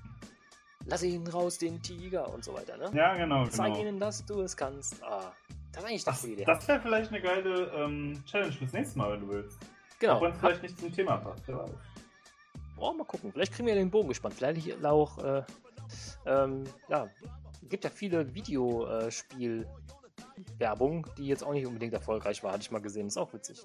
[0.91, 2.91] Lass ihn raus, den Tiger und so weiter, ne?
[2.95, 3.81] Ja, genau, Zeig genau.
[3.81, 5.05] ihnen, dass du es kannst.
[5.05, 5.35] Ah,
[5.73, 6.45] das ist eigentlich eine Idee.
[6.45, 9.59] das wäre vielleicht eine geile ähm, Challenge fürs nächste Mal, wenn du willst.
[9.99, 10.15] Genau.
[10.15, 11.43] Auch wenn es vielleicht nicht zum Thema passt.
[11.47, 11.71] Wer weiß.
[12.79, 13.31] Oh, mal gucken.
[13.33, 14.33] Vielleicht kriegen wir den Bogen gespannt.
[14.35, 15.43] Vielleicht auch, äh,
[16.25, 17.11] ähm, ja,
[17.69, 23.09] gibt ja viele Videospiel-Werbung, die jetzt auch nicht unbedingt erfolgreich war, hatte ich mal gesehen.
[23.09, 23.61] Ist auch witzig.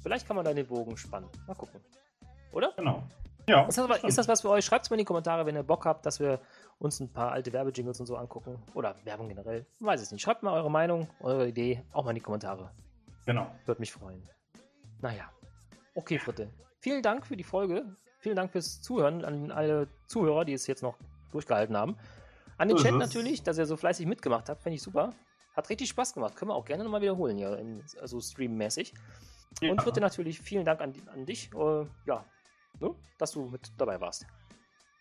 [0.00, 1.28] Vielleicht kann man da den Bogen spannen.
[1.48, 1.80] Mal gucken.
[2.52, 2.72] Oder?
[2.76, 3.02] Genau.
[3.48, 3.66] Ja.
[3.66, 4.64] Ist das, was- ist das was für euch?
[4.64, 6.40] Schreibt es mal in die Kommentare, wenn ihr Bock habt, dass wir
[6.78, 8.60] uns ein paar alte Werbejingles und so angucken.
[8.74, 9.66] Oder Werbung generell.
[9.80, 10.22] Weiß es nicht.
[10.22, 12.72] Schreibt mal eure Meinung, eure Idee auch mal in die Kommentare.
[13.24, 13.50] Genau.
[13.64, 14.28] Würde mich freuen.
[15.00, 15.30] Naja.
[15.94, 16.50] Okay, Fritte.
[16.80, 17.96] Vielen Dank für die Folge.
[18.18, 20.96] Vielen Dank fürs Zuhören an alle Zuhörer, die es jetzt noch
[21.30, 21.96] durchgehalten haben.
[22.58, 24.62] An den Chat natürlich, dass ihr so fleißig mitgemacht habt.
[24.62, 25.12] Finde ich super.
[25.54, 26.34] Hat richtig Spaß gemacht.
[26.36, 28.94] Können wir auch gerne nochmal wiederholen hier, im, also streammäßig.
[29.60, 29.70] Ja.
[29.70, 32.24] Und Fritte natürlich vielen Dank an, an dich, äh, ja,
[32.80, 34.26] ne, dass du mit dabei warst.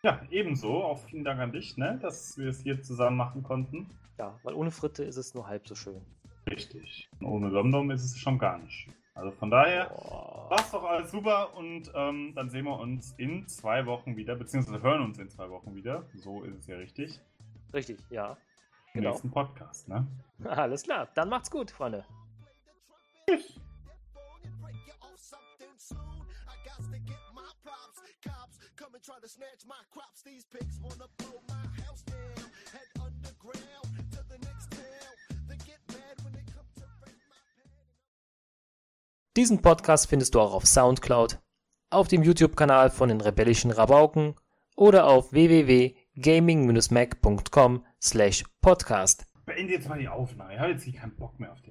[0.03, 0.83] Ja, ebenso.
[0.83, 3.89] Auch vielen Dank an dich, ne, dass wir es hier zusammen machen konnten.
[4.17, 6.01] Ja, weil ohne Fritte ist es nur halb so schön.
[6.49, 7.09] Richtig.
[7.19, 8.87] Und ohne Domdom ist es schon gar nicht.
[9.15, 10.49] Also von daher Oh.
[10.49, 14.81] war's doch alles super und ähm, dann sehen wir uns in zwei Wochen wieder, beziehungsweise
[14.81, 16.03] hören uns in zwei Wochen wieder.
[16.13, 17.19] So ist es ja richtig.
[17.73, 18.31] Richtig, ja.
[18.93, 19.09] Im Genau.
[19.11, 20.05] nächsten Podcast, ne?
[20.43, 21.07] Alles klar.
[21.15, 22.05] Dann macht's gut, Freunde.
[27.05, 27.24] Come
[28.95, 30.23] and try to snatch my crops.
[30.23, 32.31] These pigs wanna blow my house down.
[32.71, 35.15] Head underground to the next town.
[35.49, 37.35] They get mad when they come to raid my
[39.35, 41.39] Diesen Podcast findest du auch auf Soundcloud,
[41.89, 44.35] auf dem YouTube-Kanal von den rebellischen Rabauken
[44.77, 49.25] oder auf www.gaming-mac.com slash podcast.
[49.45, 50.53] Beende jetzt mal die Aufnahme.
[50.53, 51.63] Ich habe jetzt hier keinen Bock mehr auf die.